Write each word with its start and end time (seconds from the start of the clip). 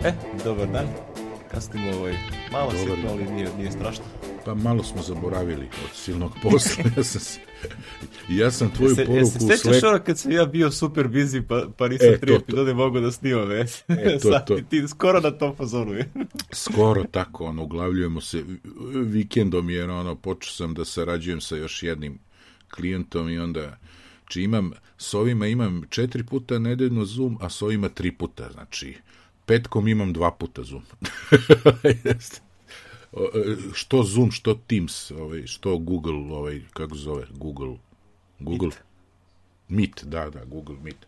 E, 0.00 0.12
dobar 0.44 0.68
dan. 0.68 0.86
Kasnimo 1.50 1.90
ovaj, 1.90 2.14
malo 2.52 2.70
Dobar 2.72 2.86
sitno, 2.88 3.10
ali 3.10 3.24
nije, 3.24 3.48
nije 3.56 3.72
strašno. 3.72 4.04
Pa 4.44 4.54
malo 4.54 4.82
smo 4.82 5.02
zaboravili 5.02 5.64
od 5.64 5.90
silnog 5.94 6.32
posla. 6.42 6.84
ja, 6.96 7.02
sam, 7.04 7.20
se- 7.20 7.40
ja 8.28 8.50
sam 8.50 8.70
tvoju 8.70 8.94
se, 8.94 9.04
poruku 9.06 9.26
se 9.26 9.38
sećaš 9.40 9.60
Slack... 9.60 9.84
ono 9.84 9.98
kad 9.98 10.18
sam 10.18 10.32
ja 10.32 10.46
bio 10.46 10.70
super 10.70 11.06
busy 11.06 11.42
pa, 11.42 11.66
pa 11.76 11.88
nisam 11.88 12.08
E, 12.08 12.18
tri 12.18 12.26
to, 12.28 12.34
to. 12.34 12.42
epizode 12.42 12.74
mogu 12.74 13.00
da 13.00 13.12
snimam, 13.12 13.50
e? 13.52 13.64
E, 13.88 14.18
to, 14.18 14.28
Sad 14.32 14.46
to. 14.46 14.56
ti- 14.60 14.88
skoro 14.88 15.20
na 15.20 15.30
tom 15.30 15.56
fazonu 15.56 15.92
je. 15.92 16.10
Skoro 16.54 17.04
tako, 17.04 17.44
ono, 17.44 17.62
uglavljujemo 17.62 18.20
se 18.20 18.44
vikendom, 18.94 19.70
jer 19.70 19.90
ono, 19.90 20.16
počeo 20.16 20.50
sam 20.50 20.74
da 20.74 20.84
sarađujem 20.84 21.40
sa 21.40 21.56
još 21.56 21.82
jednim 21.82 22.18
klijentom 22.70 23.28
i 23.28 23.38
onda, 23.38 23.76
či 24.26 24.42
imam, 24.42 24.70
s 24.98 25.14
ovima 25.14 25.46
imam 25.46 25.82
četiri 25.90 26.22
puta 26.24 26.58
nedeljno 26.58 27.04
Zoom, 27.04 27.38
a 27.40 27.50
s 27.50 27.62
ovima 27.62 27.88
tri 27.88 28.12
puta, 28.12 28.48
znači, 28.52 28.96
petkom 29.48 29.88
imam 29.88 30.12
dva 30.12 30.30
puta 30.30 30.62
Zoom. 30.62 30.82
E, 33.12 33.56
što 33.72 34.02
Zoom, 34.02 34.30
što 34.30 34.54
Teams, 34.54 35.10
ovaj, 35.10 35.46
što 35.46 35.78
Google, 35.78 36.36
ovaj, 36.36 36.60
kako 36.72 36.94
se 36.94 37.02
zove, 37.02 37.26
Google, 37.30 37.76
Google, 38.38 38.70
Meet, 39.68 40.04
da, 40.04 40.30
da, 40.30 40.44
Google 40.44 40.76
Meet. 40.82 41.06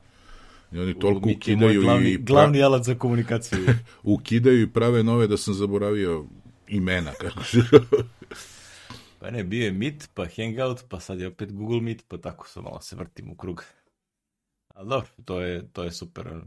I 0.72 0.78
oni 0.78 0.98
toliko 0.98 1.26
Meet 1.26 1.38
ukidaju 1.38 1.82
glavni, 1.82 2.10
i 2.10 2.18
pra- 2.18 2.24
glavni 2.24 2.62
alat 2.62 2.84
za 2.84 2.94
komunikaciju. 2.94 3.66
ukidaju 4.02 4.62
i 4.62 4.70
prave 4.70 5.02
nove 5.02 5.26
da 5.26 5.36
sam 5.36 5.54
zaboravio 5.54 6.24
imena. 6.68 7.12
Kako 7.12 7.44
se... 7.44 7.58
pa 9.20 9.30
ne, 9.30 9.44
bio 9.44 9.64
je 9.64 9.72
Meet, 9.72 10.10
pa 10.14 10.26
Hangout, 10.36 10.84
pa 10.88 11.00
sad 11.00 11.20
je 11.20 11.26
opet 11.26 11.52
Google 11.52 11.80
Meet, 11.80 12.04
pa 12.08 12.18
tako 12.18 12.48
se 12.48 12.60
malo 12.60 12.80
se 12.80 12.96
vrtim 12.96 13.30
u 13.30 13.36
krug. 13.36 13.64
Ali 14.74 14.88
dobro, 14.88 15.08
to 15.24 15.40
je, 15.40 15.68
to 15.72 15.84
je 15.84 15.92
super. 15.92 16.40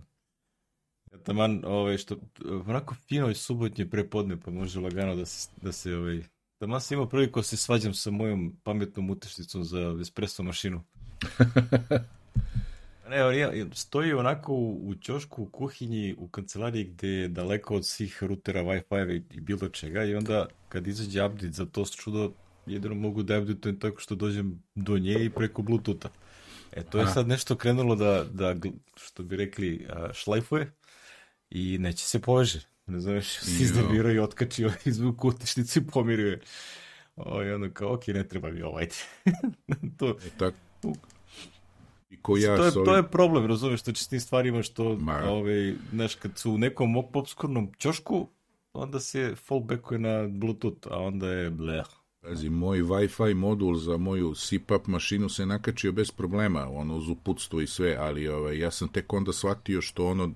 Taman, 1.23 1.61
ovaj, 1.66 1.97
što, 1.97 2.16
onako 2.67 2.95
fino 3.08 3.28
je 3.28 3.36
subotnje 3.36 3.89
prepodne, 3.89 4.39
pa 4.39 4.52
može 4.52 4.80
lagano 4.80 5.16
da 5.16 5.25
se, 5.25 5.50
da 5.61 5.72
se 5.72 5.95
ovaj, 5.95 6.23
taman 6.58 6.81
sam 6.81 6.95
imao 6.95 7.09
priliku 7.09 7.39
da 7.39 7.44
se 7.44 7.58
svađam 7.58 7.94
sa 7.94 8.11
mojom 8.11 8.55
pametnom 8.64 9.09
utešnicom 9.09 9.64
za 9.64 9.97
espresso 10.02 10.44
mašinu. 10.44 10.83
Ne, 13.09 13.17
evo, 13.17 13.31
ja, 13.31 13.52
stoji 13.73 14.14
onako 14.14 14.53
u, 14.53 14.89
u 14.89 14.95
ćošku, 14.95 15.44
u 15.44 15.45
kuhinji, 15.45 16.16
u 16.17 16.28
kancelariji 16.28 16.83
gde 16.83 17.08
je 17.08 17.27
daleko 17.27 17.75
od 17.75 17.86
svih 17.86 18.23
rutera, 18.23 18.64
Wi-Fi 18.64 19.11
i, 19.11 19.36
i 19.36 19.39
bilo 19.39 19.70
čega 19.70 20.03
i 20.03 20.16
onda 20.16 20.45
kad 20.70 20.88
izađe 20.88 21.25
update 21.25 21.52
za 21.52 21.66
to 21.66 21.86
čudo, 21.86 22.31
jedino 22.66 22.95
mogu 22.95 23.23
da 23.23 23.39
updateujem 23.39 23.80
tako 23.80 24.00
što 24.00 24.16
dođem 24.16 24.64
do 24.75 24.98
nje 24.98 25.25
i 25.25 25.30
preko 25.30 25.61
Bluetootha. 25.61 26.09
E, 26.72 26.83
to 26.83 27.00
je 27.00 27.08
sad 27.08 27.27
nešto 27.27 27.55
krenulo 27.55 27.95
da, 27.95 28.25
da 28.31 28.55
što 28.95 29.23
bi 29.23 29.36
rekli, 29.36 29.88
šlajfuje 30.14 30.72
i 31.53 31.77
neće 31.77 32.05
se 32.05 32.21
poveže. 32.21 32.59
Znaš, 32.87 33.39
si 33.39 33.51
Jo. 33.51 33.63
izdabirao 33.63 34.11
i 34.11 34.19
otkačio 34.19 34.71
izvuk 34.85 35.17
kutišnicu 35.19 35.79
i 35.79 35.87
pomirio 35.87 36.27
je. 36.27 36.39
O, 37.15 37.43
i 37.43 37.51
onda 37.51 37.69
kao, 37.69 37.93
ok, 37.93 38.07
ne 38.07 38.27
treba 38.27 38.51
mi 38.51 38.61
ovo, 38.61 38.77
ajde. 38.77 38.95
to, 39.97 40.17
E, 40.25 40.29
tak... 40.37 40.53
I 42.09 42.17
ko 42.21 42.37
ja 42.37 42.57
to, 42.57 42.63
je, 42.63 42.71
ovim... 42.71 42.85
to 42.85 42.95
je 42.95 43.03
problem, 43.03 43.45
razumeš, 43.45 43.79
što 43.79 43.91
će 43.91 44.03
s 44.03 44.07
tim 44.07 44.19
stvarima 44.19 44.63
što, 44.63 44.95
Ma. 44.95 45.21
ovaj, 45.27 45.73
znaš, 45.91 46.15
kad 46.15 46.37
su 46.37 46.51
u 46.51 46.57
nekom 46.57 46.95
obskurnom 46.95 47.71
ćošku, 47.79 48.27
onda 48.73 48.99
se 48.99 49.35
fallbackuje 49.35 49.99
na 49.99 50.27
Bluetooth, 50.27 50.87
a 50.91 50.97
onda 50.97 51.27
je 51.31 51.49
bleh. 51.49 51.85
Pazi, 52.21 52.49
moj 52.49 52.81
Wi-Fi 52.81 53.33
modul 53.33 53.75
za 53.75 53.97
moju 53.97 54.33
CPAP 54.35 54.87
mašinu 54.87 55.29
se 55.29 55.45
nakačio 55.45 55.91
bez 55.91 56.11
problema, 56.11 56.69
ono, 56.69 56.95
uz 56.95 57.09
uputstvo 57.09 57.61
i 57.61 57.67
sve, 57.67 57.97
ali 57.99 58.27
ovaj, 58.27 58.59
ja 58.59 58.71
sam 58.71 58.87
tek 58.87 59.13
onda 59.13 59.33
shvatio 59.33 59.81
što 59.81 60.07
ono, 60.07 60.31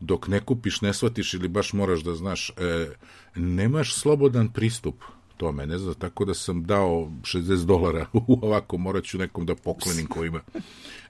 dok 0.00 0.28
ne 0.28 0.40
kupiš, 0.40 0.80
ne 0.80 0.94
shvatiš 0.94 1.34
ili 1.34 1.48
baš 1.48 1.72
moraš 1.72 2.00
da 2.00 2.14
znaš, 2.14 2.50
e, 2.50 2.88
nemaš 3.34 3.94
slobodan 3.94 4.48
pristup 4.48 4.94
tome, 5.36 5.66
ne 5.66 5.78
znam, 5.78 5.94
tako 5.94 6.24
da 6.24 6.34
sam 6.34 6.64
dao 6.64 7.10
60 7.22 7.64
dolara 7.64 8.06
ovako, 8.42 8.78
morat 8.78 9.04
ću 9.04 9.18
nekom 9.18 9.46
da 9.46 9.54
poklonim 9.54 10.06
ko 10.06 10.24
ima. 10.24 10.40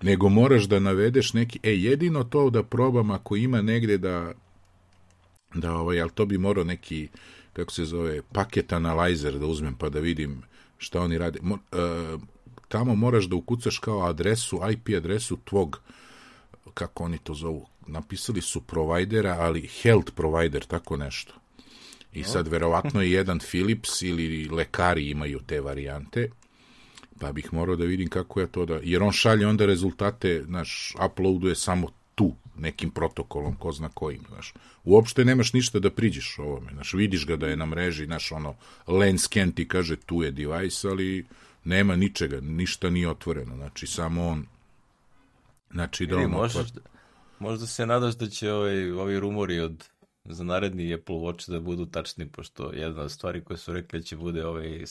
Nego 0.02 0.28
moraš 0.28 0.64
da 0.64 0.78
navedeš 0.78 1.32
neki, 1.32 1.60
e, 1.62 1.70
jedino 1.70 2.24
to 2.24 2.50
da 2.50 2.62
probam 2.62 3.10
ako 3.10 3.36
ima 3.36 3.62
negde 3.62 3.98
da, 3.98 4.32
da 5.54 5.74
ovaj, 5.74 6.00
ali 6.00 6.10
to 6.10 6.26
bi 6.26 6.38
morao 6.38 6.64
neki, 6.64 7.08
kako 7.52 7.72
se 7.72 7.84
zove, 7.84 8.22
paket 8.22 8.72
analyzer 8.72 9.38
da 9.38 9.46
uzmem 9.46 9.74
pa 9.74 9.88
da 9.88 10.00
vidim 10.00 10.42
šta 10.78 11.00
oni 11.00 11.18
rade. 11.18 11.38
Mo, 11.42 11.58
e, 11.72 11.78
tamo 12.68 12.94
moraš 12.94 13.24
da 13.24 13.36
ukucaš 13.36 13.78
kao 13.78 14.06
adresu, 14.06 14.60
IP 14.72 14.88
adresu 14.96 15.38
tvog, 15.44 15.80
kako 16.74 17.04
oni 17.04 17.18
to 17.18 17.34
zovu, 17.34 17.66
napisali 17.86 18.40
su 18.40 18.60
provajdera, 18.60 19.36
ali 19.40 19.68
health 19.82 20.12
provider, 20.12 20.64
tako 20.64 20.96
nešto. 20.96 21.34
I 22.12 22.24
sad 22.24 22.48
verovatno 22.48 23.02
je 23.02 23.12
jedan 23.12 23.38
Philips 23.38 24.02
ili 24.02 24.48
lekari 24.48 25.10
imaju 25.10 25.40
te 25.46 25.60
varijante, 25.60 26.30
pa 27.20 27.32
bih 27.32 27.52
morao 27.52 27.76
da 27.76 27.84
vidim 27.84 28.08
kako 28.08 28.40
ja 28.40 28.46
to 28.46 28.66
da... 28.66 28.80
Jer 28.82 29.02
on 29.02 29.12
šalje 29.12 29.46
onda 29.46 29.66
rezultate, 29.66 30.44
naš, 30.46 30.94
uploaduje 31.06 31.54
samo 31.54 31.88
tu, 32.14 32.34
nekim 32.58 32.90
protokolom, 32.90 33.56
ko 33.56 33.72
zna 33.72 33.88
kojim, 33.94 34.22
znaš. 34.28 34.54
Uopšte 34.84 35.24
nemaš 35.24 35.52
ništa 35.52 35.78
da 35.78 35.90
priđeš 35.90 36.38
ovome, 36.38 36.72
znaš, 36.72 36.94
vidiš 36.94 37.26
ga 37.26 37.36
da 37.36 37.48
je 37.48 37.56
na 37.56 37.66
mreži, 37.66 38.06
znaš, 38.06 38.32
ono, 38.32 38.54
lens 38.86 39.22
scan 39.22 39.52
ti 39.52 39.68
kaže 39.68 39.96
tu 39.96 40.22
je 40.22 40.30
device, 40.30 40.88
ali 40.88 41.26
nema 41.64 41.96
ničega, 41.96 42.40
ništa 42.40 42.90
nije 42.90 43.08
otvoreno, 43.08 43.56
znači, 43.56 43.86
samo 43.86 44.26
on, 44.26 44.46
znači, 45.70 46.06
da 46.06 46.16
on 46.16 46.30
možeš. 46.30 46.66
Da- 47.38 47.44
možda 47.44 47.66
se 47.66 47.86
nadaš 47.86 48.14
da 48.14 48.28
će 48.28 48.52
ovaj, 48.52 48.90
ovi 48.90 49.20
rumori 49.20 49.60
od 49.60 49.84
za 50.24 50.44
naredni 50.44 50.94
Apple 50.94 51.14
Watch 51.14 51.50
da 51.50 51.60
budu 51.60 51.86
tačni, 51.86 52.28
pošto 52.28 52.72
jedna 52.72 53.02
od 53.02 53.12
stvari 53.12 53.44
koje 53.44 53.56
su 53.56 53.72
rekli 53.72 54.02
će 54.04 54.16
bude 54.16 54.46
ovaj, 54.46 54.84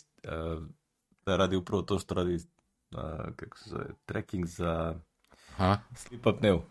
da 1.26 1.38
radi 1.38 1.56
upravo 1.56 1.82
to 1.82 2.00
što 2.00 2.16
radi 2.16 2.36
uh, 2.36 3.00
kako 3.36 3.58
se 3.58 3.70
zove, 3.70 3.86
tracking 4.06 4.46
za 4.46 4.96
Ha? 5.58 5.80
sleep 5.96 6.28
apneu. 6.28 6.62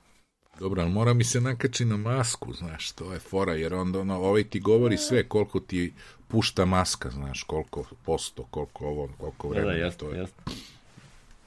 Dobro, 0.59 0.83
ali 0.83 0.91
mora 0.91 1.15
mi 1.15 1.25
se 1.25 1.41
nakači 1.41 1.85
na 1.85 1.97
masku, 1.97 2.53
znaš, 2.53 2.93
to 2.93 3.13
je 3.13 3.19
fora, 3.19 3.55
jer 3.55 3.75
onda 3.75 4.01
ono, 4.01 4.15
ovaj 4.17 4.45
ti 4.45 4.61
govori 4.61 4.99
sve 4.99 5.29
koliko 5.29 5.61
ti 5.61 5.95
pušta 6.29 6.65
maska, 6.65 7.11
znaš, 7.11 7.43
koliko 7.43 7.85
posto, 8.05 8.45
koliko 8.45 8.87
ovo, 8.87 9.09
koliko 9.19 9.49
Da, 9.49 9.55
da, 9.55 9.61
vremena, 9.61 9.85
jasno, 9.87 9.99
to 10.01 10.15
je. 10.15 10.19
jasno. 10.19 10.37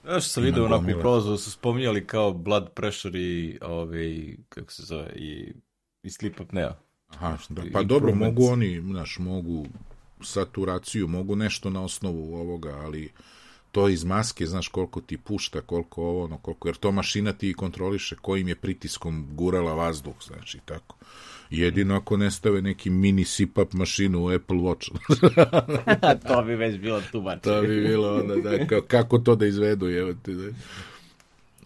Ja 0.07 0.19
što 0.19 0.29
sam 0.29 0.43
vidio 0.43 0.65
onako 0.65 0.83
u 0.89 1.01
prolazu 1.01 1.37
su 1.37 1.51
spominjali 1.51 2.07
kao 2.07 2.33
blood 2.33 2.69
pressure 2.69 3.19
i 3.19 3.57
ovaj, 3.61 4.35
kako 4.49 4.71
se 4.71 4.83
zove, 4.83 5.09
i, 5.15 5.53
i 6.03 6.09
sleep 6.09 6.39
apnea. 6.39 6.75
Aha, 7.07 7.37
da, 7.49 7.63
i- 7.63 7.71
pa 7.71 7.83
dobro, 7.83 8.09
improvements. 8.09 8.39
mogu 8.39 8.53
oni, 8.53 8.81
znaš, 8.81 9.17
mogu 9.19 9.65
saturaciju, 10.21 11.07
mogu 11.07 11.35
nešto 11.35 11.69
na 11.69 11.83
osnovu 11.83 12.35
ovoga, 12.35 12.75
ali 12.75 13.11
to 13.71 13.89
iz 13.89 14.03
maske, 14.03 14.45
znaš 14.45 14.67
koliko 14.67 15.01
ti 15.01 15.17
pušta, 15.17 15.61
koliko 15.61 16.01
ovo, 16.03 16.23
ono, 16.23 16.37
koliko, 16.37 16.67
jer 16.67 16.75
to 16.75 16.91
mašina 16.91 17.33
ti 17.33 17.53
kontroliše 17.53 18.15
kojim 18.15 18.47
je 18.47 18.55
pritiskom 18.55 19.27
gurala 19.31 19.73
vazduh, 19.73 20.15
znači, 20.27 20.59
tako. 20.65 20.95
Jedino 21.49 21.95
ako 21.95 22.17
ne 22.17 22.31
stave 22.31 22.61
neki 22.61 22.89
mini 22.89 23.25
sipap 23.25 23.73
mašinu 23.73 24.25
u 24.25 24.29
Apple 24.29 24.57
Watch. 24.57 24.91
to 26.27 26.43
bi 26.43 26.55
već 26.55 26.79
bilo 26.79 27.01
tu 27.11 27.21
bače. 27.21 27.41
to 27.41 27.61
bi 27.61 27.81
bilo 27.81 28.15
onda, 28.19 28.35
da, 28.35 28.67
kao, 28.67 28.81
kako 28.81 29.17
to 29.17 29.35
da 29.35 29.45
izvedu, 29.45 29.89
evo 29.89 30.13
ti, 30.13 30.33
da. 30.33 30.51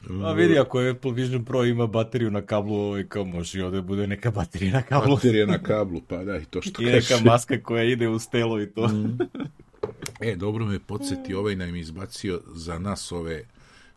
A 0.10 0.32
vidi, 0.34 0.60
ako 0.60 0.82
je 0.82 0.92
Apple 0.92 1.12
Vision 1.12 1.46
Pro 1.46 1.66
ima 1.66 1.88
bateriju 1.88 2.32
na 2.32 2.42
kablu, 2.42 2.76
ovaj, 2.76 3.04
kao 3.08 3.26
može 3.26 3.60
i 3.60 3.62
ovde 3.62 3.82
bude 3.82 4.08
neka 4.08 4.32
baterija 4.32 4.74
na 4.74 4.82
kablu. 4.82 5.16
Baterija 5.16 5.46
na 5.46 5.64
kablu, 5.64 6.02
pa 6.08 6.24
da, 6.24 6.38
i 6.38 6.46
to 6.46 6.62
što 6.62 6.82
I 6.82 6.86
neka 6.86 7.08
kažeš. 7.08 7.24
maska 7.24 7.62
koja 7.64 7.84
ide 7.84 8.08
u 8.08 8.20
stelo 8.20 8.62
i 8.62 8.68
to. 8.68 8.90
E, 10.20 10.36
dobro 10.36 10.66
me 10.66 10.80
podsjeti, 10.80 11.34
ovaj 11.34 11.56
nam 11.56 11.76
izbacio 11.76 12.42
za 12.54 12.80
nas 12.80 13.12
ove 13.12 13.44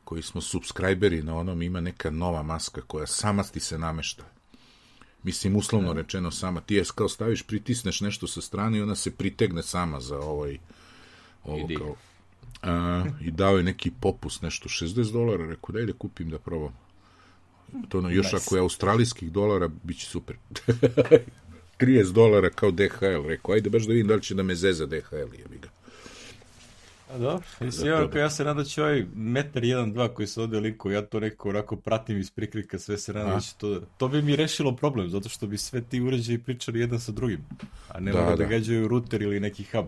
koji 0.04 0.22
smo 0.22 0.40
subscriberi 0.40 1.22
na 1.22 1.36
onom, 1.36 1.62
ima 1.62 1.80
neka 1.80 2.10
nova 2.10 2.42
maska 2.42 2.80
koja 2.80 3.06
sama 3.06 3.42
ti 3.42 3.60
se 3.60 3.78
namešta. 3.78 4.24
Mislim, 5.24 5.56
uslovno 5.56 5.92
rečeno 5.92 6.30
sama. 6.30 6.60
Ti 6.60 6.74
je 6.74 6.84
kao 6.94 7.08
staviš, 7.08 7.42
pritisneš 7.42 8.00
nešto 8.00 8.26
sa 8.26 8.40
strane 8.40 8.78
i 8.78 8.82
ona 8.82 8.94
se 8.94 9.10
pritegne 9.10 9.62
sama 9.62 10.00
za 10.00 10.18
ovaj 10.18 10.58
ovo 11.44 11.58
Idi. 11.64 11.76
kao 11.76 11.96
a, 12.62 13.04
i 13.20 13.30
dao 13.30 13.56
je 13.56 13.62
neki 13.62 13.90
popust, 14.00 14.42
nešto 14.42 14.68
60 14.68 15.12
dolara, 15.12 15.46
rekao 15.46 15.72
daj 15.72 15.86
da 15.86 15.92
kupim 15.92 16.30
da 16.30 16.38
probam. 16.38 16.76
To 17.88 17.98
ono, 17.98 18.10
još 18.10 18.32
Nice. 18.32 18.36
ako 18.36 18.56
je 18.56 18.60
australijskih 18.60 19.32
dolara, 19.32 19.68
bit 19.82 19.98
će 19.98 20.06
super. 20.06 20.36
30 21.80 22.12
dolara 22.12 22.50
kao 22.50 22.70
DHL, 22.70 23.26
rekao, 23.26 23.54
ajde 23.54 23.70
baš 23.70 23.82
da 23.82 23.92
vidim 23.92 24.06
da 24.06 24.14
li 24.14 24.22
će 24.22 24.34
da 24.34 24.42
me 24.42 24.54
zeza 24.54 24.86
DHL, 24.86 25.16
jebi 25.16 25.58
ga. 25.62 25.68
A 27.14 27.18
dobro, 27.18 27.44
mislim, 27.60 27.88
ja, 27.88 28.08
ja 28.14 28.30
se 28.30 28.44
nadam 28.44 28.56
da 28.56 28.64
će 28.64 28.82
ovaj 28.82 29.06
metar 29.14 29.62
1-2 29.62 30.08
koji 30.08 30.26
se 30.26 30.40
ovde 30.40 30.60
liku, 30.60 30.90
ja 30.90 31.02
to 31.02 31.20
neko 31.20 31.48
onako 31.48 31.76
pratim 31.76 32.18
iz 32.18 32.30
prikrika, 32.30 32.78
sve 32.78 32.98
se 32.98 33.12
nadam 33.12 33.30
da 33.30 33.40
će 33.40 33.54
to, 33.58 33.80
to 33.98 34.08
bi 34.08 34.22
mi 34.22 34.36
rešilo 34.36 34.76
problem, 34.76 35.08
zato 35.10 35.28
što 35.28 35.46
bi 35.46 35.58
sve 35.58 35.80
ti 35.82 36.00
uređaji 36.00 36.38
pričali 36.38 36.80
jedan 36.80 37.00
sa 37.00 37.12
drugim, 37.12 37.44
a 37.88 38.00
ne 38.00 38.12
Da, 38.12 38.18
mora 38.20 38.30
da, 38.30 38.36
da. 38.36 38.44
gađaju 38.44 38.88
router 38.88 39.22
ili 39.22 39.40
neki 39.40 39.64
hub. 39.64 39.86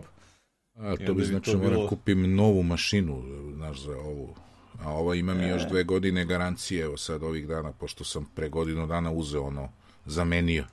A, 0.75 0.95
to 0.97 1.13
bi 1.13 1.21
bi 1.21 1.25
znači 1.25 1.55
moram 1.55 1.69
bilo- 1.69 1.87
kupim 1.87 2.35
novu 2.35 2.63
mašinu, 2.63 3.23
znaš, 3.55 3.81
za 3.81 3.97
ovu. 3.97 4.35
A 4.79 4.91
ova 4.91 5.15
ima 5.15 5.33
mi 5.33 5.47
još 5.47 5.67
dve 5.67 5.83
godine 5.83 6.25
garancije, 6.25 6.83
evo 6.83 6.97
sad 6.97 7.23
ovih 7.23 7.47
dana, 7.47 7.71
pošto 7.71 8.03
sam 8.03 8.25
pre 8.35 8.49
godinu 8.49 8.87
dana 8.87 9.11
uzeo 9.11 9.41
ono, 9.43 9.69
zamenio. 10.05 10.65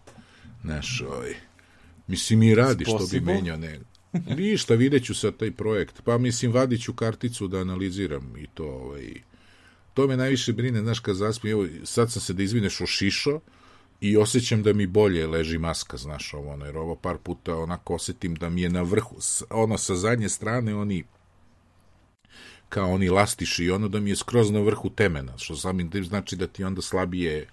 Znaš, 0.62 1.03
ovaj, 1.09 1.35
mislim 2.06 2.43
i 2.43 2.55
radi 2.55 2.85
što 2.85 3.06
bi 3.12 3.21
menjao, 3.21 3.56
ne. 3.56 3.81
Ništa, 4.39 4.75
vidjet 4.75 5.05
ću 5.05 5.15
sad 5.15 5.37
taj 5.37 5.51
projekt. 5.51 6.03
Pa 6.05 6.19
mislim, 6.19 6.53
vadit 6.53 6.83
ću 6.83 6.93
karticu 6.93 7.49
da 7.49 7.59
analiziram 7.59 8.37
i 8.37 8.47
to, 8.55 8.65
ovaj, 8.65 9.15
to 9.95 10.07
me 10.07 10.17
najviše 10.17 10.53
brine, 10.53 10.81
znaš, 10.81 11.01
kad 11.01 11.17
zaspim, 11.17 11.51
evo, 11.51 11.67
sad 11.85 12.13
sam 12.13 12.23
se 12.23 12.33
da 12.33 12.43
izvineš 12.43 12.81
ošišao 12.81 13.41
i 14.01 14.17
osjećam 14.17 14.63
da 14.63 14.73
mi 14.73 14.87
bolje 14.87 15.27
leži 15.27 15.59
maska, 15.59 15.97
znaš, 15.97 16.35
ovo, 16.35 16.53
ono, 16.53 16.67
jer 16.67 16.77
ovo 16.77 16.97
par 16.97 17.19
puta 17.19 17.57
onako 17.57 17.95
osetim 17.95 18.35
da 18.35 18.51
mi 18.51 18.63
je 18.63 18.69
na 18.69 18.83
vrhu, 18.83 19.17
ono, 19.51 19.79
sa 19.79 19.95
zadnje 19.95 20.29
strane, 20.29 20.75
oni, 20.75 21.05
kao 22.69 22.93
oni 22.93 23.09
lastiši 23.09 23.65
i 23.65 23.71
ono 23.71 23.89
da 23.89 24.01
mi 24.01 24.11
je 24.11 24.17
skroz 24.17 24.51
na 24.51 24.61
vrhu 24.61 24.91
temena, 24.91 25.39
što 25.39 25.57
samim 25.57 25.91
tim 25.91 26.05
znači 26.05 26.37
da 26.37 26.47
ti 26.47 26.65
onda 26.65 26.83
slabije, 26.83 27.47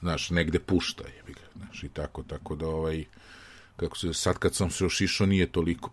znaš, 0.00 0.30
negde 0.30 0.58
pušta, 0.58 1.04
ga, 1.26 1.40
znaš, 1.56 1.84
i 1.84 1.88
tako, 1.88 2.22
tako 2.22 2.56
da, 2.56 2.66
ovaj, 2.66 3.04
kako 3.82 3.98
se, 3.98 4.14
sad 4.14 4.38
kad 4.38 4.54
sam 4.54 4.70
se 4.70 4.84
ošišao 4.84 5.26
nije 5.26 5.46
toliko, 5.46 5.90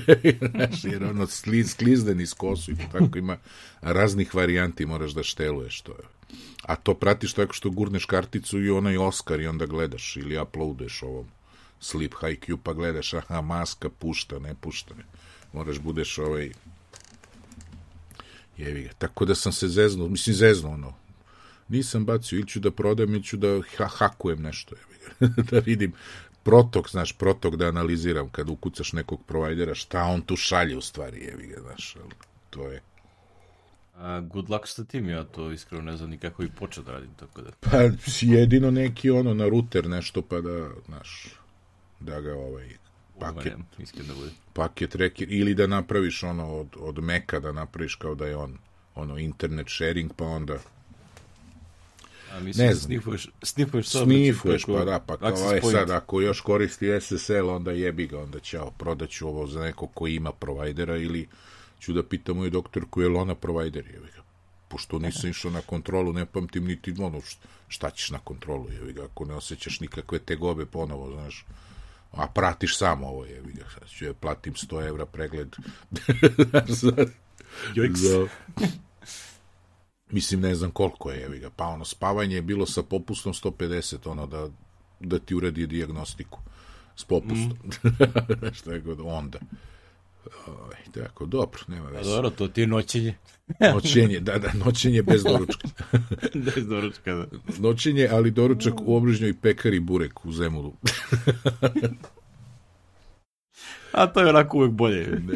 znaš, 0.54 0.84
jer 0.84 1.04
ono 1.04 1.26
sliz, 1.26 1.70
sklizden 1.70 2.20
iz 2.20 2.34
kosu 2.34 2.72
i 2.72 2.76
tako 2.92 3.18
ima 3.18 3.36
raznih 3.80 4.34
varijanti, 4.34 4.86
moraš 4.86 5.12
da 5.12 5.22
šteluješ 5.22 5.80
to. 5.80 5.96
A 6.62 6.76
to 6.76 6.94
pratiš 6.94 7.32
tako 7.32 7.52
što 7.52 7.70
gurneš 7.70 8.04
karticu 8.04 8.62
i 8.62 8.70
onaj 8.70 8.96
Oscar 8.96 9.40
i 9.40 9.46
onda 9.46 9.66
gledaš 9.66 10.16
ili 10.16 10.38
uploaduješ 10.38 11.02
ovom 11.02 11.26
Sleep 11.80 12.12
HiQ 12.12 12.56
pa 12.62 12.72
gledaš, 12.72 13.14
aha, 13.14 13.40
maska 13.40 13.88
pušta, 13.88 14.38
ne 14.38 14.54
pušta. 14.60 14.94
Moraš 15.52 15.78
budeš 15.78 16.18
ovaj 16.18 16.52
Jevi 18.58 18.82
ga. 18.82 18.90
Tako 18.98 19.24
da 19.24 19.34
sam 19.34 19.52
se 19.52 19.68
zeznuo, 19.68 20.08
mislim 20.08 20.36
zeznuo 20.36 20.72
ono. 20.72 20.94
Nisam 21.68 22.04
bacio, 22.04 22.36
ili 22.36 22.48
ću 22.48 22.60
da 22.60 22.70
prodam, 22.70 23.14
ili 23.14 23.22
ću 23.22 23.36
da 23.36 23.60
ha 23.76 23.86
hakujem 23.86 24.42
nešto, 24.42 24.74
jevi 24.76 24.94
da 25.50 25.58
vidim 25.58 25.92
protok, 26.44 26.90
znaš, 26.90 27.12
protok 27.12 27.56
da 27.56 27.66
analiziram 27.66 28.28
kad 28.28 28.50
ukucaš 28.50 28.92
nekog 28.92 29.20
provajdera, 29.26 29.74
šta 29.74 30.02
on 30.02 30.22
tu 30.22 30.36
šalje 30.36 30.76
u 30.76 30.80
stvari, 30.80 31.20
jevi 31.20 31.46
ga, 31.46 31.60
znaš, 31.60 31.96
ali 31.96 32.14
to 32.50 32.68
je. 32.68 32.82
A, 33.96 34.20
good 34.20 34.50
luck 34.50 34.66
sa 34.66 34.84
tim, 34.84 35.08
ja 35.08 35.24
to 35.24 35.52
iskreno 35.52 35.82
ne 35.84 35.96
znam 35.96 36.10
ni 36.10 36.18
kako 36.18 36.42
i 36.42 36.48
počeo 36.48 36.84
da 36.84 36.92
radim, 36.92 37.14
tako 37.16 37.42
da... 37.42 37.50
Pa 37.60 37.78
jedino 38.20 38.70
neki 38.70 39.10
ono 39.10 39.34
na 39.34 39.48
ruter 39.48 39.88
nešto 39.88 40.22
pa 40.22 40.40
da, 40.40 40.70
znaš, 40.86 41.26
da 42.00 42.20
ga 42.20 42.34
ovaj 42.34 42.68
paket, 43.20 43.44
Nemam, 43.44 43.66
iskreno 43.78 44.08
da 44.08 44.14
bude. 44.14 44.30
paket 44.52 44.94
rekir, 44.94 45.32
ili 45.32 45.54
da 45.54 45.66
napraviš 45.66 46.22
ono 46.22 46.54
od, 46.54 46.68
od 46.78 46.98
meka 46.98 47.40
da 47.40 47.52
napraviš 47.52 47.94
kao 47.94 48.14
da 48.14 48.26
je 48.26 48.36
on 48.36 48.58
ono 48.94 49.18
internet 49.18 49.66
sharing 49.68 50.12
pa 50.16 50.24
onda 50.24 50.58
A 52.34 52.40
mislim 52.40 52.66
Ne 52.66 52.68
da 52.68 52.74
znam. 52.74 52.86
snifuješ, 52.86 53.28
snifuješ 53.42 53.86
sobe, 53.88 54.04
snifuješ 54.06 54.64
preko 54.64 54.78
pa 54.78 54.84
da 54.84 54.98
pa 54.98 55.16
kao 55.16 55.30
point. 55.52 55.64
sad 55.72 55.90
ako 55.90 56.20
još 56.20 56.40
koristi 56.40 57.00
SSL 57.00 57.48
onda 57.48 57.72
jebi 57.72 58.06
ga 58.06 58.20
onda 58.20 58.40
ćao 58.40 58.70
prodaću 58.70 59.28
ovo 59.28 59.46
za 59.46 59.60
neko 59.60 59.86
ko 59.86 60.06
ima 60.06 60.32
provajdera 60.32 60.96
ili 60.96 61.28
ću 61.80 61.92
da 61.92 62.02
pitam 62.02 62.36
moju 62.36 62.50
doktorku 62.50 63.02
je 63.02 63.08
li 63.08 63.16
ona 63.16 63.34
provajder 63.34 63.86
jebi 63.86 64.06
ga 64.06 64.22
pošto 64.68 64.98
nisam 64.98 65.30
išao 65.30 65.50
na 65.50 65.60
kontrolu 65.60 66.12
ne 66.12 66.26
pamtim 66.26 66.64
niti 66.64 66.94
ono 66.98 67.18
št- 67.18 67.36
šta 67.68 67.90
ćeš 67.90 68.10
na 68.10 68.18
kontrolu 68.18 68.66
jebi 68.70 68.92
ga 68.92 69.04
ako 69.04 69.24
ne 69.24 69.34
osjećaš 69.34 69.80
nikakve 69.80 70.18
tegobe 70.18 70.66
ponovo 70.66 71.12
znaš 71.12 71.46
a 72.12 72.26
pratiš 72.26 72.78
samo 72.78 73.06
ovo 73.06 73.24
jebi 73.24 73.52
ga 73.52 73.64
sad 73.70 73.88
ću 73.88 74.04
je 74.04 74.14
platim 74.14 74.54
100 74.54 74.88
evra 74.88 75.06
pregled 75.06 75.56
Jojks. 77.74 77.98
za, 78.00 78.26
mislim 80.10 80.40
ne 80.40 80.54
znam 80.54 80.70
koliko 80.70 81.10
je 81.10 81.20
jevi 81.20 81.38
ga, 81.38 81.50
pa 81.50 81.66
ono 81.66 81.84
spavanje 81.84 82.34
je 82.34 82.42
bilo 82.42 82.66
sa 82.66 82.82
popustom 82.82 83.32
150 83.32 84.10
ono 84.10 84.26
da, 84.26 84.48
da 85.00 85.18
ti 85.18 85.34
uradi 85.34 85.66
dijagnostiku 85.66 86.38
s 86.96 87.04
popustom 87.04 87.58
mm. 87.64 88.54
šta 88.58 88.72
je 88.72 88.80
god 88.80 89.00
onda 89.04 89.38
Oj, 90.46 91.02
tako, 91.02 91.26
dobro, 91.26 91.60
nema 91.68 91.86
A 91.86 91.90
veze. 91.90 92.10
dobro, 92.10 92.30
to 92.30 92.48
ti 92.48 92.60
je 92.60 92.66
noćenje. 92.66 93.14
Noćenje, 93.74 94.20
da, 94.20 94.38
da, 94.38 94.52
noćenje 94.64 95.02
bez 95.02 95.22
doručka. 95.32 95.68
Bez 96.34 96.66
doručka, 96.66 97.14
da. 97.14 97.26
Noćenje, 97.58 98.08
ali 98.12 98.30
doručak 98.30 98.74
u 98.80 98.96
obližnjoj 98.96 99.34
pekari 99.40 99.80
Burek 99.80 100.24
u 100.24 100.32
Zemulu. 100.32 100.74
A 103.92 104.06
to 104.06 104.20
je 104.20 104.28
onako 104.28 104.56
uvek 104.58 104.72
bolje. 104.72 105.06
Ne. 105.06 105.34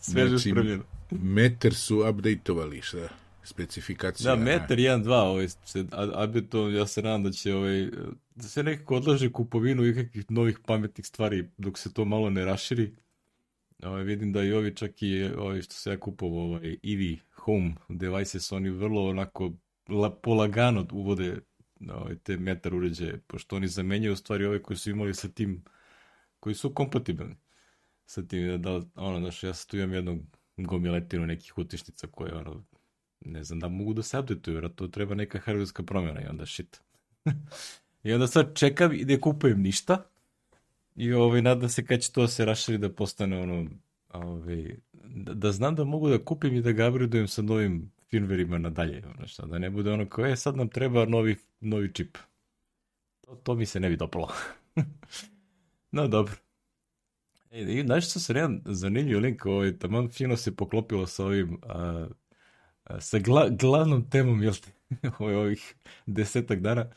Sveže 0.00 0.28
Znači, 0.28 0.50
spremljeno. 0.50 0.82
Meter 1.10 1.74
su 1.74 2.04
updateovali, 2.10 2.82
šta? 2.82 3.08
Specifikacija. 3.44 4.36
Da, 4.36 4.42
metar 4.42 4.78
1, 4.78 5.04
2, 5.04 5.12
ovaj, 5.12 6.42
to, 6.50 6.68
ja 6.68 6.86
se 6.86 7.02
nadam 7.02 7.22
da 7.22 7.30
će 7.30 7.54
ovaj, 7.54 7.90
da 8.34 8.42
se 8.42 8.62
nekako 8.62 8.96
odlaže 8.96 9.32
kupovinu 9.32 9.86
i 9.86 9.94
kakvih 9.94 10.30
novih 10.30 10.58
pametnih 10.66 11.06
stvari 11.06 11.48
dok 11.58 11.78
se 11.78 11.92
to 11.92 12.04
malo 12.04 12.30
ne 12.30 12.44
raširi. 12.44 12.94
Ovaj, 13.82 14.02
vidim 14.04 14.32
da 14.32 14.42
i 14.42 14.52
ovi 14.52 14.76
čak 14.76 15.02
i 15.02 15.24
ovaj, 15.24 15.62
što 15.62 15.74
se 15.74 15.90
ja 15.90 16.00
kupovao 16.00 16.44
ovaj, 16.44 16.70
EV 16.72 17.18
home 17.34 17.74
devices, 17.88 18.52
oni 18.52 18.70
vrlo 18.70 19.08
onako 19.08 19.52
la, 19.88 20.10
polagano 20.10 20.86
uvode 20.92 21.40
ovaj, 21.90 22.16
te 22.16 22.36
metar 22.36 22.74
uređaje, 22.74 23.20
pošto 23.26 23.56
oni 23.56 23.68
zamenjaju 23.68 24.16
stvari 24.16 24.44
ove 24.44 24.62
koji 24.62 24.76
su 24.76 24.90
imali 24.90 25.14
sa 25.14 25.28
tim, 25.28 25.64
koji 26.40 26.54
su 26.54 26.74
kompatibilni 26.74 27.36
sa 28.06 28.22
tim, 28.22 28.62
da, 28.62 28.80
ono, 28.94 29.20
znaš, 29.20 29.42
ja 29.42 29.54
sad 29.54 29.70
tu 29.70 29.76
imam 29.76 29.92
jednu 29.92 30.22
gomiletinu 30.56 31.26
nekih 31.26 31.58
utišnica 31.58 32.06
koje, 32.06 32.34
ono, 32.34 32.64
ne 33.24 33.44
znam 33.44 33.60
da 33.60 33.68
mogu 33.68 33.94
da 33.94 34.02
se 34.02 34.18
updateuju, 34.18 34.68
to 34.68 34.88
treba 34.88 35.14
neka 35.14 35.38
hardwareska 35.38 35.82
promjena 35.82 36.22
i 36.22 36.26
onda 36.26 36.46
shit. 36.46 36.80
I 38.04 38.12
onda 38.12 38.26
sad 38.26 38.54
čekam 38.54 38.92
i 38.92 39.04
ne 39.04 39.20
kupujem 39.20 39.62
ništa 39.62 40.04
i 40.96 41.12
ovaj, 41.12 41.42
nadam 41.42 41.68
se 41.68 41.86
kad 41.86 42.00
će 42.00 42.12
to 42.12 42.28
se 42.28 42.44
raširi 42.44 42.78
da 42.78 42.92
postane 42.92 43.40
ono, 43.40 43.66
ovaj, 44.12 44.76
da, 44.92 45.34
da 45.34 45.52
znam 45.52 45.74
da 45.74 45.84
mogu 45.84 46.08
da 46.08 46.24
kupim 46.24 46.54
i 46.56 46.62
da 46.62 46.72
ga 46.72 46.88
upgradeujem 46.88 47.28
sa 47.28 47.42
novim 47.42 47.90
firmverima 48.10 48.58
nadalje, 48.58 49.02
ono 49.16 49.26
šta, 49.26 49.46
da 49.46 49.58
ne 49.58 49.70
bude 49.70 49.92
ono 49.92 50.08
kao, 50.08 50.26
e, 50.26 50.36
sad 50.36 50.56
nam 50.56 50.68
treba 50.68 51.04
novi, 51.04 51.36
novi 51.60 51.92
čip. 51.92 52.18
To, 53.20 53.34
to 53.34 53.54
mi 53.54 53.66
se 53.66 53.80
ne 53.80 53.88
bi 53.88 53.96
dopalo. 53.96 54.32
no, 55.92 56.08
dobro. 56.08 56.34
E, 57.50 57.62
i 57.62 57.82
znaš 57.82 58.10
što 58.10 58.20
sam 58.20 58.36
jedan 58.36 58.62
zanimljiv 58.64 59.18
link, 59.18 59.46
ovaj, 59.46 59.78
taman 59.78 60.08
fino 60.08 60.36
se 60.36 60.56
poklopilo 60.56 61.06
sa 61.06 61.24
ovim, 61.24 61.58
a, 61.62 62.06
sa 63.00 63.18
gla, 63.18 63.48
glavnom 63.48 64.10
temom, 64.10 64.42
jel 64.42 64.54
te, 64.54 64.72
ovih 65.18 65.74
desetak 66.06 66.60
dana. 66.60 66.90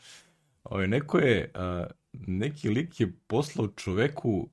Ovaj, 0.64 0.88
neko 0.88 1.18
je, 1.18 1.50
a, 1.54 1.86
neki 2.12 2.68
lik 2.68 3.00
je 3.00 3.12
poslao 3.26 3.68
čoveku 3.68 4.48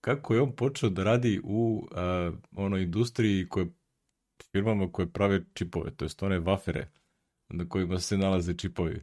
kako 0.00 0.34
je 0.34 0.40
on 0.40 0.56
počeo 0.56 0.90
da 0.90 1.04
radi 1.04 1.40
u 1.44 1.88
a, 1.92 2.32
onoj 2.56 2.82
industriji 2.82 3.48
koje 3.48 3.66
firmama 4.52 4.92
koje 4.92 5.12
prave 5.12 5.44
čipove, 5.54 5.90
to 5.96 6.04
jest 6.04 6.22
one 6.22 6.38
vafere 6.38 6.88
na 7.48 7.68
kojima 7.68 8.00
se 8.00 8.18
nalaze 8.18 8.54
čipovi. 8.54 9.02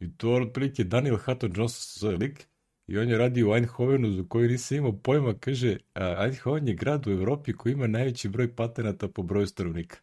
I 0.00 0.16
to 0.16 0.30
otprilike 0.30 0.84
Daniel 0.84 1.16
Hutton 1.16 1.50
Johnson 1.56 1.80
se 1.80 2.00
zove 2.00 2.16
lik 2.16 2.48
i 2.86 2.98
on 2.98 3.08
je 3.08 3.18
radio 3.18 3.50
u 3.50 3.54
Eindhovenu 3.54 4.12
za 4.12 4.24
koji 4.28 4.48
nisam 4.48 4.78
imao 4.78 4.92
pojma, 4.92 5.34
kaže 5.40 5.78
a, 5.94 6.24
Eindhoven 6.24 6.68
je 6.68 6.74
grad 6.74 7.06
u 7.06 7.10
Evropi 7.10 7.52
koji 7.52 7.72
ima 7.72 7.86
najveći 7.86 8.28
broj 8.28 8.56
patenata 8.56 9.08
po 9.08 9.22
broju 9.22 9.46
stanovnika. 9.46 9.98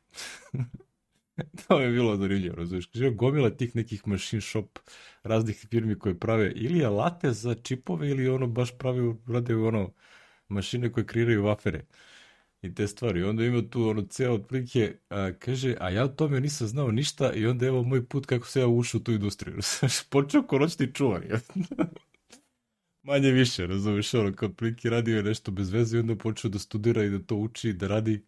to 1.67 1.79
je 1.79 1.91
bilo 1.91 2.17
zanimljivo, 2.17 2.55
razumiješ. 2.55 2.85
Kaže, 2.85 3.09
gomila 3.11 3.49
tih 3.49 3.75
nekih 3.75 4.07
machine 4.07 4.41
shop 4.41 4.79
raznih 5.23 5.65
firmi 5.69 5.99
koje 5.99 6.19
prave 6.19 6.51
ili 6.55 6.85
alate 6.85 7.31
za 7.31 7.55
čipove 7.55 8.09
ili 8.09 8.29
ono 8.29 8.47
baš 8.47 8.77
prave, 8.77 9.13
rade 9.27 9.55
ono 9.55 9.93
mašine 10.47 10.91
koje 10.91 11.05
kreiraju 11.05 11.43
vafere 11.43 11.85
i 12.61 12.75
te 12.75 12.87
stvari. 12.87 13.23
Onda 13.23 13.45
ima 13.45 13.69
tu 13.69 13.87
ono 13.89 14.01
ceo 14.01 14.33
otprilike, 14.33 14.97
a, 15.09 15.31
kaže, 15.39 15.75
a 15.79 15.89
ja 15.89 16.03
o 16.03 16.07
tome 16.07 16.39
nisam 16.39 16.67
znao 16.67 16.91
ništa 16.91 17.33
i 17.33 17.45
onda 17.45 17.65
evo 17.65 17.83
moj 17.83 18.05
put 18.09 18.25
kako 18.25 18.47
se 18.47 18.59
ja 18.59 18.67
ušao 18.67 18.99
u 18.99 19.03
tu 19.03 19.11
industriju. 19.11 19.57
Počeo 20.09 20.43
ko 20.43 20.59
noćni 20.59 20.93
čuvar. 20.93 21.23
je. 21.23 21.39
Manje 23.03 23.31
više, 23.31 23.67
razumiješ, 23.67 24.13
ono, 24.13 24.33
kao 24.35 24.49
otprilike 24.49 24.89
radio 24.89 25.17
je 25.17 25.23
nešto 25.23 25.51
bez 25.51 25.69
veze 25.71 25.97
i 25.97 25.99
onda 25.99 26.15
počeo 26.17 26.51
da 26.51 26.59
studira 26.59 27.03
i 27.03 27.09
da 27.09 27.19
to 27.19 27.35
uči 27.35 27.69
i 27.69 27.73
da 27.73 27.87
radi. 27.87 28.25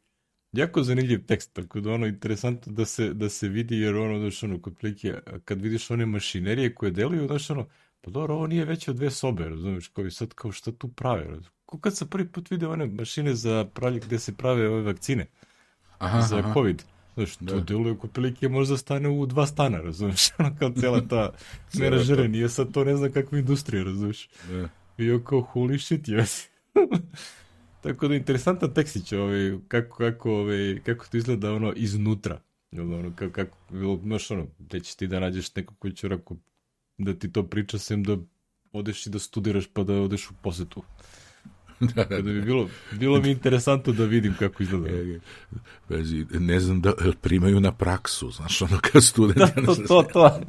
Jako 0.55 0.83
zanimljiv 0.83 1.25
tekst, 1.25 1.53
tako 1.53 1.79
da 1.81 1.91
ono, 1.91 2.07
interesantno 2.07 2.73
da 2.73 2.85
se, 2.85 3.13
da 3.13 3.29
se 3.29 3.47
vidi, 3.49 3.77
jer 3.77 3.95
ono, 3.95 4.19
znaš, 4.19 4.43
ono, 4.43 4.61
kod 4.61 4.77
prilike, 4.77 5.13
kad 5.45 5.61
vidiš 5.61 5.91
one 5.91 6.05
mašinerije 6.05 6.75
koje 6.75 6.91
deluju, 6.91 7.27
znaš, 7.27 7.49
ono, 7.49 7.67
pa 8.01 8.11
dobro, 8.11 8.35
ovo 8.35 8.47
nije 8.47 8.65
veće 8.65 8.91
od 8.91 8.97
dve 8.97 9.11
sobe, 9.11 9.49
razumiješ, 9.49 9.87
kao 9.87 10.05
i 10.05 10.11
sad, 10.11 10.33
kao 10.33 10.51
šta 10.51 10.71
tu 10.71 10.87
prave? 10.87 11.37
Ko 11.65 11.79
kad 11.79 11.97
sam 11.97 12.07
prvi 12.07 12.27
put 12.27 12.51
vidio 12.51 12.71
one 12.71 12.85
mašine 12.85 13.35
za 13.35 13.65
pravlje 13.73 13.99
gde 13.99 14.19
se 14.19 14.33
prave 14.37 14.69
ove 14.69 14.81
vakcine 14.81 15.25
Aha, 15.97 16.21
za 16.21 16.37
aha. 16.37 16.53
COVID. 16.53 16.83
Znaš, 17.15 17.35
to 17.35 17.45
Da. 17.45 17.59
deluje 17.59 17.97
kod 17.97 18.11
prilike 18.11 18.49
možda 18.49 18.77
stane 18.77 19.09
u 19.09 19.25
dva 19.25 19.47
stana, 19.47 19.77
razumiješ? 19.81 20.29
Ono 20.39 20.55
kao 20.59 20.69
cijela 20.69 21.01
ta 21.07 21.31
meražere, 21.79 22.21
ta- 22.23 22.27
nije 22.27 22.49
sad 22.49 22.73
to 22.73 22.83
ne 22.83 22.95
znam 22.95 23.11
kakva 23.11 23.37
industrija, 23.37 23.83
razumiješ? 23.83 24.29
Da. 24.49 24.69
I 24.97 25.11
on 25.11 25.23
kao 25.23 25.47
holy 25.53 25.77
shit, 25.79 26.07
jes. 26.07 26.47
Tako 27.85 28.07
da 28.07 28.15
interesantan 28.15 28.73
tekstić, 28.73 29.13
ovaj, 29.13 29.57
kako, 29.67 29.97
kako, 29.97 30.31
ovaj, 30.31 30.79
kako 30.85 31.05
to 31.11 31.17
izgleda 31.17 31.53
ono 31.53 31.73
iznutra. 31.75 32.41
Ono, 32.71 33.11
kako, 33.15 33.33
kako, 33.33 33.57
znaš, 34.03 34.31
ono, 34.31 34.47
gde 34.59 34.79
ćeš 34.79 34.95
ti 34.95 35.07
da 35.07 35.19
nađeš 35.19 35.55
nekog 35.55 35.79
ko 35.79 35.89
će 35.89 36.07
onako 36.07 36.35
da 36.97 37.13
ti 37.13 37.31
to 37.31 37.43
priča, 37.43 37.77
sem 37.77 38.03
da 38.03 38.17
odeš 38.71 39.07
i 39.07 39.09
da 39.09 39.19
studiraš 39.19 39.67
pa 39.73 39.83
da 39.83 39.93
odeš 39.93 40.29
u 40.31 40.33
posetu. 40.41 40.83
da, 41.95 42.03
da, 42.03 42.15
da 42.15 42.21
bi 42.21 42.41
bilo, 42.41 42.69
bilo 42.91 43.21
mi 43.21 43.31
interesantno 43.31 43.93
da 43.93 44.05
vidim 44.05 44.35
kako 44.39 44.63
izgleda. 44.63 44.89
E, 44.89 45.19
vezi, 45.89 46.25
ne 46.31 46.59
znam 46.59 46.81
da 46.81 46.93
primaju 47.21 47.59
na 47.59 47.71
praksu, 47.71 48.31
znaš, 48.31 48.61
ono 48.61 48.79
kao 48.81 49.01
student. 49.01 49.37
da, 49.55 49.65
to, 49.65 49.75
to, 49.75 50.03
to. 50.13 50.41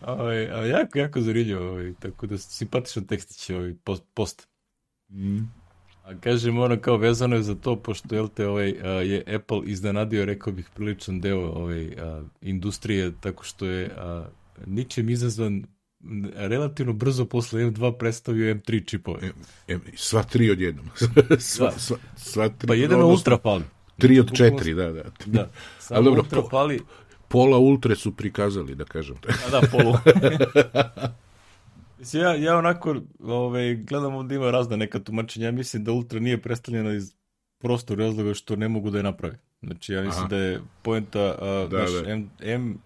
ovaj, 0.12 0.68
jako, 0.68 0.98
jako 0.98 1.20
zanimljivo, 1.20 1.70
ovaj, 1.70 1.92
tako 2.00 2.26
da 2.26 2.38
simpatičan 2.38 3.04
tekstić 3.06 3.50
ovaj, 3.50 3.74
post. 3.84 4.04
post. 4.14 4.50
Mm. 5.10 5.38
A 6.04 6.14
kažem, 6.20 6.58
ono 6.58 6.80
kao 6.80 6.96
vezano 6.96 7.36
je 7.36 7.42
za 7.42 7.54
to, 7.54 7.76
pošto 7.76 8.14
jel 8.14 8.28
te, 8.28 8.48
ovaj, 8.48 8.74
a, 8.82 8.88
je 8.88 9.24
Apple 9.34 9.60
iznenadio, 9.64 10.24
rekao 10.24 10.52
bih, 10.52 10.68
priličan 10.74 11.20
deo 11.20 11.40
ovaj, 11.40 11.86
a, 11.98 12.22
industrije, 12.42 13.12
tako 13.20 13.44
što 13.44 13.66
je 13.66 13.90
a, 13.96 14.26
ničem 14.66 15.10
izazvan 15.10 15.64
relativno 16.34 16.92
brzo 16.92 17.24
posle 17.24 17.62
M2 17.62 17.98
predstavio 17.98 18.54
M3 18.54 18.86
čipove. 18.86 19.26
M, 19.26 19.32
M, 19.68 19.80
sva 19.96 20.22
tri 20.22 20.50
odjednom. 20.50 20.86
sva, 21.38 21.72
sva, 21.78 21.96
sva 22.16 22.48
tri. 22.48 22.68
Pa 22.68 22.74
jedan 22.74 23.02
ultra 23.02 23.38
pali. 23.38 23.64
Tri 23.98 24.20
od 24.20 24.32
četiri, 24.36 24.74
da, 24.74 24.92
da. 24.92 25.02
Da, 25.26 25.48
samo 25.78 26.02
dobro, 26.02 26.22
ultra 26.22 26.42
pali. 26.50 26.80
Pola 27.28 27.58
ultre 27.58 27.96
su 27.96 28.16
prikazali, 28.16 28.74
da 28.74 28.84
kažem. 28.84 29.16
A 29.46 29.50
da, 29.50 29.60
polu. 29.70 29.94
Mislim, 32.00 32.22
ja, 32.22 32.34
ja 32.34 32.58
onako 32.58 32.96
ovaj, 33.20 33.74
gledam 33.74 34.14
ovdje 34.14 34.36
ima 34.36 34.50
razna 34.50 34.76
neka 34.76 34.98
tumačenja. 34.98 35.46
Ja 35.46 35.52
mislim 35.52 35.84
da 35.84 35.92
Ultra 35.92 36.20
nije 36.20 36.42
predstavljena 36.42 36.92
iz 36.92 37.14
prostor 37.58 37.98
razloga 37.98 38.34
što 38.34 38.56
ne 38.56 38.68
mogu 38.68 38.90
da 38.90 38.98
je 38.98 39.02
napravi. 39.02 39.36
Znači, 39.62 39.92
ja 39.92 40.02
mislim 40.02 40.24
Aha. 40.24 40.28
da 40.28 40.36
je 40.36 40.60
poenta, 40.82 41.34
uh, 41.34 41.70
da, 41.70 41.78
naš 41.78 41.90
da. 41.90 42.10
M, 42.10 42.30
M, 42.40 42.78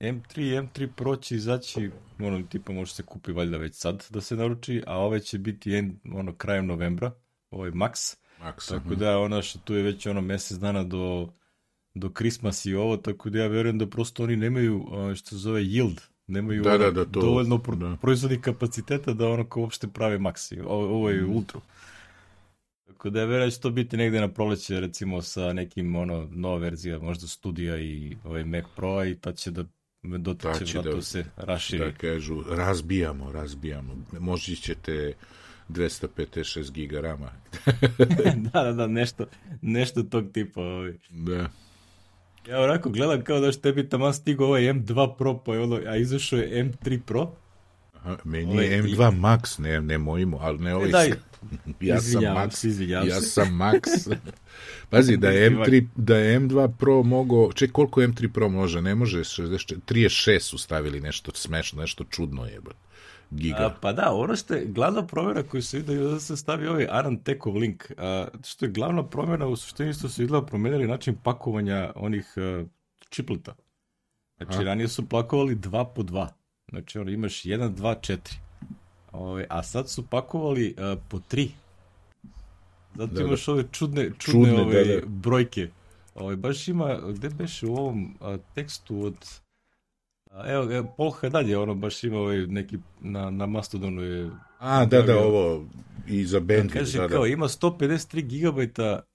M3 0.00 0.40
i 0.40 0.60
M3 0.60 0.88
Pro 0.96 1.16
će 1.16 1.34
izaći, 1.34 1.90
ono, 2.18 2.42
tipa 2.42 2.72
može 2.72 2.94
se 2.94 3.02
kupi 3.02 3.32
valjda 3.32 3.56
već 3.56 3.74
sad 3.74 4.06
da 4.10 4.20
se 4.20 4.36
naruči, 4.36 4.82
a 4.86 4.98
ove 4.98 5.20
će 5.20 5.38
biti 5.38 5.74
en, 5.74 5.96
ono, 6.12 6.34
krajem 6.34 6.66
novembra, 6.66 7.12
ovaj 7.50 7.70
Max. 7.70 8.16
Max 8.42 8.68
tako 8.68 8.88
uh 8.88 8.92
-huh. 8.92 8.98
da, 8.98 9.18
ono 9.18 9.42
što 9.42 9.58
tu 9.58 9.74
je 9.74 9.82
već 9.82 10.06
ono 10.06 10.20
mesec 10.20 10.58
dana 10.58 10.84
do, 10.84 11.32
do 11.94 12.10
Christmas 12.16 12.66
i 12.66 12.74
ovo, 12.74 12.96
tako 12.96 13.30
da 13.30 13.38
ja 13.38 13.46
verujem 13.46 13.78
da 13.78 13.86
prosto 13.86 14.22
oni 14.22 14.36
nemaju, 14.36 14.86
što 15.16 15.28
se 15.28 15.36
zove 15.36 15.60
yield, 15.60 16.11
nemaju 16.26 16.62
da, 16.62 16.78
da, 16.78 16.90
da, 16.90 17.04
to, 17.04 17.20
dovoljno 17.20 17.58
pro, 17.58 17.76
da. 17.76 17.96
proizvodnih 18.00 18.40
kapaciteta 18.40 19.12
da 19.12 19.28
ono 19.28 19.48
kao 19.48 19.60
uopšte 19.60 19.88
prave 19.88 20.18
maksi, 20.18 20.60
ovo, 20.60 21.10
je 21.10 21.22
mm. 21.22 21.36
ultra. 21.36 21.60
Tako 22.86 23.10
da 23.10 23.20
je 23.20 23.26
verujem 23.26 23.46
da 23.46 23.50
će 23.50 23.60
to 23.60 23.70
biti 23.70 23.96
negde 23.96 24.20
na 24.20 24.28
proleće 24.28 24.80
recimo 24.80 25.22
sa 25.22 25.52
nekim 25.52 25.96
ono 25.96 26.28
nova 26.30 26.58
verzija, 26.58 26.98
možda 26.98 27.26
studija 27.26 27.78
i 27.78 28.16
ovaj 28.24 28.44
Mac 28.44 28.64
Pro 28.76 29.04
i 29.04 29.14
ta 29.14 29.32
će 29.32 29.50
da 29.50 29.64
do 30.02 30.34
će, 30.58 30.66
će 30.66 30.82
da, 30.82 31.02
se 31.02 31.24
raširi. 31.36 31.78
Da 31.78 31.92
kažu, 31.92 32.42
razbijamo, 32.48 33.32
razbijamo. 33.32 33.96
Možda 34.20 34.54
ćete 34.54 35.14
256 35.68 36.70
giga 36.72 37.00
rama. 37.00 37.32
da, 38.52 38.62
da, 38.62 38.72
da, 38.72 38.86
nešto, 38.86 39.26
nešto 39.62 40.02
tog 40.02 40.32
tipa. 40.32 40.60
Ovaj. 40.60 40.94
Da. 41.10 41.48
Ja 42.48 42.60
onako 42.60 42.90
gledam 42.90 43.24
kao 43.24 43.40
da 43.40 43.52
što 43.52 43.60
tebi 43.60 43.88
tamo 43.88 44.12
stigao 44.12 44.46
ovaj 44.46 44.62
M2 44.62 45.16
Pro, 45.16 45.38
pa 45.38 45.54
je 45.54 45.60
ono, 45.60 45.80
a 45.86 45.96
izašao 45.96 46.38
je 46.38 46.64
M3 46.64 47.00
Pro. 47.00 47.30
Aha, 47.94 48.16
meni 48.24 48.52
ovaj, 48.52 48.66
je 48.66 48.82
M2 48.82 49.20
Max, 49.20 49.60
ne, 49.60 49.80
ne 49.80 49.98
mojimo, 49.98 50.38
ali 50.40 50.58
ne 50.58 50.74
ovaj... 50.74 50.90
Daj, 50.90 51.08
ja 51.80 52.00
sam 52.00 52.22
Max, 52.22 52.50
se, 52.50 52.88
ja 52.88 53.20
sam 53.20 53.48
Max. 53.48 54.14
Pazi, 54.90 55.16
da 55.16 55.30
je, 55.30 55.50
M3, 55.50 55.86
da 55.96 56.16
je 56.16 56.40
M2 56.40 56.72
Pro 56.78 57.02
mogo... 57.02 57.52
Ček, 57.52 57.72
koliko 57.72 58.00
M3 58.00 58.28
Pro 58.28 58.48
može? 58.48 58.82
Ne 58.82 58.94
može 58.94 59.18
64... 59.18 59.76
36 59.88 60.40
su 60.40 60.58
stavili 60.58 61.00
nešto 61.00 61.32
smešno, 61.34 61.80
nešto 61.80 62.04
čudno 62.04 62.46
je 62.46 62.60
giga. 63.32 63.66
A, 63.66 63.74
pa 63.80 63.92
da, 63.92 64.12
ono 64.12 64.36
što 64.36 64.54
je 64.54 64.66
glavna 64.66 65.06
promjena 65.06 65.42
koju 65.42 65.62
se 65.62 65.78
vidi 65.78 65.96
da 65.96 66.20
se 66.20 66.36
stavi 66.36 66.66
ovaj 66.66 66.86
Aran 66.90 67.16
Tekov 67.16 67.56
link, 67.56 67.90
a, 67.98 68.26
što 68.44 68.64
je 68.64 68.70
glavna 68.70 69.06
promjena 69.06 69.46
u 69.46 69.56
suštini 69.56 69.92
što 69.92 70.08
su 70.08 70.22
vidjela 70.22 70.46
promenili 70.46 70.86
način 70.86 71.16
pakovanja 71.22 71.92
onih 71.96 72.34
a, 72.36 72.64
čipleta. 73.08 73.54
Znači, 74.36 74.54
Aha. 74.54 74.62
ranije 74.62 74.88
su 74.88 75.08
pakovali 75.08 75.54
dva 75.54 75.84
po 75.84 76.02
dva. 76.02 76.28
Znači, 76.70 76.98
ono, 76.98 77.10
imaš 77.10 77.44
jedan, 77.44 77.74
dva, 77.74 77.94
četiri. 77.94 78.36
Ove, 79.12 79.30
ovaj, 79.30 79.46
a 79.50 79.62
sad 79.62 79.90
su 79.90 80.06
pakovali 80.06 80.74
a, 80.78 80.96
po 81.08 81.20
tri. 81.28 81.50
Zato 82.94 83.14
da, 83.14 83.20
imaš 83.22 83.46
da. 83.46 83.52
ove 83.52 83.64
čudne, 83.72 84.10
čudne, 84.18 84.18
čudne 84.18 84.62
ove, 84.62 84.84
da, 84.84 85.00
da. 85.00 85.06
brojke. 85.06 85.68
Ove, 86.14 86.24
ovaj, 86.24 86.36
baš 86.36 86.68
ima, 86.68 86.98
gde 87.08 87.28
beše 87.28 87.66
u 87.66 87.76
ovom 87.76 88.16
a, 88.20 88.36
tekstu 88.54 89.04
od 89.04 89.41
Evo, 90.46 90.72
evo 90.72 90.94
Paul 90.96 91.10
Haddad 91.10 91.48
je 91.48 91.58
ono 91.58 91.74
baš 91.74 92.04
imao 92.04 92.20
ovaj 92.20 92.46
neki 92.46 92.78
na, 93.00 93.30
na 93.30 93.46
Mastodonu 93.46 94.02
je... 94.02 94.30
A, 94.58 94.84
da, 94.84 95.02
da, 95.02 95.18
ovo 95.18 95.66
i 96.08 96.24
za 96.24 96.40
bandwidth. 96.40 96.72
Kaže 96.72 96.98
da, 96.98 97.08
kao, 97.08 97.22
da. 97.22 97.28
ima 97.28 97.48
153 97.48 98.22
GB 98.22 98.72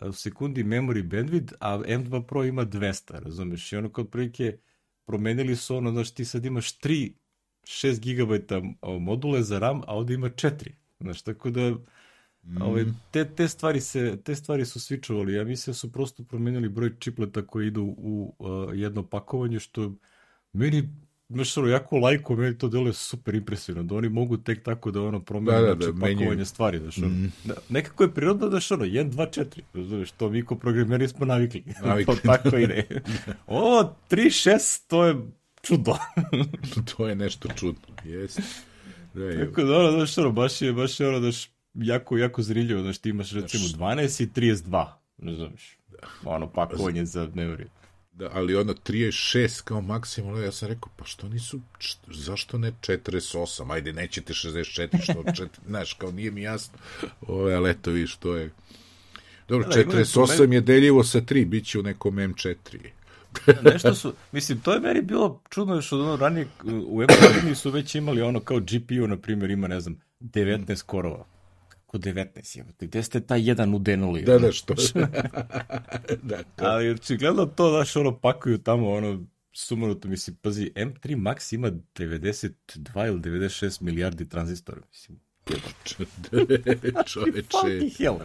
u 0.09 0.11
sekundi 0.11 0.63
memory 0.63 1.09
bandwidth, 1.09 1.53
a 1.59 1.77
M2 1.77 2.23
Pro 2.23 2.43
ima 2.43 2.65
200, 2.65 3.23
razumeš? 3.23 3.73
I 3.73 3.75
ono 3.75 3.89
kod 3.89 4.09
prilike 4.09 4.57
promenili 5.05 5.55
su 5.55 5.75
ono, 5.75 5.91
znaš, 5.91 6.11
ti 6.11 6.25
sad 6.25 6.45
imaš 6.45 6.79
3 6.79 7.11
6 7.67 7.99
GB 7.99 8.51
module 8.99 9.43
za 9.43 9.59
RAM, 9.59 9.81
a 9.87 9.95
ovde 9.95 10.13
ima 10.13 10.29
4. 10.29 10.69
Znaš, 10.99 11.21
tako 11.21 11.49
da 11.49 11.71
mm. 12.43 12.61
ove, 12.61 12.85
te, 13.11 13.25
te, 13.35 13.47
stvari 13.47 13.81
se, 13.81 14.17
te 14.23 14.35
stvari 14.35 14.65
su 14.65 14.79
svičovali. 14.79 15.33
Ja 15.33 15.43
mislim 15.43 15.71
da 15.71 15.75
su 15.75 15.91
prosto 15.91 16.23
promenili 16.23 16.69
broj 16.69 16.99
čipleta 16.99 17.47
koji 17.47 17.67
idu 17.67 17.83
u 17.97 18.35
uh, 18.39 18.49
jedno 18.73 19.07
pakovanje, 19.09 19.59
što 19.59 19.93
meni 20.53 20.89
znaš, 21.29 21.57
ono, 21.57 21.67
jako 21.67 21.97
lajko, 21.97 22.35
meni 22.35 22.57
to 22.57 22.67
deluje 22.67 22.93
super 22.93 23.35
impresivno, 23.35 23.83
da 23.83 23.95
oni 23.95 24.09
mogu 24.09 24.37
tek 24.37 24.63
tako 24.63 24.91
da 24.91 25.01
ono 25.01 25.19
promenu 25.19 25.61
da, 25.61 25.75
da, 25.75 25.91
da, 25.91 25.99
pakovanje 25.99 26.45
stvari, 26.45 26.79
znaš, 26.79 26.97
ono, 26.97 27.07
mm. 27.07 27.31
da, 27.43 27.53
nekako 27.69 28.03
je 28.03 28.13
prirodno 28.13 28.49
da 28.49 28.59
ono, 28.71 28.85
1, 28.85 29.11
2, 29.11 29.61
4, 29.73 29.87
znaš, 29.87 30.11
to 30.11 30.29
mi 30.29 30.45
ko 30.45 30.55
programeri 30.55 31.07
smo 31.07 31.25
navikli, 31.25 31.63
navikli. 31.85 32.15
to 32.15 32.21
tako 32.21 32.57
ide. 32.57 33.01
Ovo, 33.47 33.95
3, 34.09 34.49
6, 34.49 34.81
to 34.87 35.05
je 35.05 35.15
čudo. 35.61 35.97
to 36.95 37.07
je 37.07 37.15
nešto 37.15 37.49
čudno, 37.55 37.95
jeste. 38.03 38.41
Da, 39.13 39.45
tako 39.45 39.63
da, 39.63 39.77
ono, 39.77 39.91
znaš, 39.91 40.17
ono, 40.17 40.31
baš 40.31 40.61
je, 40.61 40.73
baš 40.73 40.99
je 40.99 41.09
ono, 41.09 41.19
znaš, 41.19 41.49
jako, 41.73 42.17
jako 42.17 42.41
zriljivo, 42.41 42.81
znaš, 42.81 42.97
ti 42.97 43.09
imaš 43.09 43.31
recimo 43.31 43.63
12 43.63 44.23
i 44.23 44.27
32, 44.27 44.85
ne 45.17 45.35
znaš, 45.35 45.77
da. 45.89 45.97
ono, 46.29 46.49
pakovanje 46.49 47.05
za 47.05 47.25
dnevri. 47.25 47.67
Da, 48.17 48.29
ali 48.33 48.55
ono 48.55 48.73
36 48.73 49.63
kao 49.63 49.81
maksimalno, 49.81 50.41
ja 50.41 50.51
sam 50.51 50.67
rekao, 50.67 50.89
pa 50.95 51.05
što 51.05 51.29
nisu, 51.29 51.59
što, 51.77 52.13
zašto 52.13 52.57
ne 52.57 52.71
48, 52.71 53.73
ajde 53.73 53.93
nećete 53.93 54.33
64, 54.33 55.03
što, 55.03 55.23
čet, 55.37 55.49
znaš, 55.67 55.93
kao 55.93 56.11
nije 56.11 56.31
mi 56.31 56.41
jasno, 56.41 56.77
ove, 57.21 57.53
ali 57.53 57.69
eto 57.69 57.91
viš, 57.91 58.15
to 58.15 58.35
je, 58.35 58.51
dobro, 59.47 59.67
da, 59.67 59.75
48 59.75 60.53
je 60.53 60.61
deljivo 60.61 61.03
sa 61.03 61.21
3, 61.21 61.45
bit 61.45 61.67
će 61.67 61.79
u 61.79 61.83
nekom 61.83 62.15
M4. 62.15 62.57
Da, 63.45 63.71
nešto 63.71 63.95
su, 63.95 64.13
mislim, 64.31 64.59
to 64.59 64.73
je 64.73 64.79
meni 64.79 65.01
bilo 65.01 65.41
čudno 65.49 65.75
još 65.75 65.91
od 65.91 65.99
ono 65.99 66.15
ranije, 66.15 66.47
u 66.65 67.01
M4 67.01 67.55
su 67.55 67.71
već 67.71 67.95
imali 67.95 68.21
ono 68.21 68.39
kao 68.39 68.59
GPU, 68.59 69.07
na 69.07 69.17
primjer, 69.17 69.51
ima, 69.51 69.67
ne 69.67 69.79
znam, 69.79 70.01
19 70.19 70.83
korova 70.83 71.36
Kako 71.97 72.19
19 72.19 72.57
je? 72.57 72.65
Gde 72.79 73.03
ste 73.03 73.19
taj 73.19 73.49
jedan 73.49 73.73
udenuli? 73.73 74.21
Da, 74.21 74.39
da, 74.39 74.51
što? 74.51 74.73
da, 76.29 76.43
to. 76.55 76.65
Ali 76.65 76.89
očigledno 76.91 77.45
to, 77.45 77.71
daš, 77.71 77.95
ono, 77.95 78.19
pakuju 78.19 78.57
tamo, 78.57 78.91
ono, 78.91 79.25
sumanuto, 79.51 80.07
mislim, 80.07 80.35
pazi, 80.41 80.71
M3 80.75 81.15
Max 81.15 81.55
ima 81.55 81.71
92 81.95 83.07
ili 83.07 83.19
96 83.19 83.81
milijardi 83.81 84.29
tranzistora, 84.29 84.81
mislim. 84.89 85.19
Čoveče. 87.05 87.47
Fucking 87.51 87.91
hell, 87.97 88.17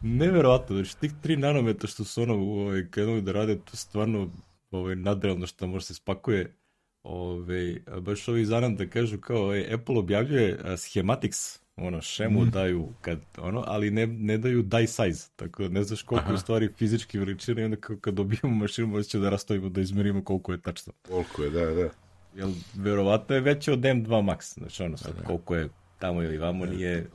Neverovatno, 0.00 0.76
znači 0.76 0.96
tih 0.96 1.12
3 1.24 1.36
nanometa 1.36 1.86
što 1.86 2.04
su 2.04 2.22
ono 2.22 2.34
ovaj, 2.34 2.86
krenuli 2.90 3.22
da 3.22 3.32
rade, 3.32 3.58
to 3.58 3.76
stvarno 3.76 4.30
ovaj, 4.70 4.96
nadrealno 4.96 5.46
što 5.46 5.66
može 5.66 5.84
se 5.84 5.94
spakuje. 5.94 6.56
Ove, 7.02 7.82
ovaj, 7.86 8.00
baš 8.00 8.28
ovi 8.28 8.44
zanam 8.44 8.76
da 8.76 8.86
kažu 8.86 9.18
kao 9.18 9.42
ovaj, 9.42 9.74
Apple 9.74 9.98
objavljuje 9.98 10.58
schematics 10.76 11.59
ono, 11.80 12.00
šemu 12.00 12.40
mm. 12.40 12.50
daju, 12.50 12.88
kad, 13.00 13.18
ono, 13.38 13.64
ali 13.66 13.90
ne, 13.90 14.06
ne 14.06 14.38
daju 14.38 14.62
die 14.62 14.86
size, 14.86 15.28
tako 15.36 15.62
da 15.62 15.68
ne 15.68 15.82
znaš 15.84 16.02
koliko 16.02 16.24
Aha. 16.24 16.32
je 16.32 16.38
stvari 16.38 16.68
fizički 16.76 17.18
veličine 17.18 17.62
i 17.62 17.64
onda 17.64 17.76
kad 18.00 18.14
dobijemo 18.14 18.56
mašinu 18.56 18.86
možda 18.86 19.18
da 19.18 19.30
rastavimo 19.30 19.68
da 19.68 19.80
izmerimo 19.80 20.24
koliko 20.24 20.52
je 20.52 20.60
tačno. 20.60 20.92
Koliko 21.08 21.42
je, 21.42 21.50
da, 21.50 21.64
da. 21.64 21.88
Jel, 22.34 22.50
verovatno 22.74 23.34
je 23.34 23.40
veće 23.40 23.72
od 23.72 23.78
M2 23.78 24.08
Max, 24.08 24.54
znači 24.58 24.82
ono, 24.82 24.96
sad, 24.96 25.14
da, 25.14 25.20
da. 25.20 25.26
koliko 25.26 25.54
je 25.54 25.68
tamo 25.98 26.22
ili 26.22 26.38
vamo 26.38 26.66
da. 26.66 26.72
nije... 26.72 27.06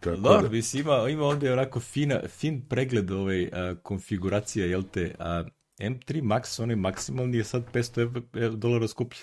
Tako 0.00 0.16
Dobro, 0.16 0.42
da. 0.42 0.48
mislim, 0.48 0.82
ima, 0.82 1.08
ima 1.08 1.24
ovde 1.24 1.52
onako 1.52 1.80
fina, 1.80 2.20
fin 2.28 2.62
pregled 2.68 3.10
ove 3.10 3.48
a, 3.52 3.74
konfiguracija, 3.82 4.66
jel 4.66 4.82
te, 4.82 5.14
a 5.18 5.44
M3 5.78 6.22
Max, 6.22 6.62
onaj 6.62 6.76
maksimalni 6.76 7.38
je 7.38 7.44
sad 7.44 7.62
500 7.72 8.56
dolara 8.56 8.88
skuplji. 8.88 9.20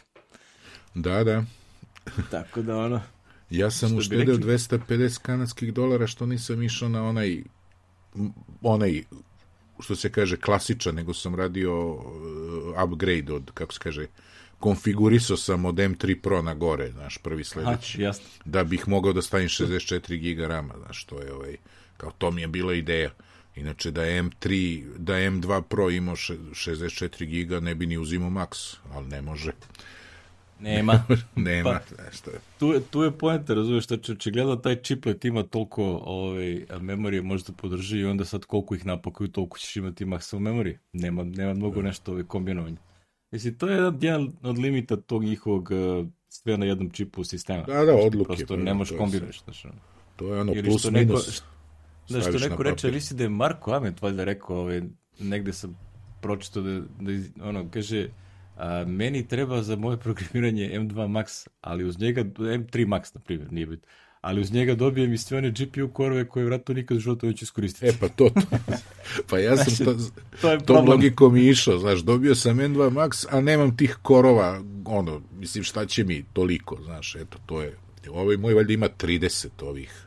Da, 0.95 1.23
da. 1.23 1.43
Tako 2.31 2.61
da, 2.61 2.77
ono, 2.77 3.01
Ja 3.49 3.71
sam 3.71 3.97
uštedeo 3.97 4.35
250 4.37 5.19
kanadskih 5.21 5.73
dolara 5.73 6.07
što 6.07 6.25
nisam 6.25 6.63
išao 6.63 6.89
na 6.89 7.03
onaj 7.03 7.43
onaj 8.61 9.03
što 9.79 9.95
se 9.95 10.11
kaže 10.11 10.37
klasičan, 10.37 10.95
nego 10.95 11.13
sam 11.13 11.35
radio 11.35 11.91
uh, 11.91 12.03
upgrade 12.83 13.33
od, 13.33 13.51
kako 13.53 13.73
se 13.73 13.79
kaže, 13.79 14.07
konfigurisao 14.59 15.37
sam 15.37 15.65
od 15.65 15.75
M3 15.75 16.15
Pro 16.15 16.41
na 16.41 16.53
gore, 16.53 16.91
znaš, 16.91 17.17
prvi 17.17 17.43
sledeći, 17.43 18.01
jasno. 18.01 18.25
da 18.45 18.63
bih 18.63 18.87
mogao 18.87 19.13
da 19.13 19.21
stavim 19.21 19.47
64 19.47 20.17
giga 20.17 20.47
rama, 20.47 20.73
znaš, 20.83 21.03
to 21.03 21.19
je 21.21 21.33
ovaj, 21.33 21.57
kao 21.97 22.11
to 22.17 22.31
mi 22.31 22.41
je 22.41 22.47
bila 22.47 22.73
ideja. 22.73 23.09
Inače, 23.55 23.91
da 23.91 24.03
je 24.03 24.23
M3, 24.23 24.83
da 24.97 25.17
je 25.17 25.31
M2 25.31 25.61
Pro 25.61 25.89
imao 25.89 26.15
še- 26.15 26.37
64 26.37 27.25
giga, 27.25 27.59
ne 27.59 27.75
bi 27.75 27.85
ni 27.85 27.97
uzimao 27.97 28.29
max, 28.29 28.75
ali 28.93 29.07
ne 29.07 29.21
može. 29.21 29.51
Nema. 30.59 31.03
Nema, 31.35 31.69
Pa- 31.69 32.01
je. 32.31 32.39
tu, 32.59 32.79
tu 32.89 33.03
je 33.03 33.11
poenta, 33.11 33.53
razumiješ, 33.53 33.83
što 33.83 33.97
će 33.97 34.11
očigledno 34.11 34.55
taj 34.55 34.75
chiplet 34.75 35.25
ima 35.25 35.43
toliko 35.43 35.83
ovaj, 36.05 36.65
memorije 36.81 37.21
možda 37.21 37.53
podrži 37.53 37.99
i 37.99 38.05
onda 38.05 38.25
sad 38.25 38.45
koliko 38.45 38.75
ih 38.75 38.85
napakuju, 38.85 39.27
toliko 39.27 39.57
ćeš 39.57 39.75
imati 39.75 40.05
maksimum 40.05 40.43
memorije. 40.43 40.79
Nema, 40.93 41.23
nema 41.23 41.53
mnogo 41.53 41.81
nešto 41.81 42.11
ovaj, 42.11 42.23
kombinovanja. 42.23 42.77
Mislim, 43.31 43.55
to 43.57 43.67
je 43.67 43.75
jedan, 43.75 43.97
jedan 44.01 44.31
od 44.43 44.57
limita 44.57 44.95
tog 44.95 45.23
njihovog 45.23 45.71
uh, 45.71 46.07
sve 46.29 46.57
na 46.57 46.65
jednom 46.65 46.89
čipu 46.89 47.23
sistema. 47.23 47.63
Da, 47.63 47.85
da, 47.85 47.95
odluke, 47.95 48.27
Prosto 48.27 48.55
pa, 48.55 48.63
ne 48.63 48.73
možeš 48.73 48.91
je 48.91 48.97
kombinuješ. 48.97 49.41
Ono. 49.65 49.73
To 50.15 50.33
je 50.33 50.41
ono 50.41 50.53
Ili 50.53 50.63
plus 50.69 50.81
što 50.81 50.91
neko, 50.91 51.07
minus. 51.07 51.43
da, 52.09 52.21
što 52.21 52.49
neko 52.49 52.63
reče, 52.63 52.91
misli 52.91 53.17
da 53.17 53.23
je 53.23 53.29
Marko 53.29 53.71
Amet 53.73 54.01
valjda 54.01 54.23
rekao, 54.23 54.57
ovaj, 54.57 54.81
negde 55.19 55.53
sam 55.53 55.77
pročito 56.21 56.61
da, 56.61 56.79
da 56.79 57.11
ono, 57.49 57.65
kaže, 57.71 58.07
a, 58.59 58.85
meni 58.87 59.27
treba 59.27 59.63
za 59.63 59.75
moje 59.75 59.97
programiranje 60.05 60.69
M2 60.73 60.93
Max, 60.93 61.47
ali 61.61 61.83
uz 61.83 61.99
njega, 61.99 62.23
M3 62.23 62.87
Max, 62.87 63.15
na 63.15 63.21
primjer, 63.21 63.53
nije 63.53 63.65
bit, 63.65 63.85
ali 64.21 64.41
uz 64.41 64.51
njega 64.51 64.75
dobijem 64.75 65.13
i 65.13 65.17
sve 65.17 65.37
one 65.37 65.51
GPU 65.51 65.93
korove 65.93 66.27
koje 66.27 66.45
vratno 66.45 66.73
nikad 66.73 66.97
u 66.97 66.99
životu 66.99 67.27
neću 67.27 67.43
iskoristiti. 67.43 67.87
E, 67.87 67.93
pa 67.99 68.07
to, 68.07 68.29
to. 68.29 68.41
Pa 69.29 69.39
ja 69.39 69.57
sam 69.57 69.73
Znači, 69.73 69.85
to, 69.85 70.11
to 70.41 70.51
je 70.51 70.59
tom 70.59 70.89
logikom 70.89 71.37
i 71.37 71.49
išao, 71.49 71.79
znaš, 71.79 71.99
dobio 71.99 72.35
sam 72.35 72.57
N2 72.57 72.91
Max, 72.91 73.25
a 73.29 73.41
nemam 73.41 73.77
tih 73.77 73.97
korova, 74.01 74.63
ono, 74.85 75.21
mislim, 75.39 75.63
šta 75.63 75.85
će 75.85 76.03
mi 76.03 76.25
toliko, 76.33 76.77
znaš, 76.83 77.15
eto, 77.15 77.37
to 77.45 77.61
je, 77.61 77.77
ovaj 78.09 78.37
moj 78.37 78.53
valjda 78.53 78.73
ima 78.73 78.89
30 78.97 79.47
ovih 79.61 80.05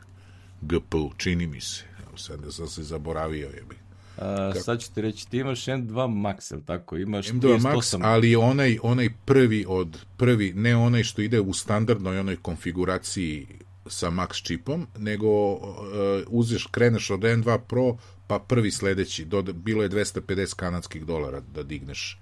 GPU, 0.61 1.11
čini 1.17 1.47
mi 1.47 1.61
se, 1.61 1.83
sad 2.15 2.39
da 2.39 2.51
sam 2.51 2.67
se 2.67 2.83
zaboravio, 2.83 3.47
jebi. 3.47 3.82
A, 4.17 4.53
sad 4.63 4.81
ću 4.81 4.93
ti 4.93 5.01
reći, 5.01 5.29
ti 5.29 5.37
imaš 5.37 5.65
M2 5.65 5.93
Max, 5.93 6.51
jel 6.51 6.61
tako? 6.65 6.97
Imaš 6.97 7.27
M2 7.27 7.59
Max, 7.59 7.95
38. 7.95 7.99
ali 8.03 8.35
onaj, 8.35 8.77
onaj 8.83 9.09
prvi 9.25 9.65
od, 9.67 10.05
prvi, 10.17 10.53
ne 10.53 10.75
onaj 10.75 11.03
što 11.03 11.21
ide 11.21 11.39
u 11.39 11.53
standardnoj 11.53 12.19
onoj 12.19 12.35
konfiguraciji 12.35 13.47
sa 13.87 14.09
Max 14.09 14.43
čipom, 14.43 14.87
nego 14.97 15.53
uh, 15.53 15.59
uzeš, 16.27 16.65
kreneš 16.65 17.09
od 17.09 17.19
N2 17.19 17.59
Pro, 17.59 17.97
pa 18.27 18.39
prvi 18.39 18.71
sledeći, 18.71 19.25
do, 19.25 19.41
bilo 19.41 19.83
je 19.83 19.89
250 19.89 20.55
kanadskih 20.55 21.05
dolara 21.05 21.39
da 21.39 21.63
digneš 21.63 22.19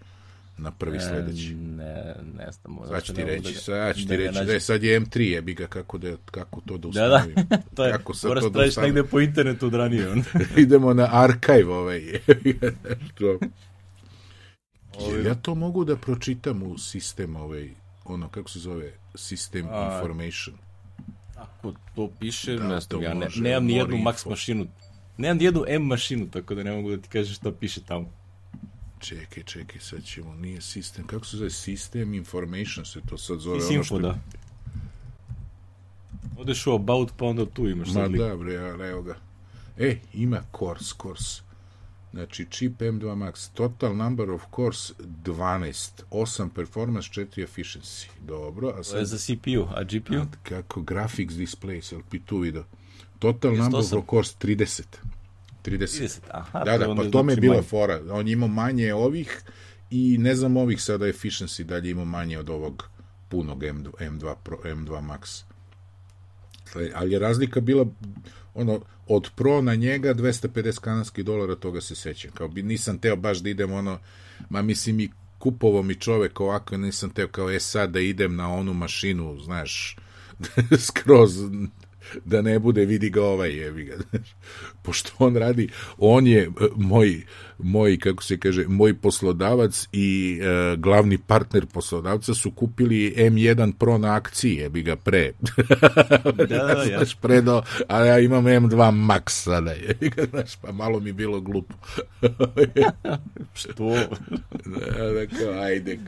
na 0.61 0.71
prvi 0.71 0.99
sledeći. 0.99 1.51
E, 1.51 1.55
Ne, 1.55 1.93
ne 2.35 2.51
znam. 2.51 2.77
Sad 2.87 3.03
ću 3.03 3.13
ti 3.13 3.23
reći, 3.23 3.53
da- 3.53 3.59
sad 3.59 3.95
ću 3.95 4.01
da 4.01 4.07
ti 4.07 4.17
reći, 4.17 4.45
da 4.45 4.53
je 4.53 4.59
sad 4.59 4.83
je 4.83 4.99
M3, 5.01 5.19
jebi 5.21 5.53
ga, 5.53 5.67
kako, 5.67 5.97
da, 5.97 6.17
kako 6.25 6.61
to 6.61 6.77
da 6.77 6.89
Da, 6.89 7.07
da, 7.07 7.15
ustanovim. 7.15 7.35
to 7.75 7.85
je, 7.85 7.91
Kako 7.91 8.13
sad 8.13 8.27
moraš 8.27 8.43
to 8.43 8.49
da 8.49 8.53
tražiš 8.53 8.69
ustanovim? 8.69 8.95
negde 8.95 9.09
po 9.09 9.19
internetu 9.19 9.67
od 9.67 9.73
ranije. 9.73 10.07
Idemo 10.57 10.93
na 10.93 11.09
archive 11.13 11.73
ovaj. 11.73 12.01
Jel 15.01 15.25
ja 15.25 15.35
to 15.35 15.55
mogu 15.55 15.85
da 15.85 15.95
pročitam 15.95 16.63
u 16.63 16.77
sistem 16.77 17.35
ovaj, 17.35 17.69
ono, 18.05 18.29
kako 18.29 18.49
se 18.49 18.59
zove, 18.59 18.91
System 19.13 19.65
A, 19.65 19.93
Information. 19.93 20.55
Ako 21.35 21.73
to 21.95 22.09
piše, 22.19 22.55
Da, 22.55 22.67
ne 22.67 22.79
znam, 22.79 23.03
ja 23.03 23.13
ne, 23.13 23.27
nemam 23.37 23.65
ni 23.65 23.73
jednu 23.73 23.97
Max 23.97 24.11
info. 24.11 24.29
mašinu. 24.29 24.67
Nemam 25.17 25.37
ni 25.37 25.43
jednu 25.43 25.63
M 25.67 25.83
mašinu, 25.83 26.27
tako 26.27 26.55
da 26.55 26.63
ne 26.63 26.71
mogu 26.71 26.89
da 26.89 26.97
ti 26.97 27.09
kažem 27.09 27.33
šta 27.35 27.51
piše 27.51 27.81
tamo. 27.81 28.09
Čekaj, 29.01 29.43
čekaj, 29.43 29.81
sad 29.81 30.03
ćemo, 30.03 30.35
nije 30.35 30.61
sistem, 30.61 31.07
kako 31.07 31.25
se 31.25 31.37
zove, 31.37 31.49
System 31.49 32.15
Information 32.17 32.85
se 32.85 33.01
to 33.09 33.17
sad 33.17 33.39
zove. 33.39 33.57
Ono 33.57 33.71
info, 33.73 33.83
što- 33.83 33.99
da. 33.99 34.19
Odeš 36.37 36.67
u 36.67 36.71
About, 36.71 37.11
pa 37.17 37.25
onda 37.25 37.45
tu 37.45 37.67
imaš 37.69 37.87
Ma 37.87 37.93
sad 37.93 38.11
da, 38.11 38.35
bre, 38.37 38.57
ali 38.57 38.87
evo 38.87 39.01
ga. 39.01 39.15
E, 39.77 39.97
ima 40.13 40.41
cores, 40.59 40.93
cores. 41.01 41.41
Znači, 42.13 42.47
čip 42.49 42.79
M2 42.79 43.15
Max, 43.15 43.49
total 43.53 43.95
number 43.95 44.29
of 44.31 44.41
cores 44.55 44.91
12, 44.99 46.03
8 46.11 46.49
performance, 46.49 47.09
4 47.09 47.47
efficiency. 47.47 48.07
Dobro, 48.21 48.67
a 48.69 48.73
To 48.73 48.77
je 48.79 48.83
sad 48.83 49.05
za 49.05 49.17
CPU, 49.17 49.67
a 49.75 49.83
GPU? 49.83 50.15
A, 50.15 50.25
kako 50.43 50.81
graphics 50.81 51.33
display, 51.33 51.93
jel 51.93 52.01
bi 52.11 52.19
tu 52.19 52.37
video? 52.37 52.63
Total 53.19 53.51
number 53.51 53.79
of 53.79 53.85
38. 53.85 54.05
course 54.09 54.35
30. 54.39 54.83
30. 55.65 56.01
30, 56.01 56.19
aha. 56.31 56.63
Da, 56.63 56.77
da, 56.77 56.95
pa 56.95 57.09
to 57.09 57.23
me 57.23 57.31
je 57.31 57.35
znači 57.35 57.41
bila 57.41 57.55
manje. 57.55 57.67
fora. 57.67 58.01
On 58.11 58.27
je 58.27 58.33
imao 58.33 58.47
manje 58.47 58.93
ovih 58.93 59.41
i 59.89 60.17
ne 60.17 60.35
znam 60.35 60.57
ovih 60.57 60.81
sada 60.81 61.05
efficiency 61.05 61.63
dalje 61.63 61.89
imao 61.89 62.05
manje 62.05 62.39
od 62.39 62.49
ovog 62.49 62.89
punog 63.29 63.63
M2, 63.63 63.89
M2, 63.99 64.35
Pro, 64.43 64.57
M2 64.63 65.01
Max. 65.01 65.43
Ali 66.95 67.11
je 67.11 67.19
razlika 67.19 67.59
bila 67.61 67.85
ono, 68.53 68.81
od 69.07 69.29
Pro 69.35 69.61
na 69.61 69.75
njega 69.75 70.13
250 70.13 70.79
kanadskih 70.79 71.25
dolara, 71.25 71.55
toga 71.55 71.81
se 71.81 71.95
sećam. 71.95 72.31
Kao 72.31 72.47
bi 72.47 72.63
nisam 72.63 72.97
teo 72.97 73.15
baš 73.15 73.37
da 73.37 73.49
idem 73.49 73.73
ono, 73.73 73.99
ma 74.49 74.61
mislim 74.61 74.99
i 74.99 75.09
kupovo 75.39 75.83
mi 75.83 75.95
čovek 75.95 76.39
ovako, 76.39 76.77
nisam 76.77 77.09
teo 77.09 77.27
kao, 77.27 77.51
e 77.51 77.59
sad 77.59 77.91
da 77.91 77.99
idem 77.99 78.35
na 78.35 78.53
onu 78.53 78.73
mašinu, 78.73 79.39
znaš, 79.39 79.97
skroz 80.87 81.39
da 82.25 82.41
ne 82.41 82.59
bude 82.59 82.85
vidi 82.85 83.09
ga 83.09 83.23
ovaj 83.23 83.51
jebi 83.51 83.83
ga. 83.83 83.95
Pošto 84.83 85.11
on 85.19 85.35
radi, 85.35 85.69
on 85.97 86.27
je 86.27 86.41
e, 86.41 86.49
moj, 86.75 87.21
moj 87.57 87.97
kako 87.99 88.23
se 88.23 88.37
kaže, 88.39 88.65
moj 88.67 88.93
poslodavac 88.93 89.87
i 89.91 90.39
e, 90.41 90.75
glavni 90.77 91.17
partner 91.17 91.65
poslodavca 91.65 92.33
su 92.33 92.51
kupili 92.51 93.13
M1 93.17 93.73
Pro 93.73 93.97
na 93.97 94.15
akciji, 94.15 94.55
jebi 94.55 94.83
ga 94.83 94.95
pre. 94.95 95.31
Da, 96.35 96.45
da, 96.45 96.73
da, 96.73 96.83
ja. 96.83 96.97
znaš, 96.97 97.15
predo, 97.15 97.61
a 97.87 98.05
ja 98.05 98.19
imam 98.19 98.45
M2 98.45 98.91
Max 98.91 99.29
sada, 99.29 99.71
jebi 99.71 100.09
ga, 100.09 100.25
znaš, 100.29 100.55
pa 100.55 100.71
malo 100.71 100.99
mi 100.99 101.11
bilo 101.11 101.41
glupo. 101.41 101.73
Što? 103.53 103.95
Da, 104.65 105.11
da, 105.11 105.25
kao, 105.27 105.53
ajde. 105.61 105.99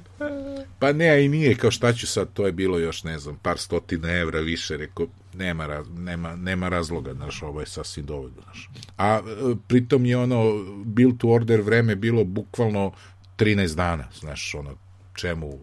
Pa 0.80 0.94
ne, 0.94 1.10
a 1.10 1.18
i 1.18 1.28
nije, 1.28 1.56
kao 1.56 1.72
šta 1.72 1.94
ću 1.94 2.08
sad, 2.08 2.34
to 2.34 2.46
je 2.46 2.52
bilo 2.52 2.80
još, 2.80 3.04
ne 3.04 3.20
znam, 3.20 3.40
par 3.42 3.58
stotina 3.58 4.12
evra 4.12 4.40
više, 4.40 4.78
rekao, 4.78 5.08
nema, 5.34 5.66
raz, 5.68 5.88
nema, 5.90 6.36
nema 6.36 6.70
razloga, 6.70 7.14
znaš, 7.14 7.44
ovo 7.44 7.60
je 7.60 7.66
sasvim 7.66 8.06
dovoljno, 8.06 8.42
znaš. 8.44 8.70
A 8.98 9.08
e, 9.18 9.22
pritom 9.68 10.06
je 10.06 10.18
ono, 10.18 10.44
build 10.86 11.18
to 11.18 11.28
order 11.30 11.62
vreme 11.62 11.96
bilo 11.96 12.24
bukvalno 12.24 12.92
13 13.38 13.76
dana, 13.76 14.08
znaš, 14.14 14.56
ono, 14.56 14.76
čemu, 15.16 15.60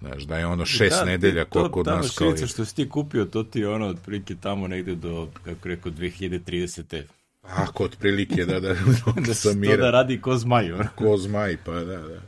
znaš, 0.00 0.22
da 0.22 0.38
je 0.38 0.46
ono 0.46 0.64
šest 0.66 0.96
Da, 0.98 1.04
nedelja 1.04 1.44
to- 1.44 1.50
koliko 1.50 1.80
od 1.80 1.86
nas 1.86 2.10
kao 2.10 2.30
je. 2.30 2.46
što 2.46 2.64
si 2.64 2.76
ti 2.76 2.88
kupio, 2.88 3.24
to 3.24 3.42
ti 3.42 3.60
je 3.60 3.68
ono, 3.68 3.86
otprilike 3.86 4.34
tamo 4.36 4.68
negde 4.68 4.94
do, 4.94 5.28
kako 5.44 5.68
rekao, 5.68 5.92
2030. 5.92 7.02
Ako 7.44 7.84
otprilike, 7.84 8.44
da, 8.44 8.60
da, 8.60 8.68
Da 9.16 9.20
da 9.20 9.34
sam 9.34 9.62
to 9.62 9.76
da 9.76 9.90
radi 9.90 10.20
ko 10.20 10.36
zmaj, 10.36 10.72
ono. 10.72 10.84
ko 10.94 11.16
zmaj, 11.16 11.56
pa 11.64 11.72
da, 11.72 11.84
da. 11.98 12.20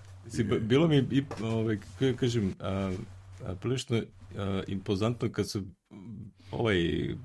B- 0.45 0.59
bilo 0.61 0.89
mi, 0.89 0.97
i, 0.97 1.23
ovaj, 1.43 1.79
kako 1.99 2.19
kažem, 2.19 2.55
a, 2.61 2.93
a, 3.47 3.55
prilično 3.55 4.03
a, 4.37 4.63
impozantno 4.67 5.29
kad 5.29 5.51
su, 5.51 5.63
ovaj, 6.51 6.77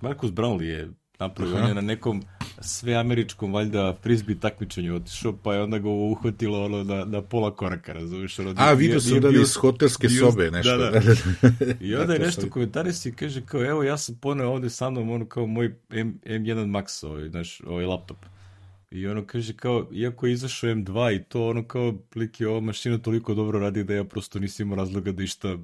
Marcus 0.01 0.31
Brownlee 0.31 0.63
je 0.63 0.91
napravio, 1.19 1.55
on 1.57 1.67
je 1.67 1.73
na 1.73 1.81
nekom 1.81 2.23
sveameričkom, 2.61 3.53
valjda, 3.53 3.95
frisbee 4.01 4.39
takmičenju 4.39 4.95
otišao, 4.95 5.37
pa 5.43 5.53
je 5.53 5.61
onda 5.61 5.79
ga 5.79 5.89
uhvatilo 5.89 6.65
ono, 6.65 6.83
na, 6.83 7.05
na 7.05 7.21
pola 7.21 7.55
koraka, 7.55 7.93
razumiješ? 7.93 8.39
Ono, 8.39 8.53
A, 8.57 8.73
vidio 8.73 8.99
sam 8.99 9.19
da 9.19 9.29
iz 9.29 9.55
hotelske 9.55 10.07
bio- 10.07 10.31
sobe 10.31 10.51
nešto. 10.51 10.77
da, 10.77 10.89
da. 10.89 10.99
I 11.87 11.95
onda 11.95 12.13
je 12.13 12.19
to 12.19 12.25
nešto 12.25 12.49
komentarisi 12.49 13.09
i 13.09 13.11
kaže 13.11 13.41
kao, 13.45 13.65
evo 13.65 13.83
ja 13.83 13.97
sam 13.97 14.15
poneo 14.21 14.49
ovde 14.49 14.69
sa 14.69 14.89
mnom 14.89 15.09
ono 15.09 15.25
kao 15.25 15.47
moj 15.47 15.75
M, 15.89 16.19
M1 16.25 16.65
Max, 16.65 17.05
ovaj, 17.05 17.29
znaš, 17.29 17.61
ovaj 17.61 17.85
laptop. 17.85 18.17
I 18.91 19.07
ono 19.07 19.25
kaže 19.25 19.53
kao, 19.53 19.89
iako 19.93 20.27
je 20.27 20.33
izašao 20.33 20.69
M2 20.69 21.15
i 21.15 21.23
to 21.23 21.47
ono 21.47 21.67
kao, 21.67 21.97
plike, 22.09 22.47
ova 22.47 22.59
mašina 22.59 22.97
toliko 22.97 23.33
dobro 23.33 23.59
radi 23.59 23.83
da 23.83 23.93
ja 23.93 24.03
prosto 24.03 24.39
nisam 24.39 24.65
imao 24.65 24.77
razloga 24.77 25.11
da 25.11 25.23
išta, 25.23 25.57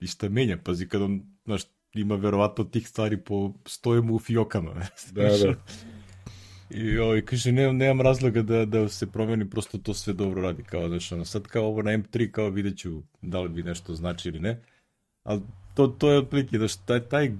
išta 0.00 0.28
menja. 0.28 0.58
Pazi, 0.64 0.88
kad 0.88 1.02
on, 1.02 1.22
znaš, 1.44 1.62
ima 1.94 2.14
verovatno 2.14 2.64
tih 2.64 2.88
stvari 2.88 3.16
po 3.16 3.52
stojemu 3.66 4.14
u 4.14 4.18
fiokama. 4.18 4.74
Da, 5.12 5.22
da. 5.22 5.54
I 6.70 6.98
ovaj, 6.98 7.22
kaže, 7.24 7.52
nemam, 7.52 7.76
nemam 7.76 8.00
razloga 8.00 8.42
da, 8.42 8.64
da 8.64 8.88
se 8.88 9.06
promeni, 9.06 9.50
prosto 9.50 9.78
to 9.78 9.94
sve 9.94 10.12
dobro 10.12 10.42
radi. 10.42 10.62
Kao, 10.62 10.88
znaš, 10.88 11.12
ono, 11.12 11.24
sad 11.24 11.42
kao 11.42 11.66
ovo 11.66 11.82
na 11.82 11.90
M3, 11.90 12.30
kao 12.30 12.48
vidjet 12.48 12.78
ću 12.78 13.02
da 13.22 13.40
li 13.40 13.48
bi 13.48 13.62
nešto 13.62 13.94
znači 13.94 14.28
ili 14.28 14.40
ne. 14.40 14.62
Ali 15.22 15.42
to, 15.74 15.86
to 15.86 16.10
je 16.10 16.18
otprilike, 16.18 16.58
znaš, 16.58 16.76
taj, 16.76 17.00
taj 17.00 17.32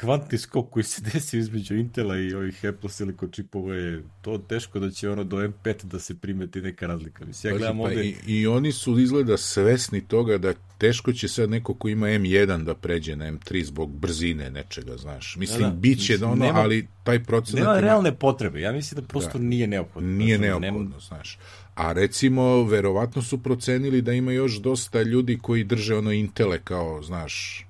kvantni 0.00 0.38
skok 0.38 0.70
koji 0.70 0.84
se 0.84 1.02
desio 1.12 1.38
između 1.38 1.76
Intela 1.76 2.16
i 2.18 2.34
ovih 2.34 2.64
Apple 2.64 2.90
silicon 2.90 3.30
čipova 3.30 3.74
je 3.74 4.02
to 4.22 4.38
teško 4.38 4.78
da 4.78 4.90
će 4.90 5.10
ono 5.10 5.24
do 5.24 5.36
M5 5.36 5.84
da 5.84 5.98
se 5.98 6.14
primeti 6.14 6.60
neka 6.60 6.86
razlika. 6.86 7.24
Mislim, 7.24 7.52
ja 7.52 7.58
gledam 7.58 7.78
pa 7.78 7.82
ovde... 7.82 8.04
i, 8.04 8.16
I 8.26 8.46
oni 8.46 8.72
su 8.72 8.98
izgleda 8.98 9.36
svesni 9.36 10.08
toga 10.08 10.38
da 10.38 10.52
teško 10.78 11.12
će 11.12 11.28
sad 11.28 11.50
neko 11.50 11.74
ko 11.74 11.88
ima 11.88 12.06
M1 12.06 12.64
da 12.64 12.74
pređe 12.74 13.16
na 13.16 13.32
M3 13.32 13.64
zbog 13.64 13.90
brzine 13.90 14.50
nečega, 14.50 14.96
znaš. 14.96 15.36
Mislim, 15.36 15.62
da, 15.62 15.68
da. 15.68 15.74
bit 15.74 16.06
će 16.06 16.24
ono, 16.24 16.34
nema, 16.34 16.60
ali 16.60 16.88
taj 17.04 17.24
procenat... 17.24 17.64
Nema 17.64 17.80
realne 17.80 18.14
potrebe. 18.14 18.60
Ja 18.60 18.72
mislim 18.72 19.00
da 19.00 19.06
prosto 19.06 19.38
da. 19.38 19.44
nije 19.44 19.66
neophodno. 19.66 20.10
Nije 20.10 20.36
znači, 20.36 20.48
neophodno, 20.48 20.88
nema... 20.88 21.00
znaš. 21.00 21.38
A 21.74 21.92
recimo, 21.92 22.64
verovatno 22.64 23.22
su 23.22 23.42
procenili 23.42 24.02
da 24.02 24.12
ima 24.12 24.32
još 24.32 24.60
dosta 24.60 25.02
ljudi 25.02 25.38
koji 25.42 25.64
drže 25.64 25.96
ono 25.96 26.12
Intele 26.12 26.58
kao, 26.64 27.02
znaš, 27.02 27.63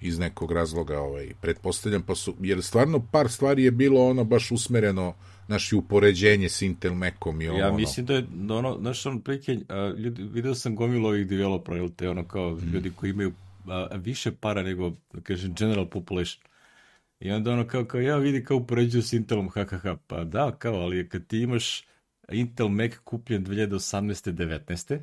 iz 0.00 0.18
nekog 0.18 0.52
razloga, 0.52 1.00
ovaj, 1.00 1.32
pretpostavljam, 1.40 2.02
pa 2.02 2.14
su, 2.14 2.34
jer 2.40 2.62
stvarno 2.62 3.06
par 3.12 3.28
stvari 3.28 3.64
je 3.64 3.70
bilo 3.70 4.06
ono 4.06 4.24
baš 4.24 4.50
usmereno 4.50 5.14
naši 5.48 5.76
upoređenje 5.76 6.48
s 6.48 6.62
Intel 6.62 6.94
Macom 6.94 7.42
i 7.42 7.48
ono. 7.48 7.58
Ja 7.58 7.72
mislim 7.72 8.06
da 8.06 8.14
je 8.14 8.26
ono, 8.50 8.78
znaš, 8.80 9.06
ono 9.06 9.20
prike, 9.20 9.58
ljudi, 9.98 10.22
video 10.22 10.54
sam 10.54 10.76
gomilo 10.76 11.08
ovih 11.08 11.26
developera, 11.26 11.76
ili 11.76 11.92
te 11.92 12.08
ono 12.08 12.24
kao 12.24 12.50
mm. 12.50 12.70
ljudi 12.72 12.92
koji 12.96 13.10
imaju 13.10 13.32
a, 13.68 13.88
više 13.96 14.32
para 14.32 14.62
nego, 14.62 14.92
da 15.12 15.20
kažem, 15.20 15.54
general 15.58 15.86
population. 15.86 16.42
I 17.20 17.30
onda 17.30 17.52
ono 17.52 17.66
kao, 17.66 17.84
kao 17.84 18.00
ja 18.00 18.16
vidi 18.16 18.44
kao 18.44 18.56
upoređuju 18.56 19.02
s 19.02 19.12
Intelom, 19.12 19.48
ha, 19.48 19.64
ha, 19.70 19.78
ha. 19.78 19.96
Pa 20.06 20.24
da, 20.24 20.56
kao, 20.58 20.74
ali 20.74 21.08
kad 21.08 21.26
ti 21.26 21.38
imaš 21.38 21.84
Intel 22.32 22.68
Mac 22.68 22.92
kupljen 23.04 23.46
2018. 23.46 24.32
19. 24.32 25.00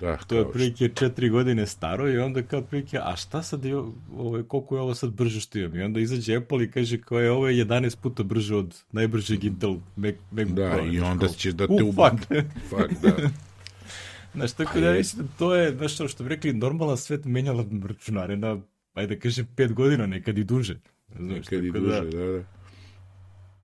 Da, 0.00 0.16
to 0.16 0.34
je 0.34 0.40
otprilike 0.40 0.88
četiri 0.88 1.28
godine 1.28 1.66
staro 1.66 2.10
i 2.10 2.18
onda 2.18 2.42
kao 2.42 2.58
otprilike, 2.58 2.98
a 3.02 3.16
šta 3.16 3.42
sad 3.42 3.64
je, 3.64 3.76
ovo, 3.76 4.42
koliko 4.48 4.76
je 4.76 4.80
ovo 4.80 4.94
sad 4.94 5.10
brže 5.10 5.40
što 5.40 5.58
imam? 5.58 5.76
I 5.76 5.82
onda 5.82 6.00
izađe 6.00 6.36
Apple 6.36 6.64
i 6.64 6.70
kaže 6.70 7.00
kao 7.00 7.18
je 7.18 7.30
ovo 7.30 7.48
je 7.48 7.64
11 7.64 7.96
puta 7.96 8.22
brže 8.22 8.56
od 8.56 8.76
najbržeg 8.92 9.44
Intel 9.44 9.76
Mac, 9.96 10.14
Mac 10.30 10.48
Da, 10.48 10.70
Pro, 10.70 10.86
i 10.86 11.00
onda 11.00 11.28
će 11.28 11.52
da 11.52 11.66
te 11.66 11.82
uh, 11.82 11.94
fuck. 11.94 12.26
fuck, 12.70 13.02
da. 13.02 13.30
Znaš, 14.34 14.52
tako 14.52 14.80
da 14.80 14.92
mislim, 14.92 15.28
to 15.38 15.54
je, 15.54 15.76
znaš, 15.76 16.12
što 16.12 16.24
bi 16.24 16.28
rekli, 16.28 16.52
normalan 16.52 16.96
svet 16.96 17.24
menjala 17.24 17.64
računare 17.88 18.36
na, 18.36 18.60
ajde 18.94 19.14
da 19.14 19.20
kažem, 19.20 19.46
pet 19.56 19.72
godina, 19.72 20.06
nekad 20.06 20.38
i 20.38 20.44
duže. 20.44 20.78
Znaš, 21.16 21.50
nekad 21.50 21.64
i 21.64 21.70
duže, 21.70 21.86
da, 21.86 22.00
da. 22.00 22.26
da. 22.26 22.44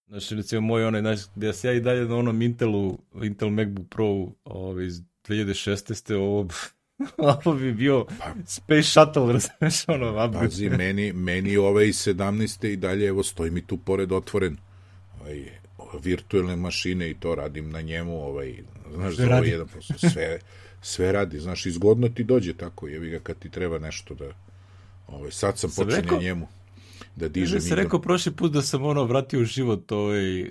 Znaš, 0.08 0.30
recimo 0.30 0.60
moj 0.60 0.84
onaj, 0.84 1.00
znaš, 1.00 1.20
gde 1.36 1.52
ja 1.62 1.72
i 1.72 1.80
dalje 1.80 2.04
na 2.04 2.16
onom 2.16 2.42
Intelu, 2.42 2.98
Intel 3.22 3.50
MacBook 3.50 3.88
Pro 3.88 4.28
ovaj, 4.44 4.86
iz 4.86 5.02
2016. 5.28 6.14
ovo 6.14 6.48
ovo 7.44 7.54
bi 7.54 7.72
bio 7.72 8.04
pa, 8.18 8.34
Space 8.46 8.82
Shuttle, 8.82 9.32
razumeš, 9.32 9.88
ono. 9.88 10.32
Pazi, 10.32 10.70
meni, 10.70 11.12
meni 11.12 11.56
ovaj 11.56 11.86
17. 11.86 12.68
i 12.68 12.76
dalje, 12.76 13.06
evo, 13.06 13.22
stoji 13.22 13.50
mi 13.50 13.66
tu 13.66 13.76
pored 13.76 14.12
otvoren 14.12 14.56
ovaj, 15.20 15.44
virtualne 16.02 16.56
mašine 16.56 17.10
i 17.10 17.14
to 17.14 17.34
radim 17.34 17.70
na 17.70 17.80
njemu, 17.80 18.26
ovaj, 18.26 18.62
znaš, 18.94 19.14
sve 19.14 19.26
za 19.26 19.36
ovaj 19.36 19.48
jedan 19.48 19.68
posao, 19.68 20.10
sve, 20.10 20.38
sve 20.82 21.12
radi, 21.12 21.40
znaš, 21.40 21.66
izgodno 21.66 22.08
ti 22.08 22.24
dođe 22.24 22.54
tako, 22.54 22.88
jevi 22.88 23.10
ga 23.10 23.18
kad 23.18 23.38
ti 23.38 23.50
treba 23.50 23.78
nešto 23.78 24.14
da, 24.14 24.32
ovaj, 25.06 25.30
sad 25.30 25.58
sam, 25.58 25.70
počinje 25.76 26.00
rekao, 26.00 26.20
njemu 26.20 26.48
da 27.16 27.28
dižem. 27.28 27.56
Ja 27.56 27.60
sam 27.60 27.76
rekao 27.76 28.00
prošli 28.00 28.32
put 28.32 28.52
da 28.52 28.62
sam 28.62 28.84
ono 28.84 29.04
vratio 29.04 29.40
u 29.40 29.44
život 29.44 29.92
ovaj 29.92 30.42
uh, 30.42 30.48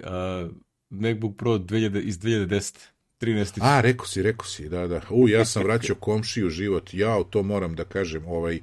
MacBook 0.90 1.38
Pro 1.38 1.58
2000, 1.58 2.02
iz 2.02 2.20
2010. 2.20 2.93
13. 3.24 3.58
A, 3.62 3.82
rekao 3.82 4.06
si, 4.06 4.22
rekao 4.22 4.46
si, 4.46 4.70
da, 4.70 4.88
da. 4.88 5.02
U, 5.10 5.30
ja 5.30 5.46
sam 5.46 5.64
vraćao 5.64 5.96
komšiju 5.96 6.50
život. 6.50 6.94
Ja, 6.94 7.24
to 7.30 7.44
moram 7.44 7.76
da 7.76 7.84
kažem, 7.84 8.28
ovaj, 8.28 8.60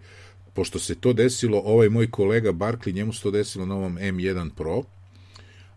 pošto 0.54 0.78
se 0.78 0.94
to 0.94 1.12
desilo, 1.12 1.62
ovaj 1.64 1.88
moj 1.88 2.10
kolega 2.10 2.52
Barkley, 2.52 2.94
njemu 2.94 3.12
se 3.12 3.22
to 3.22 3.30
desilo 3.30 3.66
na 3.66 3.74
ovom 3.74 3.96
M1 3.98 4.50
Pro, 4.56 4.82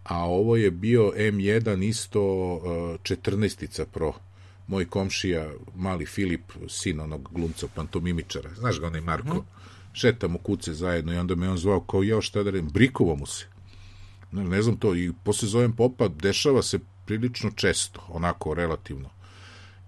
a 0.04 0.26
ovo 0.26 0.56
je 0.56 0.72
bio 0.72 1.12
M1 1.16 1.90
isto 1.90 2.22
uh, 2.54 2.62
14 3.18 3.86
Pro. 3.86 4.14
Moj 4.68 4.86
komšija, 4.86 5.52
mali 5.76 6.06
Filip, 6.06 6.52
sin 6.70 7.00
onog 7.00 7.30
glumca 7.32 7.68
pantomimičara, 7.76 8.50
znaš 8.56 8.80
ga 8.80 8.88
onaj 8.88 9.02
Marko, 9.02 9.36
mm. 9.36 9.46
šetamo 9.94 10.38
kuce 10.38 10.74
zajedno 10.74 11.14
i 11.14 11.18
onda 11.18 11.36
me 11.36 11.50
on 11.50 11.58
zvao 11.58 11.82
kao, 11.82 12.04
ja 12.04 12.22
šta 12.22 12.44
da 12.44 12.50
redim, 12.50 12.70
brikovo 12.70 13.16
mu 13.16 13.26
se. 13.26 13.46
Ne, 14.32 14.44
ne 14.44 14.62
znam 14.62 14.78
to, 14.78 14.96
i 14.96 15.12
posle 15.24 15.48
zovem 15.48 15.76
popa, 15.76 16.08
dešava 16.08 16.62
se 16.62 16.80
prilično 17.06 17.52
često, 17.52 18.06
onako 18.10 18.54
relativno. 18.54 19.10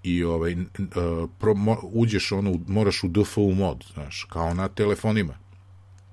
I 0.04 0.24
ovaj, 0.24 0.54
uh, 0.54 1.30
pro, 1.40 1.54
mo, 1.54 1.78
uđeš 1.84 2.32
ono, 2.32 2.60
moraš 2.68 3.04
u 3.04 3.08
DFU 3.08 3.54
mod, 3.54 3.86
znaš, 3.94 4.28
kao 4.30 4.54
na 4.54 4.68
telefonima. 4.68 5.38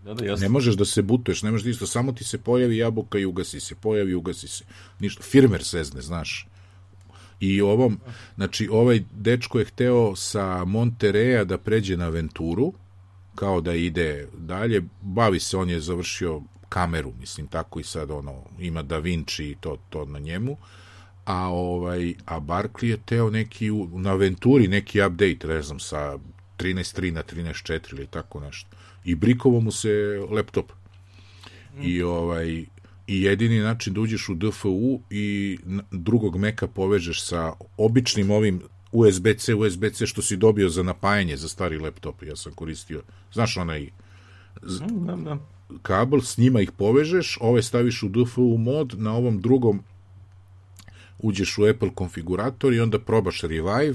Da, 0.05 0.15
da, 0.15 0.25
jasno. 0.25 0.45
Ne 0.45 0.49
možeš 0.49 0.75
da 0.75 0.85
se 0.85 1.03
butuješ, 1.03 1.43
ne 1.43 1.51
možeš 1.51 1.65
da 1.65 1.71
isto, 1.71 1.87
samo 1.87 2.12
ti 2.12 2.25
se 2.25 2.38
pojavi 2.38 2.77
jabuka 2.77 3.19
i 3.19 3.25
ugasi 3.25 3.61
se, 3.61 3.75
pojavi 3.75 4.11
i 4.11 4.15
ugasi 4.15 4.49
se. 4.49 4.65
Ništa, 5.01 5.23
firmer 5.23 5.65
sezne, 5.65 6.01
znaš. 6.01 6.47
I 7.41 7.61
ovom, 7.61 8.01
znači, 8.35 8.69
ovaj 8.69 9.03
dečko 9.11 9.59
je 9.59 9.65
hteo 9.65 10.17
sa 10.17 10.65
Montereja 10.65 11.45
da 11.45 11.59
pređe 11.59 11.97
na 11.97 12.09
Venturu, 12.09 12.73
kao 13.35 13.61
da 13.61 13.75
ide 13.75 14.29
dalje, 14.38 14.83
bavi 15.01 15.41
se, 15.41 15.57
on 15.57 15.71
je 15.71 15.81
završio 15.81 16.43
kameru, 16.69 17.12
mislim, 17.21 17.47
tako 17.47 17.81
i 17.81 17.85
sad 17.85 18.11
ono, 18.11 18.45
ima 18.59 18.83
Da 18.83 18.99
Vinci 18.99 19.51
i 19.51 19.57
to, 19.61 19.77
to 19.91 20.05
na 20.05 20.19
njemu, 20.19 20.57
a 21.25 21.49
ovaj 21.49 22.15
a 22.25 22.41
Barkley 22.41 22.87
je 22.87 22.97
teo 22.97 23.31
neki 23.31 23.71
na 23.93 24.15
Venturi 24.15 24.69
neki 24.69 25.03
update, 25.03 25.47
ne 25.47 25.63
znam, 25.63 25.81
sa 25.81 26.19
13.3 26.59 27.13
na 27.13 27.23
13.4 27.23 27.93
ili 27.93 28.07
tako 28.07 28.41
nešto. 28.41 28.71
I 29.05 29.15
brikovo 29.15 29.61
mu 29.61 29.73
se 29.73 30.21
laptop. 30.31 30.73
Mm. 31.77 31.83
I 31.83 32.03
ovaj 32.03 32.65
i 33.07 33.23
jedini 33.23 33.59
način 33.59 33.95
da 33.95 34.01
uđeš 34.01 34.29
u 34.29 34.35
DFU 34.35 35.01
i 35.11 35.59
drugog 35.91 36.37
meka 36.37 36.67
povežeš 36.67 37.25
sa 37.25 37.53
običnim 37.77 38.31
ovim 38.31 38.63
USB-C, 38.93 39.55
USB-C 39.55 40.07
što 40.07 40.23
si 40.23 40.37
dobio 40.37 40.69
za 40.69 40.83
napajanje 40.83 41.37
za 41.37 41.49
stari 41.49 41.79
laptop. 41.79 42.23
Ja 42.23 42.37
sam 42.37 42.53
koristio, 42.53 43.03
znaš 43.33 43.57
onaj 43.57 43.91
mm, 44.63 45.07
da, 45.07 45.17
da. 45.17 45.39
kabel, 45.83 46.21
s 46.21 46.39
njima 46.39 46.61
ih 46.61 46.73
povežeš, 46.73 47.39
ove 47.41 47.63
staviš 47.63 48.03
u 48.03 48.09
DFU 48.09 48.57
mod, 48.59 48.95
na 48.99 49.15
ovom 49.15 49.41
drugom 49.41 49.83
uđeš 51.23 51.59
u 51.59 51.65
Apple 51.65 51.91
konfigurator 51.95 52.73
i 52.73 52.81
onda 52.81 52.99
probaš 52.99 53.41
Revive, 53.41 53.95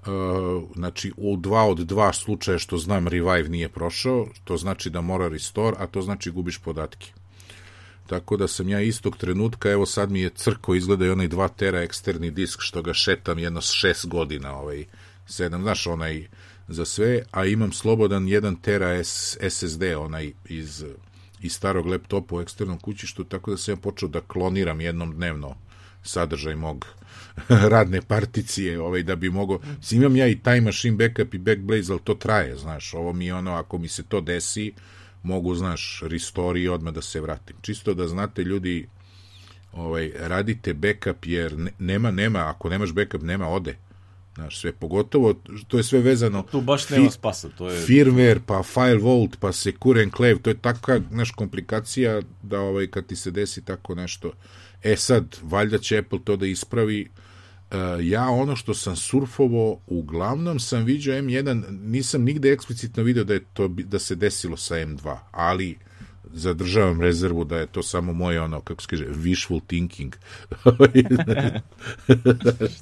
Uh, 0.00 0.68
znači 0.74 1.12
u 1.16 1.36
dva 1.36 1.64
od 1.64 1.78
dva 1.78 2.12
slučaja 2.12 2.58
što 2.58 2.78
znam 2.78 3.08
revive 3.08 3.48
nije 3.48 3.68
prošao, 3.68 4.28
to 4.44 4.56
znači 4.56 4.90
da 4.90 5.00
mora 5.00 5.28
restore, 5.28 5.76
a 5.78 5.86
to 5.86 6.02
znači 6.02 6.30
gubiš 6.30 6.58
podatke. 6.58 7.12
Tako 8.06 8.36
da 8.36 8.48
sam 8.48 8.68
ja 8.68 8.80
istog 8.80 9.16
trenutka, 9.16 9.70
evo 9.70 9.86
sad 9.86 10.10
mi 10.10 10.20
je 10.20 10.30
crko, 10.30 10.74
izgleda 10.74 11.06
i 11.06 11.10
onaj 11.10 11.28
2 11.28 11.48
tera 11.56 11.82
eksterni 11.82 12.30
disk 12.30 12.58
što 12.62 12.82
ga 12.82 12.94
šetam 12.94 13.38
jedno 13.38 13.60
6 13.60 14.06
godina, 14.08 14.56
ovaj 14.56 14.84
7, 15.28 15.62
znaš, 15.62 15.86
onaj 15.86 16.28
za 16.68 16.84
sve, 16.84 17.22
a 17.30 17.44
imam 17.46 17.72
slobodan 17.72 18.24
1 18.24 18.60
tera 18.62 19.04
SSD, 19.50 19.82
onaj 19.98 20.32
iz, 20.44 20.84
iz 21.40 21.52
starog 21.52 21.86
laptopa 21.86 22.36
u 22.36 22.40
eksternom 22.40 22.78
kućištu, 22.78 23.24
tako 23.24 23.50
da 23.50 23.56
sam 23.56 23.72
ja 23.72 23.76
počeo 23.76 24.08
da 24.08 24.20
kloniram 24.20 24.80
jednom 24.80 25.12
dnevno 25.12 25.54
sadržaj 26.02 26.54
mog 26.54 26.86
radne 27.48 28.02
particije, 28.02 28.80
ovaj, 28.80 29.02
da 29.02 29.16
bi 29.16 29.30
mogo, 29.30 29.60
imam 29.90 30.16
ja 30.16 30.26
i 30.26 30.38
Time 30.38 30.60
Machine 30.60 30.96
Backup 30.96 31.34
i 31.34 31.38
Backblaze, 31.38 31.92
ali 31.92 32.00
to 32.04 32.14
traje, 32.14 32.56
znaš, 32.56 32.94
ovo 32.94 33.12
mi 33.12 33.26
je 33.26 33.34
ono, 33.34 33.52
ako 33.52 33.78
mi 33.78 33.88
se 33.88 34.02
to 34.02 34.20
desi, 34.20 34.72
mogu, 35.22 35.54
znaš, 35.54 36.02
restore 36.06 36.60
i 36.60 36.68
odmah 36.68 36.94
da 36.94 37.02
se 37.02 37.20
vratim. 37.20 37.56
Čisto 37.60 37.94
da 37.94 38.08
znate, 38.08 38.44
ljudi, 38.44 38.88
ovaj, 39.72 40.12
radite 40.18 40.74
backup, 40.74 41.26
jer 41.26 41.70
nema, 41.78 42.10
nema, 42.10 42.38
ako 42.38 42.68
nemaš 42.68 42.92
backup, 42.92 43.22
nema, 43.22 43.48
ode. 43.48 43.76
Znaš, 44.34 44.60
sve, 44.60 44.72
pogotovo, 44.72 45.34
to 45.68 45.76
je 45.76 45.82
sve 45.82 46.00
vezano... 46.00 46.42
Tu 46.50 46.60
baš 46.60 46.88
nema 46.88 47.10
spasa, 47.10 47.48
to 47.48 47.70
je... 47.70 47.86
Firmware, 47.86 48.40
pa 48.46 48.62
file 48.62 48.98
vault, 48.98 49.36
pa 49.40 49.52
secure 49.52 50.02
enclave, 50.02 50.38
to 50.38 50.50
je 50.50 50.58
takva, 50.58 51.00
znaš, 51.10 51.30
komplikacija 51.30 52.20
da, 52.42 52.60
ovaj, 52.60 52.86
kad 52.86 53.06
ti 53.06 53.16
se 53.16 53.30
desi 53.30 53.64
tako 53.64 53.94
nešto, 53.94 54.32
E 54.82 54.96
sad, 54.96 55.36
valjda 55.42 55.78
će 55.78 55.98
Apple 55.98 56.18
to 56.24 56.36
da 56.36 56.46
ispravi. 56.46 57.08
Uh, 57.70 57.76
ja 58.02 58.28
ono 58.28 58.56
što 58.56 58.74
sam 58.74 58.96
surfovo, 58.96 59.80
uglavnom 59.86 60.60
sam 60.60 60.84
vidio 60.84 61.14
M1, 61.14 61.64
nisam 61.70 62.22
nigde 62.22 62.52
eksplicitno 62.52 63.02
video 63.02 63.24
da 63.24 63.34
je 63.34 63.44
to 63.52 63.68
da 63.68 63.98
se 63.98 64.14
desilo 64.14 64.56
sa 64.56 64.74
M2, 64.74 65.16
ali 65.30 65.76
zadržavam 66.32 67.00
rezervu 67.00 67.44
da 67.44 67.56
je 67.56 67.66
to 67.66 67.82
samo 67.82 68.12
moje 68.12 68.40
ono, 68.40 68.60
kako 68.60 68.82
se 68.82 68.88
kaže, 68.88 69.06
wishful 69.06 69.60
thinking. 69.66 70.16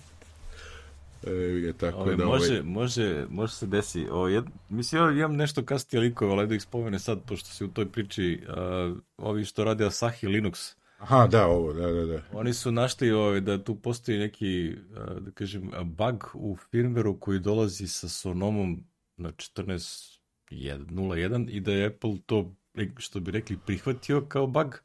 E, 1.27 1.73
tako 1.73 1.99
Ove, 1.99 2.17
da, 2.17 2.25
može, 2.25 2.53
ovaj... 2.53 2.63
može, 2.63 3.27
može 3.31 3.55
se 3.55 3.67
desi. 3.67 4.07
O, 4.11 4.29
jed, 4.29 4.45
mislim, 4.69 5.03
ja 5.03 5.11
imam 5.11 5.37
nešto 5.37 5.65
kasnije 5.65 6.01
likove, 6.01 6.33
ali 6.33 6.47
da 6.47 6.55
ih 6.55 6.63
spomene 6.63 6.99
sad, 6.99 7.19
pošto 7.27 7.49
si 7.49 7.65
u 7.65 7.69
toj 7.69 7.87
priči, 7.87 8.41
uh, 8.49 8.99
ovi 9.17 9.45
što 9.45 9.65
radi 9.65 9.85
Asahi 9.85 10.27
Linux, 10.27 10.75
Aha, 10.99 11.27
da, 11.27 11.47
ovo, 11.47 11.73
da, 11.73 11.93
da, 11.93 12.07
da. 12.07 12.23
Oni 12.33 12.55
su 12.55 12.73
našli 12.73 13.11
ovaj, 13.11 13.41
da 13.41 13.65
tu 13.65 13.81
postoji 13.81 14.19
neki, 14.19 14.77
da 15.21 15.31
kažem, 15.31 15.71
bug 15.85 16.31
u 16.35 16.57
firmwareu 16.73 17.19
koji 17.19 17.39
dolazi 17.39 17.89
sa 17.89 18.09
Sonomom 18.09 18.85
na 19.17 19.33
14.01 19.33 21.51
i 21.51 21.61
da 21.61 21.73
je 21.73 21.87
Apple 21.87 22.15
to 22.27 22.55
što 22.97 23.21
bi 23.21 23.31
rekli, 23.31 23.59
prihvatio 23.67 24.27
kao 24.29 24.47
bug 24.47 24.81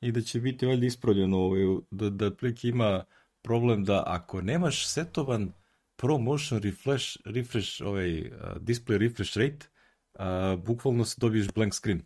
i 0.00 0.12
da 0.12 0.20
će 0.20 0.40
biti 0.40 0.66
valjda 0.66 0.86
ispravljeno 0.86 1.38
ovaj, 1.38 1.62
da, 1.90 2.10
da 2.10 2.26
otprilike 2.26 2.68
ima 2.68 3.04
problem 3.42 3.84
da 3.84 4.02
ako 4.06 4.40
nemaš 4.40 4.86
setovan 4.86 5.52
Pro 5.96 6.18
Motion 6.18 6.62
Refresh, 6.62 7.16
refresh 7.24 7.82
ovaj, 7.82 8.20
uh, 8.20 8.26
display 8.60 8.98
refresh 8.98 9.38
rate, 9.38 9.66
uh, 10.14 10.20
bukvalno 10.64 11.04
se 11.04 11.16
dobiješ 11.18 11.46
blank 11.54 11.74
screen. 11.74 12.02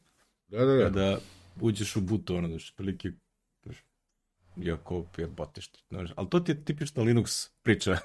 Da, 0.49 0.65
da, 0.65 0.75
da. 0.75 0.85
Kada 0.85 1.19
uđeš 1.61 1.97
u 1.97 2.01
boot, 2.01 2.31
ono, 2.31 2.49
znaš, 2.49 2.75
prilike, 2.77 3.13
iako 4.63 5.07
je 5.17 5.27
bote 5.27 5.61
što, 5.61 5.79
znaš, 5.89 6.11
ali 6.17 6.29
to 6.29 6.41
ti 6.41 6.53
je 6.53 6.65
tipična 6.65 7.03
Linux 7.03 7.51
priča. 7.63 7.99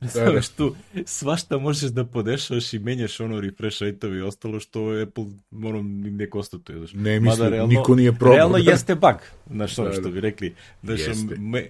Da, 0.00 0.24
da. 0.32 0.40
tu 0.56 0.76
svašta 1.04 1.58
možeš 1.58 1.90
da 1.90 2.04
podešavaš 2.04 2.72
i 2.72 2.78
menjaš 2.78 3.20
ono 3.20 3.40
refresh 3.40 3.82
rate 3.82 4.08
i 4.08 4.20
ostalo 4.20 4.60
što 4.60 5.02
Apple 5.02 5.24
ono, 5.52 5.82
ne 6.02 6.30
konstatuje. 6.30 6.78
Znaš. 6.78 6.92
Ne 6.92 7.20
mislim, 7.20 7.48
realno, 7.48 7.78
niko 7.78 7.94
nije 7.94 8.12
probao. 8.12 8.36
Realno 8.36 8.58
jeste 8.58 8.94
bug, 8.94 9.16
znaš, 9.50 9.78
ono 9.78 9.88
da, 9.88 9.94
što 9.94 10.02
da. 10.02 10.10
bi 10.10 10.20
rekli. 10.20 10.54
Znaš, 10.82 11.00
me, 11.38 11.66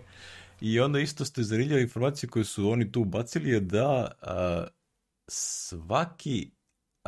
I 0.61 0.81
onda 0.81 1.01
isto 1.01 1.25
ste 1.25 1.43
zariljali 1.43 1.83
informacije 1.83 2.31
koje 2.31 2.45
su 2.45 2.71
oni 2.71 2.93
tu 2.93 3.01
ubacili 3.01 3.51
je 3.51 3.61
da 3.61 4.13
a, 4.23 4.67
svaki 5.29 6.51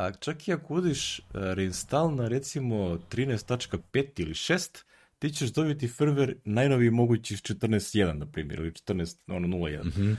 a 0.01 0.11
čak 0.11 0.47
i 0.47 0.53
ako 0.53 0.73
udiš 0.73 1.21
reinstall 1.33 2.15
na 2.15 2.27
recimo 2.27 2.75
13.5 2.75 4.21
ili 4.21 4.33
6, 4.33 4.83
ti 5.21 5.29
ćeš 5.29 5.49
dobiti 5.53 5.87
firmware 5.87 6.35
najnoviji 6.45 6.89
mogući 6.89 7.35
14.1, 7.35 8.13
na 8.13 8.25
primjer, 8.25 8.59
ili 8.59 8.71
14.0.1. 8.71 9.83
Mm 9.83 9.89
-hmm. 9.89 10.15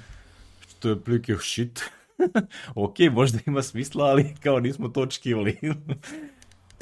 Što 0.69 0.89
je 0.89 1.01
prilike 1.01 1.37
shit. 1.41 1.81
ok, 2.75 2.99
možda 3.13 3.39
ima 3.47 3.63
smisla, 3.63 4.05
ali 4.05 4.35
kao 4.43 4.61
nismo 4.61 4.89
to 4.89 5.01
očekivali. 5.01 5.59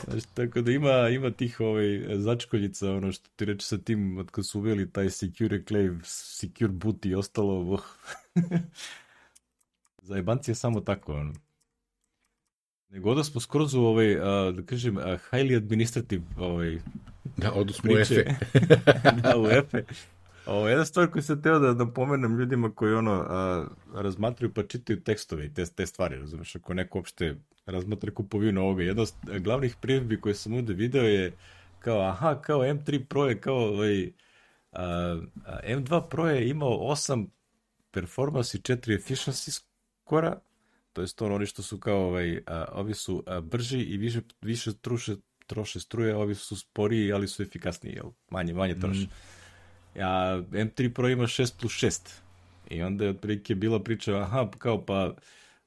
Znači, 0.04 0.26
tako 0.34 0.60
da 0.60 0.72
ima, 0.72 1.08
ima 1.08 1.30
tih 1.30 1.60
ovaj, 1.60 2.04
začkoljica, 2.18 2.92
ono 2.92 3.12
što 3.12 3.30
ti 3.36 3.44
reče 3.44 3.66
sa 3.66 3.78
tim, 3.78 4.18
od 4.18 4.30
kad 4.30 4.46
su 4.46 4.58
uveli 4.58 4.92
taj 4.92 5.10
secure 5.10 5.62
clave, 5.68 5.98
secure 6.04 6.72
boot 6.72 7.06
i 7.06 7.14
ostalo, 7.14 7.60
uh. 7.60 7.80
Zajebanci 10.08 10.50
je 10.50 10.54
samo 10.54 10.80
tako, 10.80 11.14
ono. 11.14 11.32
Nego 12.88 13.14
da 13.14 13.24
smo 13.24 13.40
skroz 13.40 13.74
u 13.74 13.80
ovaj, 13.80 14.14
a, 14.20 14.50
da 14.50 14.62
kažem, 14.62 14.96
a, 14.96 15.18
highly 15.30 15.56
administrative 15.56 16.24
ovaj, 16.38 16.78
Da, 17.40 17.52
u 17.52 17.98
EFE. 17.98 18.24
da, 19.22 19.38
u 19.38 19.46
EFE. 19.46 19.84
Ovo, 20.46 20.68
jedna 20.68 20.84
stvar 20.84 21.10
koju 21.10 21.22
sam 21.22 21.42
teo 21.42 21.58
da 21.58 21.74
napomenem 21.74 22.38
ljudima 22.38 22.74
koji 22.74 22.94
ono, 22.94 23.12
a, 23.28 23.66
razmatraju 23.94 24.54
pa 24.54 24.62
čitaju 24.62 25.00
tekstove 25.00 25.46
i 25.46 25.54
te, 25.54 25.66
te 25.66 25.86
stvari, 25.86 26.16
razumeš, 26.16 26.56
ako 26.56 26.74
neko 26.74 26.98
uopšte 26.98 27.34
razmatra 27.66 28.14
kupovinu 28.14 28.62
ovoga. 28.62 28.82
Jedna 28.82 29.02
od 29.02 29.12
glavnih 29.38 29.76
primjedbi 29.80 30.20
koje 30.20 30.34
sam 30.34 30.54
ovde 30.54 30.72
video 30.72 31.02
je 31.02 31.32
kao, 31.78 32.00
aha, 32.00 32.40
kao 32.42 32.60
M3 32.60 33.04
Pro 33.04 33.26
je 33.26 33.40
kao 33.40 33.56
ovaj, 33.56 34.12
a, 34.72 35.18
a, 35.46 35.58
M2 35.64 36.08
Pro 36.08 36.30
je 36.30 36.48
imao 36.48 36.70
8 36.70 37.26
performance 37.90 38.58
i 38.58 38.60
4 38.60 38.98
efficiency 38.98 39.50
skora, 39.50 40.40
to 40.92 41.02
je 41.02 41.08
to 41.16 41.26
oni 41.26 41.46
što 41.46 41.62
su 41.62 41.78
kao 41.78 42.06
ovaj, 42.06 42.42
a, 42.46 42.64
ovi 42.72 42.94
su 42.94 43.22
a, 43.26 43.40
brži 43.40 43.78
i 43.78 43.96
više, 43.96 44.20
više 44.40 44.74
truše, 44.74 45.16
troše 45.50 45.80
struje, 45.80 46.16
ovi 46.16 46.34
su 46.34 46.56
sporiji, 46.56 47.12
ali 47.12 47.28
su 47.28 47.42
efikasniji, 47.42 47.92
jel? 47.92 48.10
manje, 48.30 48.54
manje 48.54 48.78
troše. 48.80 49.00
Mm. 49.00 49.98
Ja, 49.98 50.42
M3 50.52 50.92
Pro 50.94 51.08
ima 51.08 51.24
6 51.24 51.60
plus 51.60 51.72
6. 51.72 52.10
I 52.70 52.82
onda 52.82 53.04
je 53.04 53.10
otprilike 53.10 53.54
bila 53.54 53.82
priča, 53.82 54.16
aha, 54.16 54.48
kao 54.58 54.84
pa 54.86 55.14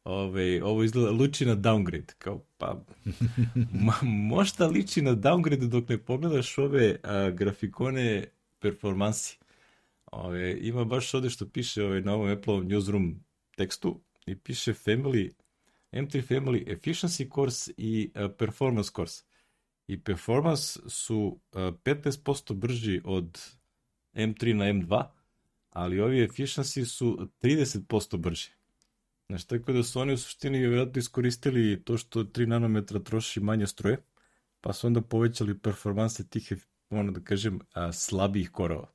Ove, 0.04 0.64
ovo 0.64 0.84
izgleda 0.84 1.12
liči 1.12 1.46
na 1.46 1.56
downgrade. 1.56 2.14
Kao, 2.18 2.46
pa, 2.58 2.84
ma, 3.86 3.94
možda 4.04 4.68
liči 4.68 5.02
na 5.02 5.16
downgrade 5.16 5.68
dok 5.68 5.90
ne 5.90 5.98
pogledaš 5.98 6.58
ove 6.58 6.96
a, 7.04 7.30
grafikone 7.30 8.26
performansi. 8.60 9.38
Ove, 10.12 10.58
ima 10.62 10.86
baš 10.86 11.14
ovde 11.14 11.30
što 11.30 11.50
piše 11.50 11.84
ove, 11.84 12.02
na 12.02 12.14
ovom 12.14 12.32
Apple 12.32 12.54
Newsroom 12.54 13.14
tekstu 13.56 14.00
i 14.26 14.36
piše 14.36 14.74
Family, 14.74 15.32
M3 15.92 16.28
Family 16.28 16.78
Efficiency 16.78 17.36
Course 17.36 17.72
i 17.78 18.12
a, 18.16 18.30
Performance 18.38 18.92
Course. 18.96 19.24
I 19.88 20.04
Performance 20.04 20.80
su 20.88 21.40
a, 21.52 21.72
15% 21.84 22.54
brži 22.54 23.02
od 23.06 23.40
M3 24.14 24.54
na 24.54 24.66
M2, 24.66 25.04
ali 25.70 26.00
ovi 26.00 26.28
Efficiency 26.28 26.86
su 26.86 27.30
30% 27.42 28.18
brži. 28.18 28.50
Znaš, 29.28 29.46
tako 29.46 29.74
da 29.74 29.84
su 29.84 30.00
oni 30.00 30.14
u 30.14 30.18
suštini 30.18 30.60
vjerojatno 30.60 31.00
iskoristili 31.00 31.84
to 31.84 31.98
što 31.98 32.24
3 32.24 32.46
nanometra 32.46 33.00
troši 33.00 33.40
manje 33.40 33.68
struje, 33.68 33.98
pa 34.62 34.74
su 34.74 34.88
onda 34.88 35.02
povećali 35.02 35.60
performanse 35.60 36.28
tih, 36.30 36.54
ono 36.90 37.12
da 37.12 37.20
kažem, 37.20 37.60
slabijih 37.94 38.50
korova. 38.50 38.94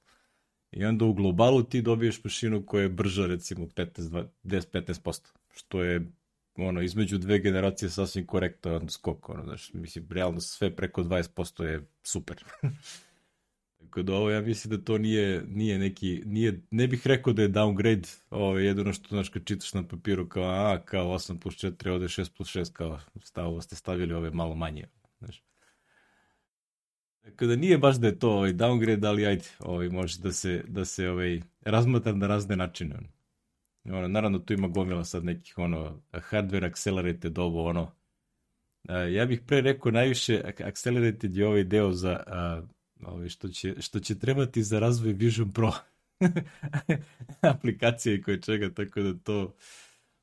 I 0.71 0.85
onda 0.85 1.05
u 1.05 1.15
globalu 1.15 1.63
ti 1.63 1.83
dobiješ 1.83 2.25
mašinu 2.25 2.67
koja 2.67 2.83
je 2.83 2.89
brža 2.89 3.27
recimo 3.27 3.67
15-15%, 3.67 5.33
što 5.51 5.83
je 5.83 6.13
ono, 6.59 6.83
između 6.83 7.19
dve 7.19 7.39
generacije 7.39 7.91
sasvim 7.91 8.27
korektan 8.27 8.89
skok, 8.89 9.29
ono, 9.29 9.45
znaš, 9.45 9.73
mislim, 9.75 10.07
realno 10.11 10.41
sve 10.41 10.77
preko 10.77 11.03
20% 11.03 11.63
je 11.63 11.87
super. 12.03 12.45
Tako 13.79 14.03
da 14.03 14.15
ovo 14.15 14.31
ja 14.31 14.41
mislim 14.41 14.77
da 14.77 14.85
to 14.85 14.99
nije, 14.99 15.45
nije 15.49 15.79
neki, 15.79 16.23
nije, 16.27 16.63
ne 16.71 16.87
bih 16.87 17.07
rekao 17.07 17.33
da 17.33 17.43
je 17.43 17.49
downgrade, 17.49 18.19
ovo 18.31 18.59
je 18.59 18.67
jedino 18.67 18.93
što, 18.93 19.09
znaš, 19.09 19.29
kad 19.29 19.45
čitaš 19.45 19.75
na 19.75 19.89
papiru 19.89 20.29
kao, 20.29 20.45
a, 20.45 20.83
kao 20.85 21.07
8 21.07 21.39
plus 21.41 21.55
4, 21.55 21.91
ovde 21.91 22.07
6 22.07 22.37
plus 22.37 22.57
6, 22.57 22.73
kao, 22.73 23.01
stavo 23.23 23.61
ste 23.61 23.77
stavili 23.77 24.15
ove 24.15 24.31
malo 24.31 24.55
manje, 24.55 24.89
znaš. 25.19 25.43
Tako 27.21 27.47
da 27.47 27.57
nije 27.57 27.79
baš 27.79 27.97
da 27.97 28.07
je 28.07 28.19
to 28.19 28.31
ovaj, 28.31 28.53
downgrade, 28.53 29.07
ali 29.07 29.27
ajde, 29.27 29.45
ovaj, 29.59 29.89
može 29.89 30.19
da 30.19 30.33
se, 30.33 30.65
da 30.69 30.85
se 30.85 31.09
ovaj, 31.09 31.41
razmatra 31.61 32.13
na 32.13 32.27
razne 32.27 32.57
načine. 32.57 32.97
Ono, 32.97 33.09
naravno, 33.89 34.39
tu 34.39 34.53
ima 34.53 34.69
gomila 34.69 35.05
sad 35.05 35.25
nekih, 35.25 35.59
ono, 35.59 36.03
hardware 36.13 36.67
accelerated 36.67 37.39
ovo, 37.39 37.65
ono, 37.65 37.91
ja 38.89 39.27
bih 39.27 39.41
pre 39.47 39.61
rekao 39.61 39.93
najviše 39.93 40.43
accelerated 40.65 41.37
je 41.37 41.47
ovaj 41.47 41.65
deo 41.65 41.93
za 41.93 42.23
ovaj, 43.03 43.29
što, 43.29 43.49
će, 43.49 43.75
što 43.81 44.01
će 44.01 44.19
trebati 44.19 44.63
za 44.63 44.79
razvoj 44.79 45.13
Vision 45.13 45.53
Pro 45.53 45.73
aplikacije 47.55 48.15
i 48.15 48.23
koje 48.23 48.41
čega, 48.41 48.71
tako 48.75 49.01
da 49.01 49.15
to... 49.19 49.55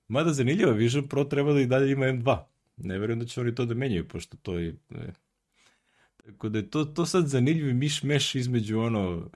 Mada 0.08 0.34
zanimljivo, 0.34 0.72
Vision 0.72 1.08
Pro 1.08 1.24
treba 1.24 1.54
da 1.54 1.60
i 1.60 1.66
dalje 1.66 1.92
ima 1.92 2.06
M2. 2.06 2.38
Ne 2.78 3.00
verujem 3.00 3.20
da 3.20 3.26
će 3.26 3.42
oni 3.42 3.56
to 3.56 3.66
da 3.66 3.74
menjaju, 3.74 4.08
pošto 4.08 4.38
to 4.42 4.58
je... 4.58 4.76
Ne. 4.90 5.14
Tako 6.26 6.50
da 6.50 6.58
je 6.58 6.70
to, 6.70 6.86
to 6.86 7.06
sad 7.06 7.28
zanimljivi 7.28 7.74
miš-meš 7.74 8.36
između 8.36 8.80
ono... 8.80 9.30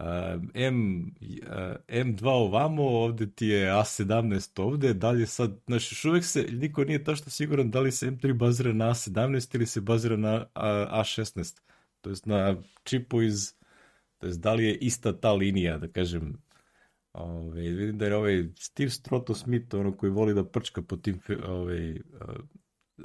Uh, 0.00 0.42
M, 0.54 1.10
uh, 1.20 1.76
M2 1.88 2.28
ovamo, 2.28 2.82
ovde 2.82 3.30
ti 3.30 3.46
je 3.46 3.70
A17 3.70 4.62
ovde, 4.62 4.94
dalje 4.94 5.26
sad, 5.26 5.60
znaš, 5.66 5.92
još 5.92 6.04
uvek 6.04 6.24
se, 6.24 6.46
niko 6.52 6.84
nije 6.84 7.04
tašto 7.04 7.30
siguran 7.30 7.70
da 7.70 7.80
li 7.80 7.92
se 7.92 8.10
M3 8.10 8.32
bazira 8.32 8.72
na 8.72 8.90
A17 8.90 9.54
ili 9.56 9.66
se 9.66 9.80
bazira 9.80 10.16
na 10.16 10.46
A, 10.54 11.02
A16 11.04 11.60
to 12.00 12.10
jest 12.10 12.26
na 12.26 12.56
čipu 12.84 13.22
iz, 13.22 13.54
to 14.18 14.26
jest 14.26 14.40
da 14.40 14.54
li 14.54 14.64
je 14.64 14.76
ista 14.76 15.20
ta 15.20 15.32
linija, 15.32 15.78
da 15.78 15.88
kažem, 15.88 16.46
Ove, 17.16 17.60
vidim 17.60 17.98
da 17.98 18.06
je 18.06 18.16
ovaj 18.16 18.44
Steve 18.58 18.90
Stroto 18.90 19.34
Smith, 19.34 19.74
ono 19.74 19.96
koji 19.96 20.10
voli 20.10 20.34
da 20.34 20.44
prčka 20.44 20.82
po 20.82 20.96
tim 20.96 21.20
ove, 21.46 21.96
a, 22.20 22.32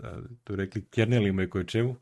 a, 0.04 0.22
tu 0.44 0.56
rekli 0.56 0.86
kernelima 0.86 1.44
i 1.44 1.50
koje 1.50 1.68
čemu, 1.68 1.96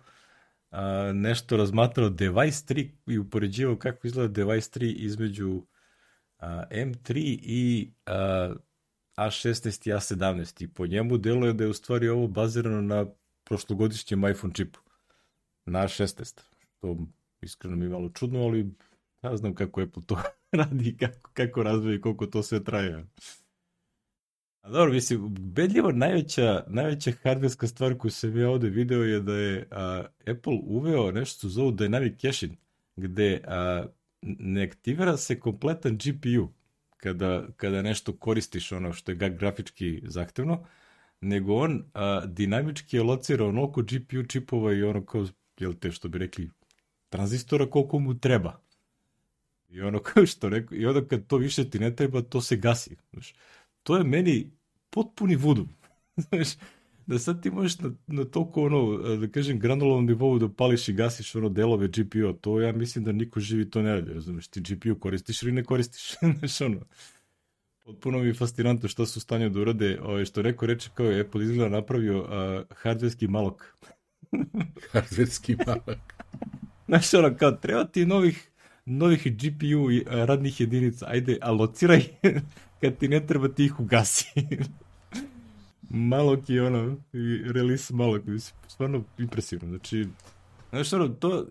a, 0.71 1.12
nešto 1.13 1.58
razmatrao 1.58 2.10
Device 2.10 2.73
3 2.73 2.89
i 3.08 3.17
upoređivao 3.17 3.75
kako 3.75 4.08
izgleda 4.08 4.34
Device 4.34 4.79
3 4.79 4.95
između 4.97 5.62
a, 6.38 6.63
M3 6.71 7.13
i 7.41 7.91
a, 8.05 8.53
A16 9.15 9.89
i 9.89 9.93
A17 9.93 10.63
i 10.63 10.67
po 10.67 10.88
njemu 10.88 11.17
deluje 11.17 11.53
da 11.53 11.63
je 11.63 11.69
u 11.69 11.73
stvari 11.73 12.10
ovo 12.10 12.27
bazirano 12.27 12.82
na 12.82 13.05
prošlogodišnjem 13.43 14.27
iPhone 14.27 14.53
čipu 14.53 14.79
na 15.65 15.79
A16 15.79 16.41
to 16.79 16.97
iskreno 17.41 17.75
mi 17.75 17.86
je 17.86 17.89
malo 17.89 18.10
čudno, 18.10 18.39
ali 18.39 18.71
ja 19.21 19.38
znam 19.38 19.55
kako 19.55 19.82
Apple 19.82 20.03
to 20.05 20.21
radi, 20.51 20.97
kako, 20.97 21.29
kako 21.34 21.63
razvoja 21.63 21.95
i 21.95 22.01
koliko 22.01 22.25
to 22.25 22.43
sve 22.43 22.63
traje. 22.63 23.05
A 24.69 24.71
dobro, 24.71 24.93
mislim, 24.93 25.36
bedljivo 25.39 25.91
najveća, 25.91 26.63
najveća 26.67 27.12
hardverska 27.23 27.67
stvar 27.67 27.97
koju 27.97 28.12
sam 28.12 28.38
ja 28.38 28.49
ovde 28.49 28.69
video 28.69 29.03
je 29.03 29.19
da 29.19 29.34
je 29.34 29.67
a, 29.71 30.03
Apple 30.27 30.60
uveo 30.63 31.12
nešto 31.12 31.38
što 31.38 31.49
zovu 31.49 31.71
Dynamic 31.71 32.21
Caching, 32.21 32.53
gde 32.95 33.41
a, 33.47 33.86
ne 34.21 34.63
aktivira 34.63 35.17
se 35.17 35.39
kompletan 35.39 35.97
GPU 35.97 36.49
kada, 36.97 37.47
kada 37.58 37.82
nešto 37.82 38.13
koristiš 38.17 38.71
ono 38.71 38.93
što 38.93 39.12
je 39.12 39.15
grafički 39.15 40.01
zahtevno, 40.05 40.65
nego 41.21 41.55
on 41.55 41.84
a, 41.93 42.25
dinamički 42.25 42.99
locira 42.99 43.45
onoliko 43.45 43.82
GPU 43.82 44.23
čipova 44.27 44.73
i 44.73 44.84
ono 44.84 45.05
kao, 45.05 45.27
jel 45.60 45.73
te 45.73 45.91
što 45.91 46.08
bi 46.08 46.17
rekli, 46.17 46.49
tranzistora 47.10 47.69
koliko 47.69 47.99
mu 47.99 48.19
treba. 48.19 48.62
I 49.69 49.82
ono 49.82 49.99
kao 49.99 50.25
što 50.25 50.49
rekao, 50.49 50.77
i 50.77 50.86
onda 50.86 51.08
kad 51.08 51.27
to 51.27 51.38
više 51.38 51.69
ti 51.69 51.79
ne 51.79 51.95
treba, 51.95 52.21
to 52.21 52.41
se 52.41 52.55
gasi. 52.55 52.95
Znaš, 53.12 53.34
to 53.84 53.97
je 53.97 54.03
meni 54.03 54.58
potpuni 54.89 55.36
vudu. 55.36 55.67
Znaš, 56.30 56.47
da 57.10 57.19
sad 57.19 57.43
ti 57.43 57.52
možeš 57.52 57.80
na, 57.80 57.91
na 58.08 58.23
toliko 58.23 58.63
ono, 58.63 58.97
da 59.17 59.28
kažem, 59.28 59.60
granulovom 59.60 60.06
nivou 60.06 60.39
da 60.39 60.49
pališ 60.49 60.88
i 60.88 60.93
gasiš 60.93 61.36
ono 61.36 61.49
delove 61.49 61.88
GPU, 61.88 62.34
to 62.41 62.60
ja 62.62 62.71
mislim 62.71 63.04
da 63.04 63.12
niko 63.12 63.39
živi 63.39 63.69
to 63.69 63.82
ne 63.82 63.93
radi, 63.93 64.13
razumeš, 64.13 64.47
ti 64.47 64.62
GPU 64.62 64.99
koristiš 64.99 65.43
ili 65.43 65.52
ne 65.52 65.63
koristiš, 65.63 66.15
znaš 66.39 66.62
ono. 66.62 66.80
Potpuno 67.86 68.19
mi 68.19 68.28
je 68.28 68.34
fascinantno 68.34 68.89
što 68.89 69.06
su 69.06 69.17
u 69.17 69.21
stanju 69.21 69.49
da 69.49 69.60
urade, 69.60 69.99
ovaj, 70.02 70.25
što 70.25 70.41
neko 70.41 70.65
reče 70.65 70.89
kao 70.93 71.06
je 71.06 71.21
Apple 71.21 71.43
izgleda 71.43 71.69
napravio 71.69 72.28
hardverski 72.75 73.28
malok. 73.28 73.63
hardverski 74.91 75.56
malok. 75.67 75.99
Znaš 76.88 77.13
ono, 77.13 77.36
kao, 77.38 77.52
treba 77.52 77.86
ti 77.86 78.06
novih, 78.06 78.49
novih 78.86 79.28
GPU 79.36 79.88
radnih 80.08 80.62
jedinica, 80.62 81.06
ajde, 81.10 81.38
alociraj, 81.41 82.04
kad 82.81 82.97
ti 82.97 83.07
ne 83.07 83.27
treba 83.27 83.47
ti 83.47 83.65
ih 83.65 83.79
ugasi. 83.79 84.25
malok 85.89 86.49
i 86.49 86.59
ono, 86.59 86.97
i 87.13 87.41
release 87.51 87.93
malok, 87.93 88.21
stvarno 88.67 89.03
impresivno, 89.17 89.67
znači, 89.67 90.07
znaš 90.69 90.93
ono, 90.93 91.07
to, 91.07 91.45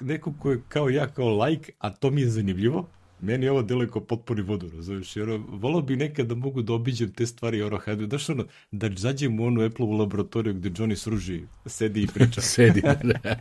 neko 0.00 0.32
ko 0.38 0.50
je 0.50 0.60
kao 0.68 0.88
ja, 0.88 1.06
kao 1.06 1.44
like, 1.44 1.72
a 1.78 1.90
to 1.90 2.10
mi 2.10 2.20
je 2.20 2.28
zanimljivo, 2.28 2.88
meni 3.20 3.48
ovo 3.48 3.62
deluje 3.62 3.88
kao 3.88 4.04
potpuni 4.04 4.42
vodu, 4.42 4.70
razumiješ, 4.76 5.16
jer 5.16 5.40
volao 5.48 5.82
bi 5.82 5.96
nekad 5.96 6.26
da 6.26 6.34
mogu 6.34 6.62
da 6.62 6.72
obiđem 6.72 7.12
te 7.12 7.26
stvari 7.26 7.62
ono, 7.62 7.78
hajde, 7.78 8.06
daš 8.06 8.28
ono, 8.30 8.44
da 8.70 8.90
zađem 8.96 9.40
u 9.40 9.44
onu 9.44 9.64
Apple-u 9.64 9.90
laboratoriju 9.90 10.54
gde 10.54 10.70
Johnny 10.70 10.94
Sruži 10.94 11.42
sedi 11.66 12.02
i 12.02 12.06
priča. 12.06 12.40
sedi, 12.54 12.80
da. 12.80 13.36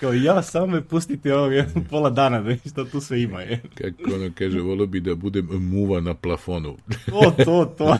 Kao 0.00 0.12
ja, 0.12 0.42
samo 0.42 0.66
me 0.66 0.84
pustite 0.84 1.34
ovog 1.34 1.52
pola 1.90 2.10
dana, 2.10 2.40
da 2.40 2.56
šta 2.70 2.84
tu 2.84 3.00
sve 3.00 3.22
ima. 3.22 3.40
Je. 3.40 3.62
Kako 3.74 4.14
ono 4.14 4.30
kaže, 4.38 4.60
volao 4.60 4.86
bi 4.86 5.00
da 5.00 5.14
budem 5.14 5.46
muva 5.50 6.00
na 6.00 6.14
plafonu. 6.14 6.76
to, 7.06 7.34
to, 7.44 7.64
to. 7.78 7.96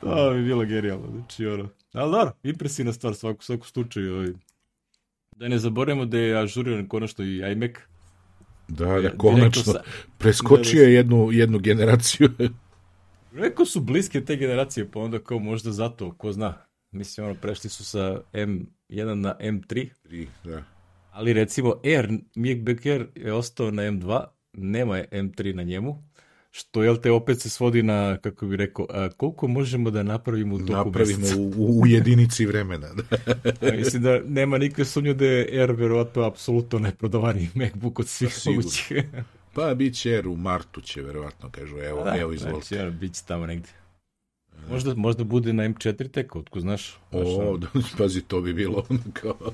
to 0.00 0.30
bi 0.34 0.42
bilo 0.42 0.64
genijalno, 0.64 1.10
znači 1.10 1.46
ono. 1.46 1.68
Ali 1.92 2.12
dobro, 2.12 2.32
impresivna 2.42 2.92
stvar 2.92 3.14
svaku, 3.14 3.44
svaku 3.44 3.66
slučaju. 3.66 4.14
Ovaj. 4.14 4.28
Da 5.36 5.48
ne 5.48 5.58
zaboravimo 5.58 6.04
da 6.04 6.18
je 6.18 6.38
ažuriran 6.38 6.88
konačno 6.88 7.24
i 7.24 7.52
iMac, 7.52 7.70
Da, 8.68 9.00
da, 9.00 9.16
konačno. 9.16 9.74
Preskočio 10.18 10.82
je 10.82 10.94
jednu, 10.94 11.28
jednu 11.32 11.58
generaciju. 11.58 12.28
Rekao 13.32 13.66
su 13.66 13.80
bliske 13.80 14.24
te 14.24 14.36
generacije, 14.36 14.90
pa 14.90 15.00
onda 15.00 15.18
kao 15.18 15.38
možda 15.38 15.72
zato, 15.72 16.12
ko 16.12 16.32
zna. 16.32 16.54
Mislim, 16.92 17.26
ono, 17.26 17.34
prešli 17.34 17.70
su 17.70 17.84
sa 17.84 18.20
M1 18.32 19.14
na 19.14 19.34
M3. 19.40 19.88
3, 20.04 20.26
da. 20.44 20.62
Ali 21.12 21.32
recimo 21.32 21.74
Air, 21.84 22.08
MacBook 22.34 22.86
Air 22.86 23.06
je 23.14 23.32
ostao 23.32 23.70
na 23.70 23.82
M2, 23.82 24.24
nema 24.52 24.96
je 24.96 25.08
M3 25.12 25.54
na 25.54 25.62
njemu, 25.62 26.02
što 26.50 26.82
jel 26.82 26.96
te 26.96 27.10
opet 27.10 27.40
se 27.40 27.50
svodi 27.50 27.82
na, 27.82 28.16
kako 28.16 28.46
bih 28.46 28.56
rekao, 28.56 28.86
a, 28.90 29.08
koliko 29.08 29.48
možemo 29.48 29.90
da 29.90 30.02
napravimo 30.02 30.54
u 30.54 30.58
toku 30.58 30.72
Napravimo 30.72 31.26
u, 31.56 31.80
u 31.80 31.86
jedinici 31.86 32.46
vremena. 32.46 32.88
a, 33.62 33.72
mislim 33.76 34.02
da 34.02 34.20
nema 34.26 34.58
nikakve 34.58 34.84
sumnju 34.84 35.14
da 35.14 35.24
je 35.24 35.60
Air 35.60 35.72
verovatno 35.72 36.22
apsolutno 36.22 36.78
neprodavani 36.78 37.48
MacBook 37.54 37.98
od 37.98 38.08
svih 38.08 38.38
mogućih. 38.46 38.92
pa 39.54 39.74
bit 39.74 39.94
će 39.94 40.14
Air 40.14 40.28
u 40.28 40.36
martu 40.36 40.80
će 40.80 41.02
verovatno, 41.02 41.50
kažu, 41.50 41.78
evo, 41.78 42.04
da, 42.04 42.16
evo 42.16 42.32
izvolite. 42.32 42.66
Znači, 42.66 42.82
Air 42.82 42.90
bit 42.90 43.14
će 43.14 43.22
tamo 43.26 43.46
negde. 43.46 43.68
Možda, 44.70 44.94
možda 44.94 45.24
bude 45.24 45.52
na 45.52 45.62
M4 45.62 46.10
tek, 46.10 46.36
otko 46.36 46.60
znaš. 46.60 46.98
O, 47.12 47.56
da, 47.56 47.66
pazi, 47.98 48.22
to 48.22 48.40
bi 48.40 48.54
bilo 48.54 48.84
ono 48.90 49.00
kao... 49.12 49.52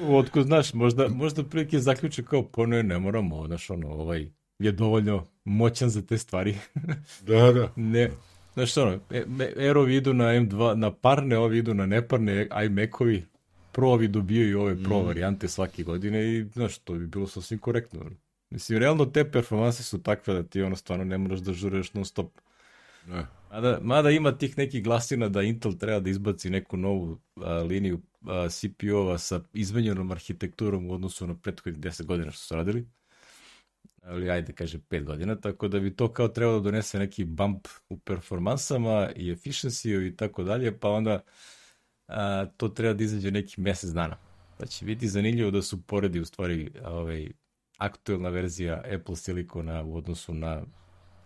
otko 0.00 0.42
znaš, 0.42 0.74
možda, 0.74 1.08
možda 1.08 1.44
prilike 1.44 1.78
zaključe 1.78 2.22
kao, 2.22 2.42
pa 2.42 2.66
ne, 2.66 2.82
ne 2.82 2.98
moramo, 2.98 3.46
znaš, 3.46 3.70
ono, 3.70 3.88
ovaj, 3.88 4.26
je 4.58 4.72
dovoljno 4.72 5.26
moćan 5.44 5.90
za 5.90 6.02
te 6.02 6.18
stvari. 6.18 6.56
da, 7.26 7.52
da. 7.52 7.72
Ne, 7.76 8.10
znaš 8.54 8.76
ono, 8.76 8.98
Aerovi 9.56 9.96
idu 9.96 10.14
na 10.14 10.24
M2, 10.24 10.74
na 10.74 10.92
parne, 10.92 11.38
ovi 11.38 11.58
idu 11.58 11.74
na 11.74 11.86
neparne 11.86 12.48
iMac-ovi, 12.64 13.22
Pro-ovi 13.72 14.08
dobijaju 14.08 14.60
ove 14.60 14.82
Pro 14.82 15.02
mm. 15.02 15.06
varijante 15.06 15.48
svake 15.48 15.82
godine 15.82 16.34
i, 16.34 16.44
znaš, 16.54 16.78
to 16.78 16.92
bi 16.92 17.06
bilo 17.06 17.26
sasvim 17.26 17.58
korektno. 17.58 18.00
Mislim, 18.50 18.78
realno 18.78 19.04
te 19.04 19.30
performanse 19.30 19.82
su 19.82 20.02
takve 20.02 20.34
da 20.34 20.42
ti 20.42 20.62
ono 20.62 20.76
stvarno 20.76 21.04
ne 21.04 21.18
moraš 21.18 21.40
da 21.40 21.52
žureš 21.52 21.92
non 21.94 22.04
stop. 22.04 22.30
Ne. 23.08 23.26
Mada, 23.50 23.78
mada 23.82 24.10
ima 24.10 24.38
tih 24.38 24.58
nekih 24.58 24.84
glasina 24.84 25.28
da 25.28 25.42
Intel 25.42 25.72
treba 25.72 26.00
da 26.00 26.10
izbaci 26.10 26.50
neku 26.50 26.76
novu 26.76 27.18
a, 27.36 27.52
liniju 27.52 28.00
CPU-ova 28.50 29.18
sa 29.18 29.40
izmenjenom 29.52 30.10
arhitekturom 30.10 30.90
u 30.90 30.94
odnosu 30.94 31.26
na 31.26 31.34
prethodnih 31.34 31.80
10 31.80 32.04
godina 32.04 32.30
što 32.30 32.44
su 32.44 32.54
radili 32.54 32.86
ali 34.08 34.30
ajde 34.30 34.52
kaže 34.52 34.78
5 34.78 35.04
godina, 35.04 35.40
tako 35.40 35.68
da 35.68 35.80
bi 35.80 35.96
to 35.96 36.12
kao 36.12 36.28
trebalo 36.28 36.58
da 36.58 36.64
donese 36.64 36.98
neki 36.98 37.24
bump 37.24 37.68
u 37.88 37.98
performansama 37.98 39.10
i 39.16 39.32
efficiency 39.32 40.08
i 40.08 40.16
tako 40.16 40.42
dalje, 40.42 40.78
pa 40.78 40.90
onda 40.90 41.20
a, 42.06 42.46
to 42.56 42.68
treba 42.68 42.94
da 42.94 43.04
izađe 43.04 43.30
neki 43.30 43.60
mesec 43.60 43.90
dana. 43.90 44.16
Pa 44.58 44.66
će 44.66 44.84
biti 44.84 45.08
zanimljivo 45.08 45.50
da 45.50 45.62
su 45.62 45.82
poredi 45.82 46.20
u 46.20 46.24
stvari 46.24 46.70
ovaj, 46.84 47.28
aktuelna 47.78 48.28
verzija 48.28 48.82
Apple 48.94 49.16
Silicona 49.16 49.82
u 49.82 49.96
odnosu 49.96 50.34
na 50.34 50.62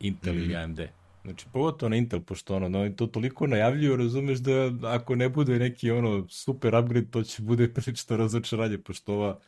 Intel 0.00 0.34
mm 0.34 0.38
-hmm. 0.38 0.50
i 0.50 0.56
AMD. 0.56 1.01
Znači, 1.22 1.46
pogotovo 1.52 1.90
na 1.90 1.96
Intel, 1.96 2.20
pošto 2.20 2.56
ono, 2.56 2.68
no, 2.68 2.90
to 2.96 3.06
toliko 3.06 3.46
najavljuju, 3.46 3.96
razumeš 3.96 4.38
da 4.38 4.72
ako 4.82 5.14
ne 5.14 5.28
bude 5.28 5.58
neki 5.58 5.90
ono 5.90 6.28
super 6.28 6.74
upgrade, 6.74 7.10
to 7.10 7.22
će 7.22 7.42
bude 7.42 7.68
prilično 7.74 8.16
razočaranje, 8.16 8.78
pošto 8.78 9.14
ova 9.14 9.38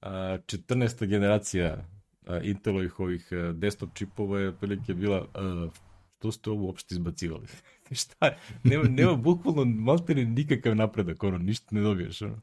a, 0.00 0.38
14. 0.46 1.06
generacija 1.06 1.84
Intelovih 2.42 3.00
ovih 3.00 3.28
e, 3.30 3.52
desktop 3.52 3.94
čipova 3.94 4.40
je 4.40 4.48
otprilike 4.48 4.94
bila 4.94 5.20
uh, 5.20 5.72
što 6.20 6.32
ste 6.32 6.50
ovo 6.50 6.66
uopšte 6.66 6.94
izbacivali? 6.94 7.46
Šta? 8.00 8.30
Nema, 8.64 8.84
nema 8.84 9.14
bukvalno 9.14 9.64
maltene 9.64 10.24
nikakav 10.24 10.76
napredak, 10.76 11.22
ono, 11.22 11.38
ništa 11.38 11.66
ne 11.70 11.80
dobiješ, 11.80 12.22
ono. 12.22 12.40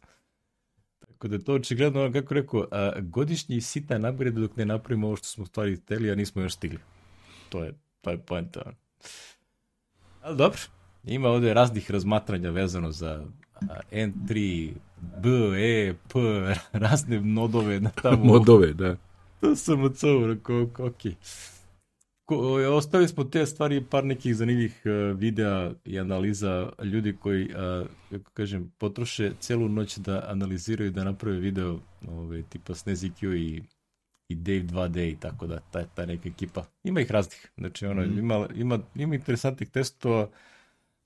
Tako 0.99 1.27
da 1.27 1.39
to 1.39 1.53
očigledno, 1.53 2.03
ono, 2.03 2.13
kako 2.13 2.33
rekao, 2.33 2.67
a, 2.71 2.91
godišnji 3.01 3.61
sitan 3.61 4.05
upgrade 4.05 4.39
dok 4.39 4.55
ne 4.57 4.65
napravimo 4.65 5.07
ovo 5.07 5.15
što 5.15 5.27
smo 5.27 5.45
stvari 5.45 5.75
hteli, 5.75 6.11
a 6.11 6.15
nismo 6.15 6.41
još 6.41 6.53
stigli. 6.53 6.79
To 7.49 7.63
je, 7.63 7.73
to 8.07 8.11
je 8.11 8.17
poenta. 8.17 8.71
Ali 10.21 10.37
dobro, 10.37 10.59
ima 11.03 11.29
ovde 11.29 11.53
raznih 11.53 11.91
razmatranja 11.91 12.49
vezano 12.49 12.91
za 12.91 13.25
N3, 13.91 14.71
B, 15.23 15.29
E, 15.57 15.93
P, 16.13 16.19
razne 16.85 17.21
nodove 17.21 17.79
na 17.79 17.89
tamo. 17.89 18.23
Modove, 18.23 18.73
da. 18.73 18.95
To 19.41 19.55
sam 19.55 19.83
od 19.83 19.97
rekao, 20.27 20.61
ok. 20.61 21.01
Ko, 22.25 22.37
ostavili 22.75 23.07
smo 23.07 23.23
te 23.23 23.45
stvari, 23.45 23.83
par 23.89 24.05
nekih 24.05 24.35
zanimljivih 24.35 24.81
uh, 24.85 25.19
videa 25.19 25.71
i 25.85 25.99
analiza 25.99 26.69
ljudi 26.83 27.15
koji, 27.19 27.43
uh, 27.45 27.87
kako 28.11 28.31
kažem, 28.31 28.71
potroše 28.77 29.31
celu 29.39 29.69
noć 29.69 29.97
da 29.97 30.25
analiziraju, 30.27 30.91
da 30.91 31.03
naprave 31.03 31.37
video 31.37 31.69
ove, 32.07 32.17
ovaj, 32.17 32.43
tipa 32.49 32.73
Snezikju 32.73 33.35
i, 33.35 33.63
i 34.29 34.35
Dave 34.35 34.63
2D 34.63 35.11
i 35.11 35.17
tako 35.19 35.47
da, 35.47 35.59
ta, 35.59 35.85
ta 35.85 36.05
neka 36.05 36.29
ekipa. 36.29 36.65
Ima 36.83 37.01
ih 37.01 37.11
raznih, 37.11 37.51
znači 37.57 37.85
ono, 37.85 38.01
mm. 38.01 38.19
ima, 38.19 38.47
ima, 38.55 38.79
ima 38.95 39.15
interesantnih 39.15 39.69
testova, 39.69 40.29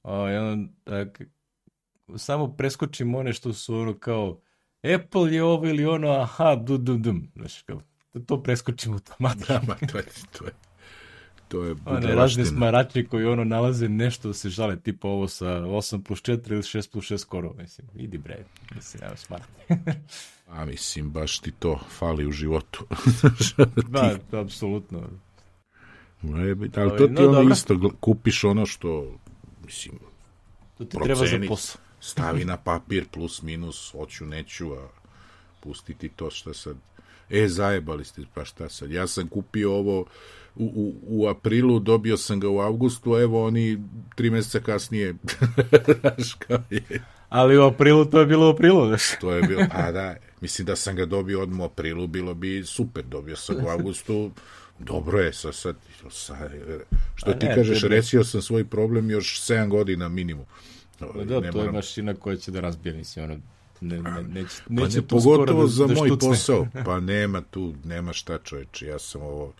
uh, 0.03 0.11
jedan, 0.29 0.69
uh, 0.85 2.17
samo 2.17 2.47
preskočim 2.47 3.15
one 3.15 3.33
što 3.33 3.53
su 3.53 3.75
ono 3.75 3.93
kao 3.93 4.39
Apple 4.95 5.33
je 5.33 5.43
ovo 5.43 5.67
ili 5.67 5.85
ono, 5.85 6.09
aha, 6.09 6.55
dum, 6.55 6.85
dum, 6.85 7.01
dum, 7.01 7.31
znači 7.35 7.63
kao, 7.65 7.81
da 8.13 8.25
to 8.25 8.43
preskočimo 8.43 8.95
automatski. 8.99 9.53
Da, 9.53 9.61
ma 9.67 9.75
to 9.75 9.97
je, 9.97 10.05
to 10.37 10.45
je, 10.45 10.51
to 11.51 11.63
je 11.63 11.75
One 11.85 12.15
razne 12.15 12.45
smarače 12.45 13.05
koji 13.05 13.25
ono 13.25 13.43
nalaze 13.43 13.89
nešto 13.89 14.27
da 14.27 14.33
se 14.33 14.49
žale, 14.49 14.79
tipa 14.79 15.07
ovo 15.07 15.27
sa 15.27 15.45
8 15.45 16.03
plus 16.03 16.21
4 16.21 16.51
ili 16.51 16.61
6 16.61 16.91
plus 16.91 17.11
6 17.11 17.17
skoro, 17.17 17.53
mislim, 17.53 17.87
idi 17.95 18.17
bre, 18.17 18.45
mislim, 18.75 19.01
nema 19.03 19.15
smart. 19.15 19.43
A 20.55 20.65
mislim, 20.65 21.11
baš 21.11 21.39
ti 21.39 21.51
to 21.51 21.79
fali 21.99 22.27
u 22.27 22.31
životu. 22.31 22.85
da, 23.89 24.17
to 24.31 24.37
apsolutno. 24.37 25.09
ali 26.75 26.97
to 26.97 27.07
ti 27.07 27.13
no, 27.13 27.21
ono 27.21 27.31
dobro. 27.31 27.53
isto, 27.53 27.91
kupiš 27.99 28.43
ono 28.43 28.65
što, 28.65 29.15
mislim, 29.65 29.95
to 30.77 30.85
ti 30.85 30.97
treba 31.03 31.25
za 31.25 31.39
posao. 31.47 31.81
stavi 31.99 32.45
na 32.45 32.57
papir 32.57 33.05
plus 33.11 33.41
minus, 33.41 33.91
hoću, 33.91 34.25
neću, 34.25 34.73
a 34.73 34.87
pustiti 35.59 36.09
to 36.09 36.29
što 36.29 36.53
sad 36.53 36.75
e, 37.29 37.47
zajebali 37.47 38.05
ste, 38.05 38.21
pa 38.33 38.45
šta 38.45 38.69
sad, 38.69 38.91
ja 38.91 39.07
sam 39.07 39.27
kupio 39.27 39.73
ovo 39.73 40.05
u, 40.55 40.63
u, 40.65 40.93
u 41.07 41.27
aprilu, 41.27 41.79
dobio 41.79 42.17
sam 42.17 42.39
ga 42.39 42.49
u 42.49 42.59
avgustu, 42.59 43.17
evo 43.17 43.45
oni 43.45 43.83
tri 44.15 44.29
meseca 44.29 44.59
kasnije, 44.59 45.15
znaš 46.01 46.33
kao 46.33 46.59
je. 46.69 47.01
Ali 47.29 47.57
u 47.57 47.63
aprilu 47.63 48.05
to 48.05 48.19
je 48.19 48.25
bilo 48.25 48.47
u 48.47 48.53
aprilu, 48.53 48.87
znaš. 48.87 49.01
to 49.21 49.31
je 49.31 49.41
bilo, 49.41 49.63
pa 49.71 49.91
da, 49.91 50.15
mislim 50.41 50.65
da 50.65 50.75
sam 50.75 50.95
ga 50.95 51.05
dobio 51.05 51.41
odmah 51.41 51.59
u 51.59 51.63
aprilu, 51.63 52.07
bilo 52.07 52.33
bi 52.33 52.63
super, 52.65 53.03
dobio 53.03 53.35
sam 53.35 53.55
u 53.65 53.69
avgustu, 53.69 54.31
dobro 54.79 55.19
je, 55.19 55.33
sa, 55.33 55.51
sad, 55.51 55.75
sa, 56.09 56.49
što 57.15 57.33
ti 57.33 57.45
ne, 57.45 57.55
kažeš, 57.55 57.81
tebe... 57.81 57.95
resio 57.95 58.23
sam 58.23 58.41
svoj 58.41 58.65
problem 58.65 59.11
još 59.11 59.41
7 59.41 59.67
godina 59.67 60.09
minimum. 60.09 60.45
Da, 60.99 61.23
da, 61.23 61.41
to 61.41 61.57
moram... 61.57 61.65
je 61.65 61.71
mašina 61.71 62.13
koja 62.13 62.35
će 62.37 62.51
da 62.51 62.59
razbije, 62.59 62.95
mislim, 62.95 63.25
ono, 63.25 63.39
ne, 63.81 64.01
ne, 64.01 64.23
neće, 64.23 64.55
pa 64.67 64.73
neće 64.73 65.01
pa 65.01 65.01
ne, 65.01 65.07
pogotovo 65.07 65.61
da, 65.61 65.67
za 65.67 65.87
da 65.87 65.93
moj 65.93 66.07
štucne. 66.07 66.29
posao. 66.29 66.67
Pa 66.85 66.99
nema 66.99 67.41
tu, 67.41 67.73
nema 67.83 68.13
šta 68.13 68.37
čoveče, 68.37 68.85
ja 68.85 68.99
sam 68.99 69.21
ovo 69.21 69.53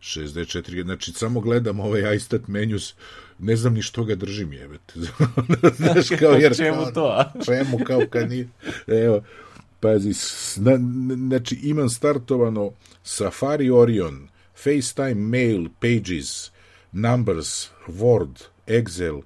64, 0.00 0.82
znači 0.82 1.12
samo 1.12 1.40
gledam 1.40 1.80
ovaj 1.80 2.16
iStat 2.16 2.48
menus, 2.48 2.94
ne 3.38 3.56
znam 3.56 3.74
ni 3.74 3.82
što 3.82 4.04
ga 4.04 4.14
držim, 4.14 4.52
jebete. 4.52 4.94
Znaš, 5.78 6.08
kao, 6.20 6.32
jer, 6.32 6.56
čemu 6.56 6.92
to, 6.94 7.04
a? 7.04 7.32
Čemu, 7.44 7.78
kao 7.84 8.00
kad 8.10 8.30
nije, 8.30 8.48
evo, 8.86 9.22
pazi, 9.80 10.12
znači 11.28 11.58
imam 11.62 11.88
startovano 11.88 12.72
Safari 13.02 13.70
Orion, 13.70 14.28
FaceTime 14.54 15.14
Mail, 15.14 15.68
Pages, 15.80 16.50
Numbers, 16.92 17.68
Word, 17.88 18.42
Excel, 18.66 19.22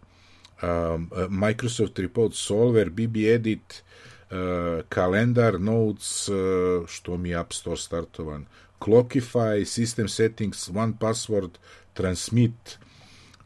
um, 0.63 1.11
Microsoft 1.29 1.99
Report 1.99 2.35
Solver, 2.35 2.91
BB 2.91 3.17
Edit, 3.17 3.83
uh, 4.31 4.85
kalendar, 4.89 5.61
notes, 5.61 6.29
uh, 6.29 6.87
što 6.87 7.17
mi 7.17 7.29
je 7.29 7.37
App 7.37 7.53
Store 7.53 7.77
startovan, 7.77 8.47
Clockify, 8.79 9.65
System 9.65 10.09
Settings, 10.09 10.71
One 10.75 10.93
Password, 11.01 11.51
Transmit, 11.93 12.79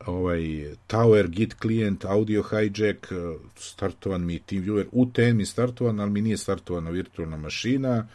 ovaj, 0.06 0.74
Tower, 0.86 1.28
Git 1.28 1.54
Client, 1.62 2.04
Audio 2.04 2.42
Hijack, 2.42 3.12
uh, 3.12 3.40
startovan 3.56 4.24
mi 4.26 4.38
TeamViewer, 4.38 4.86
UTN 4.92 5.36
mi 5.36 5.46
startovan, 5.46 6.00
ali 6.00 6.10
mi 6.10 6.20
nije 6.20 6.36
startovana 6.36 6.90
virtualna 6.90 7.36
mašina, 7.36 8.08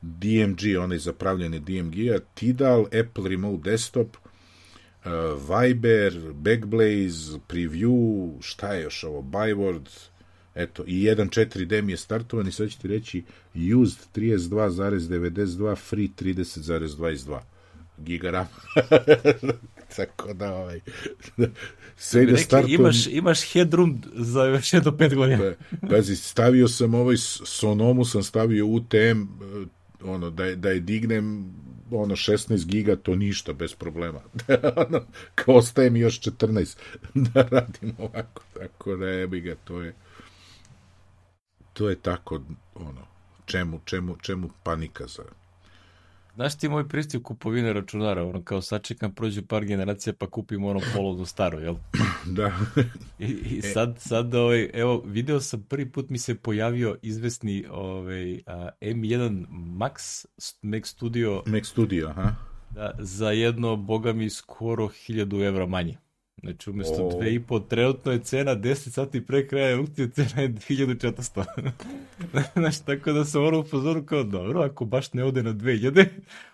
DMG, 0.00 0.78
onaj 0.80 0.98
zapravljeni 0.98 1.60
DMG-a, 1.60 2.18
Tidal, 2.34 2.84
Apple 2.84 3.28
Remote 3.28 3.70
Desktop, 3.70 4.16
uh, 4.16 5.12
Viber, 5.48 6.32
Backblaze, 6.32 7.38
Preview, 7.48 8.32
šta 8.40 8.72
je 8.72 8.82
još 8.82 9.04
ovo, 9.04 9.22
Byword, 9.22 9.88
Eto, 10.54 10.84
i 10.86 11.02
1.4D 11.02 11.82
mi 11.82 11.92
je 11.92 11.96
startovan 11.96 12.48
i 12.48 12.52
sad 12.52 12.70
ću 12.70 12.78
ti 12.78 12.88
reći 12.88 13.24
used 13.54 13.98
32,92, 14.14 15.76
free 15.76 16.08
30,22 16.20 17.38
gigarama. 17.98 18.48
Tako 19.96 20.32
da, 20.32 20.54
ovaj, 20.54 20.80
sve 21.96 22.22
ide 22.22 22.36
startujem. 22.36 22.80
Imaš, 22.80 23.06
imaš 23.06 23.52
headroom 23.52 24.02
za 24.14 24.44
još 24.44 24.72
jedno 24.72 24.96
pet 24.96 25.14
godina. 25.14 25.52
Pa, 25.80 25.86
pazi, 25.88 26.16
stavio 26.16 26.68
sam 26.68 26.94
ovaj 26.94 27.16
Sonomu, 27.44 28.04
sam 28.04 28.22
stavio 28.22 28.66
UTM, 28.66 28.96
eh, 28.96 29.66
ono, 30.02 30.30
da, 30.30 30.54
da 30.54 30.70
je 30.70 30.80
dignem 30.80 31.54
ono 31.90 32.16
16 32.16 32.66
giga, 32.66 32.96
to 32.96 33.16
ništa, 33.16 33.52
bez 33.52 33.74
problema. 33.74 34.20
ono, 34.88 35.00
kao 35.34 35.54
ostaje 35.54 35.90
mi 35.90 36.00
još 36.00 36.20
14 36.20 36.76
da 37.14 37.42
radim 37.42 37.94
ovako, 37.98 38.42
tako 38.58 38.96
da 38.96 39.26
ga, 39.26 39.54
to 39.64 39.80
je 39.82 39.94
to 41.78 41.88
je 41.88 41.96
tako, 41.96 42.40
ono, 42.74 43.06
čemu, 43.46 43.80
čemu, 43.84 44.16
čemu 44.16 44.50
panika 44.62 45.06
za... 45.06 45.22
Znaš 46.34 46.58
ti 46.58 46.68
moj 46.68 46.88
pristup 46.88 47.22
kupovine 47.22 47.72
računara, 47.72 48.24
ono 48.24 48.42
kao 48.42 48.62
sačekam, 48.62 49.14
prođe 49.14 49.42
par 49.42 49.64
generacija 49.64 50.12
pa 50.18 50.30
kupim 50.30 50.64
ono 50.64 50.80
do 51.18 51.26
staro, 51.26 51.58
jel? 51.58 51.76
da. 52.36 52.52
I, 53.18 53.26
i 53.26 53.58
e. 53.58 53.62
sad, 53.62 53.96
sad 53.98 54.34
ovaj, 54.34 54.70
evo, 54.74 55.02
video 55.06 55.40
sam 55.40 55.62
prvi 55.62 55.92
put 55.92 56.10
mi 56.10 56.18
se 56.18 56.34
pojavio 56.34 56.96
izvesni 57.02 57.66
ovaj, 57.70 58.40
a, 58.46 58.68
M1 58.80 59.46
Max, 59.50 60.26
Mac 60.62 60.86
Studio. 60.86 61.42
Mac 61.46 61.66
Studio, 61.66 62.08
aha. 62.08 62.34
Da, 62.70 62.90
za 62.98 63.30
jedno, 63.30 63.76
boga 63.76 64.12
mi, 64.12 64.30
skoro 64.30 64.86
1000 64.86 65.46
evra 65.46 65.66
manje. 65.66 65.98
Znači, 66.40 66.70
umjesto 66.70 67.06
oh. 67.06 67.12
2,5, 67.12 67.68
trenutno 67.68 68.12
je 68.12 68.18
cena 68.18 68.56
10 68.56 68.74
sati 68.90 69.26
pre 69.26 69.48
kraja 69.48 69.78
aukcije, 69.78 70.10
cena 70.10 70.42
je 70.42 70.48
2400. 70.48 71.70
znači, 72.56 72.84
tako 72.84 73.12
da 73.12 73.24
sam 73.24 73.44
ono 73.44 73.58
upozoru 73.58 74.06
kao, 74.06 74.24
dobro, 74.24 74.62
ako 74.62 74.84
baš 74.84 75.12
ne 75.12 75.24
ode 75.24 75.42
na 75.42 75.52
2000, 75.52 76.06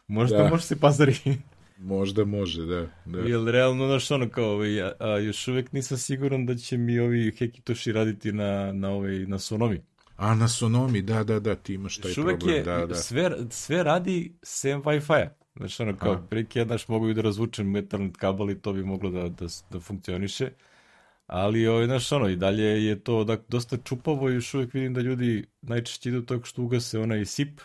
možda 0.07 0.39
da. 0.39 0.49
može 0.49 0.65
se 0.65 0.81
pazari. 0.81 1.17
Možda 1.79 2.25
može, 2.25 2.67
da. 2.67 2.87
da. 3.05 3.19
Jel, 3.19 3.49
realno, 3.49 3.87
znaš, 3.87 4.11
ono 4.11 4.29
kao, 4.29 4.51
ovaj, 4.51 4.83
a, 4.83 4.93
a, 5.01 5.19
još 5.19 5.49
uvek 5.49 5.73
nisam 5.73 5.99
siguran 5.99 6.47
da 6.47 6.57
će 6.57 6.77
mi 6.77 6.99
ovi 6.99 7.33
Hekitoši 7.39 7.93
raditi 7.93 8.33
na, 8.33 8.73
na, 8.73 8.91
ovaj, 8.91 9.19
na 9.19 9.39
Sonomi. 9.39 9.81
A, 10.17 10.35
na 10.35 10.49
Sonomi, 10.49 11.03
da, 11.03 11.25
da, 11.25 11.41
da, 11.41 11.55
ti 11.55 11.75
imaš 11.75 11.99
taj 11.99 12.11
još 12.11 12.15
problem. 12.15 12.57
Je, 12.57 12.63
da, 12.63 12.87
da. 12.87 12.95
Sve, 12.95 13.37
sve 13.51 13.83
radi 13.83 14.35
sem 14.43 14.83
Wi-Fi-a. 14.83 15.44
Znači, 15.57 15.83
ono, 15.83 15.97
kao, 15.97 16.23
prike 16.31 16.59
jednaš 16.59 16.89
mogu 16.89 17.09
i 17.09 17.15
da 17.15 17.23
razvučem 17.23 17.77
Ethernet 17.77 18.17
kabel 18.17 18.51
i 18.51 18.61
to 18.61 18.73
bi 18.73 18.85
moglo 18.85 19.11
da, 19.11 19.29
da, 19.29 19.47
da 19.71 19.81
funkcioniše. 19.81 20.51
Ali, 21.27 21.67
ovaj, 21.67 21.87
znaš, 21.87 22.13
ono, 22.13 22.29
i 22.29 22.37
dalje 22.37 22.85
je 22.85 23.01
to 23.01 23.25
da, 23.25 23.37
dosta 23.49 23.77
čupavo 23.77 24.31
i 24.31 24.35
još 24.35 24.55
uvijek 24.55 24.75
vidim 24.75 24.95
da 24.95 25.01
ljudi 25.01 25.47
najčešće 25.63 26.09
idu 26.09 26.23
tako 26.23 26.45
što 26.45 26.63
ugase 26.63 26.99
onaj 26.99 27.25
SIP 27.25 27.61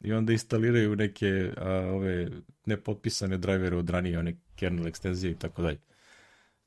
i 0.00 0.12
onda 0.12 0.32
instaliraju 0.32 0.96
neke 0.96 1.52
a, 1.56 1.70
ove 1.70 2.28
nepotpisane 2.66 3.38
drajvere 3.38 3.76
od 3.76 3.90
ranije, 3.90 4.18
one 4.18 4.36
kernel 4.56 4.86
ekstenzije 4.86 5.30
i 5.30 5.38
tako 5.38 5.62
dalje. 5.62 5.78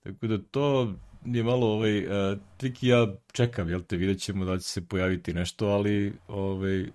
Tako 0.04 0.28
da 0.28 0.38
to 0.38 0.96
je 1.26 1.44
malo 1.44 1.68
ovaj, 1.68 2.06
uh, 2.06 2.40
Triki 2.58 2.88
ja 2.88 3.16
čekam, 3.32 3.70
jel 3.70 3.82
te, 3.82 3.98
vidjet 3.98 4.20
ćemo 4.20 4.46
da 4.46 4.60
će 4.60 4.70
se 4.70 4.86
pojaviti 4.86 5.34
nešto, 5.34 5.68
ali 5.68 6.14
ovaj, 6.28 6.82
uh, 6.82 6.88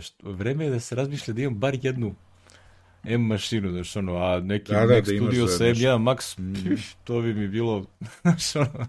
što, 0.00 0.32
vreme 0.32 0.64
je 0.64 0.70
da 0.70 0.80
se 0.80 0.94
razmišlja 0.94 1.34
da 1.34 1.42
imam 1.42 1.58
bar 1.58 1.78
jednu 1.82 2.14
M 3.06 3.26
mašinu, 3.26 3.70
znaš, 3.70 3.96
ono, 3.96 4.16
a 4.16 4.40
neki 4.40 4.72
da, 4.72 4.86
da, 4.86 4.94
Mac 4.94 5.06
da 5.06 5.16
Studio 5.16 5.46
sa 5.46 5.64
M1 5.64 5.98
Max, 5.98 6.38
to 7.04 7.20
bi 7.20 7.34
mi 7.34 7.48
bilo, 7.48 7.86
znaš, 8.22 8.56
ono, 8.56 8.86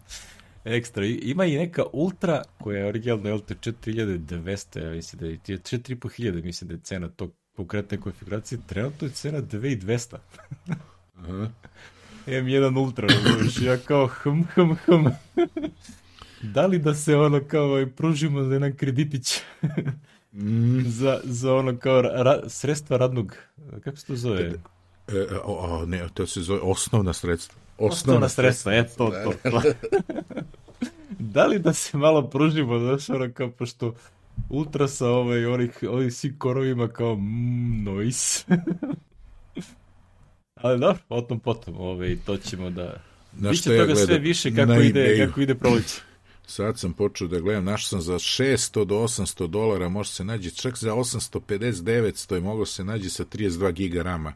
ekstra. 0.65 1.05
Ima 1.05 1.45
i 1.45 1.57
neka 1.57 1.83
Ultra, 1.93 2.43
koja 2.59 2.79
je 2.79 2.87
originalna 2.87 3.35
LT 3.35 3.51
4200, 3.51 4.83
ja 4.83 4.91
mislim 4.91 5.19
da 5.19 5.25
je 5.27 5.37
4500, 5.37 6.43
mislim 6.43 6.67
da 6.67 6.73
je 6.73 6.79
cena 6.83 7.09
tog 7.09 7.33
konkretne 7.55 7.97
konfiguracije, 7.97 8.59
trenutno 8.67 9.07
je 9.07 9.11
cena 9.11 9.41
2200. 9.41 10.15
Aha. 11.15 11.49
M1 12.27 12.77
Ultra, 12.77 13.07
razumiješ, 13.07 13.61
ja 13.61 13.77
kao 13.77 14.07
hm, 14.07 14.41
hm, 14.53 14.71
hm. 14.85 15.07
da 16.53 16.65
li 16.65 16.79
da 16.79 16.93
se 16.93 17.15
ono 17.15 17.41
kao 17.47 17.65
ovaj, 17.65 17.89
pružimo 17.89 18.43
za 18.43 18.53
jedan 18.53 18.75
kreditić? 18.75 19.39
Mm. 20.31 20.81
za, 20.85 21.19
za 21.23 21.53
ono 21.53 21.77
kao 21.77 22.01
ra, 22.01 22.41
sredstva 22.47 22.97
radnog, 22.97 23.35
kako 23.83 23.97
se 23.97 24.05
to 24.05 24.15
zove? 24.15 24.41
E, 24.41 24.53
e, 25.07 25.25
o, 25.43 25.53
o, 25.53 25.85
ne, 25.85 26.07
to 26.13 26.27
se 26.27 26.41
zove 26.41 26.59
osnovna 26.59 27.13
sredstva. 27.13 27.55
Osnovna, 27.77 27.89
osnovna 27.89 28.29
sredstva, 28.29 28.73
je 28.73 28.87
to, 28.87 29.11
to. 29.23 29.49
to. 29.51 29.61
da 31.33 31.45
li 31.45 31.59
da 31.59 31.73
se 31.73 31.97
malo 31.97 32.29
pružimo, 32.29 32.79
znaš, 32.79 33.09
ono 33.09 33.33
kao, 33.33 33.51
pošto 33.51 33.93
ultra 34.49 34.87
sa 34.87 35.07
ovaj, 35.07 35.45
onih, 35.45 35.83
onih 35.89 36.13
svih 36.13 36.33
korovima 36.37 36.87
kao 36.87 37.15
mm, 37.15 37.83
noise. 37.83 38.45
Ali 40.55 40.79
dobro, 40.79 41.01
o 41.09 41.21
tom 41.21 41.39
potom, 41.39 41.75
ovaj, 41.77 42.17
to 42.25 42.37
ćemo 42.37 42.69
da... 42.69 43.01
Biće 43.31 43.77
toga 43.77 43.91
ja 43.91 43.95
sve 43.95 44.17
više 44.19 44.55
kako 44.55 44.73
ide, 44.73 45.25
kako 45.25 45.41
ide 45.41 45.55
proleće. 45.55 46.01
Sad 46.49 46.79
sam 46.79 46.93
počeo 46.93 47.27
da 47.27 47.39
gledam, 47.39 47.65
naš 47.65 47.87
sam 47.87 48.01
za 48.01 48.13
600 48.13 48.85
do 48.85 48.95
800 48.95 49.47
dolara, 49.47 49.89
može 49.89 50.09
se 50.09 50.23
nađi 50.23 50.51
čak 50.51 50.77
za 50.77 50.93
850 50.93 51.71
900 51.71 52.37
i 52.37 52.41
mogo 52.41 52.65
se 52.65 52.83
nađi 52.83 53.09
sa 53.09 53.25
32 53.25 53.71
giga 53.71 54.03
rama. 54.03 54.33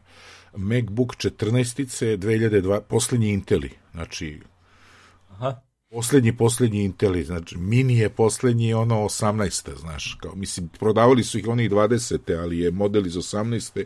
MacBook 0.56 1.16
14 1.16 2.04
je 2.04 2.18
2002, 2.18 2.80
poslednji 2.80 3.28
Inteli, 3.28 3.70
znači 3.92 4.40
Aha. 5.30 5.60
Poslednji, 5.90 6.36
poslednji 6.36 6.84
Inteli, 6.84 7.24
znači 7.24 7.58
mini 7.58 7.98
je 7.98 8.08
poslednji 8.08 8.74
ono 8.74 8.96
18. 8.96 9.78
znaš, 9.80 10.18
kao, 10.20 10.34
mislim, 10.34 10.68
prodavali 10.68 11.24
su 11.24 11.38
ih 11.38 11.48
oni 11.48 11.70
20. 11.70 12.42
ali 12.42 12.58
je 12.58 12.70
model 12.70 13.06
iz 13.06 13.14
18. 13.14 13.84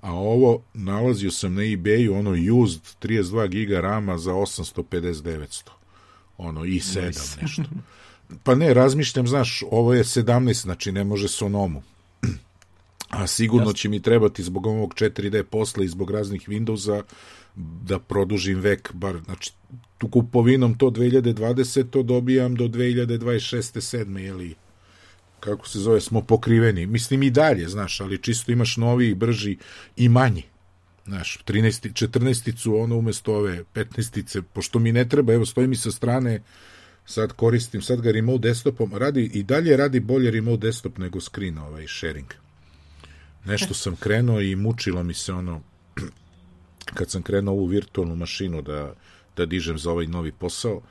A 0.00 0.12
ovo 0.12 0.62
nalazio 0.74 1.30
sam 1.30 1.54
na 1.54 1.62
eBayu, 1.62 2.18
ono 2.18 2.62
used 2.62 2.82
32 3.02 3.48
giga 3.48 3.80
rama 3.80 4.18
za 4.18 4.32
850 4.32 5.22
900 5.22 5.79
ono 6.40 6.64
i 6.64 6.80
7 6.80 7.06
nice. 7.06 7.40
nešto. 7.42 7.62
Pa 8.42 8.54
ne, 8.54 8.74
razmišljam, 8.74 9.26
znaš, 9.26 9.62
ovo 9.70 9.94
je 9.94 10.04
17, 10.04 10.62
znači 10.62 10.92
ne 10.92 11.04
može 11.04 11.28
sonomu. 11.28 11.82
A 13.08 13.26
sigurno 13.26 13.70
Jasne. 13.70 13.78
će 13.78 13.88
mi 13.88 14.02
trebati 14.02 14.42
zbog 14.42 14.66
ovog 14.66 14.94
4D 14.94 15.42
posla 15.42 15.84
i 15.84 15.88
zbog 15.88 16.10
raznih 16.10 16.48
Windowsa 16.48 17.02
da 17.56 17.98
produžim 17.98 18.60
vek, 18.60 18.92
bar, 18.92 19.20
znači, 19.24 19.52
tu 19.98 20.08
kupovinom 20.08 20.78
to 20.78 20.86
2020 20.86 21.90
to 21.90 22.02
dobijam 22.02 22.54
do 22.54 22.64
2026. 22.64 24.04
7. 24.04 24.18
jeli 24.18 24.54
kako 25.40 25.68
se 25.68 25.78
zove, 25.78 26.00
smo 26.00 26.22
pokriveni. 26.22 26.86
Mislim 26.86 27.22
i 27.22 27.30
dalje, 27.30 27.68
znaš, 27.68 28.00
ali 28.00 28.22
čisto 28.22 28.52
imaš 28.52 28.76
novi, 28.76 29.14
brži 29.14 29.56
i 29.96 30.08
manji. 30.08 30.42
Znaš, 31.10 31.38
13, 31.46 31.92
14 31.92 32.82
ono 32.82 32.96
umesto 32.96 33.34
ove 33.34 33.64
15 33.74 34.42
pošto 34.52 34.78
mi 34.78 34.92
ne 34.92 35.08
treba, 35.08 35.32
evo 35.32 35.46
stoji 35.46 35.66
mi 35.66 35.76
sa 35.76 35.90
strane, 35.90 36.42
sad 37.04 37.32
koristim, 37.32 37.82
sad 37.82 38.00
ga 38.00 38.10
remote 38.10 38.48
desktopom, 38.48 38.94
radi, 38.94 39.30
i 39.34 39.42
dalje 39.42 39.76
radi 39.76 40.00
bolje 40.00 40.30
remote 40.30 40.66
desktop 40.66 40.98
nego 40.98 41.20
screen 41.20 41.58
ovaj 41.58 41.86
sharing. 41.88 42.26
Nešto 43.44 43.74
sam 43.74 43.96
krenuo 43.96 44.40
i 44.40 44.56
mučilo 44.56 45.02
mi 45.02 45.14
se 45.14 45.32
ono, 45.32 45.62
kad 46.96 47.10
sam 47.10 47.22
krenuo 47.22 47.54
ovu 47.54 47.66
virtualnu 47.66 48.16
mašinu 48.16 48.62
da, 48.62 48.94
da 49.36 49.46
dižem 49.46 49.78
za 49.78 49.90
ovaj 49.90 50.06
novi 50.06 50.32
posao, 50.32 50.82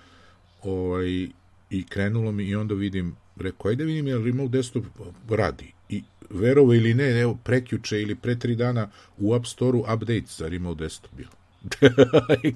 ovaj, 0.64 1.28
i 1.70 1.86
krenulo 1.90 2.32
mi 2.32 2.44
i 2.44 2.56
onda 2.56 2.76
vidim, 2.76 3.16
rekao, 3.42 3.70
ajde 3.70 3.84
vidim 3.84 4.08
je 4.08 4.18
remote 4.24 4.58
desktop 4.58 4.84
radi. 5.30 5.74
I 5.90 6.04
verovo 6.30 6.74
ili 6.74 6.94
ne, 6.94 7.20
evo, 7.20 7.38
prekjuče 7.44 8.02
ili 8.02 8.16
pre 8.16 8.40
tri 8.40 8.56
dana 8.56 8.90
u 9.18 9.34
App 9.34 9.46
Store-u 9.46 9.80
update 9.80 10.26
za 10.28 10.48
remote 10.48 10.84
desktop 10.84 11.12
bio. 11.18 11.28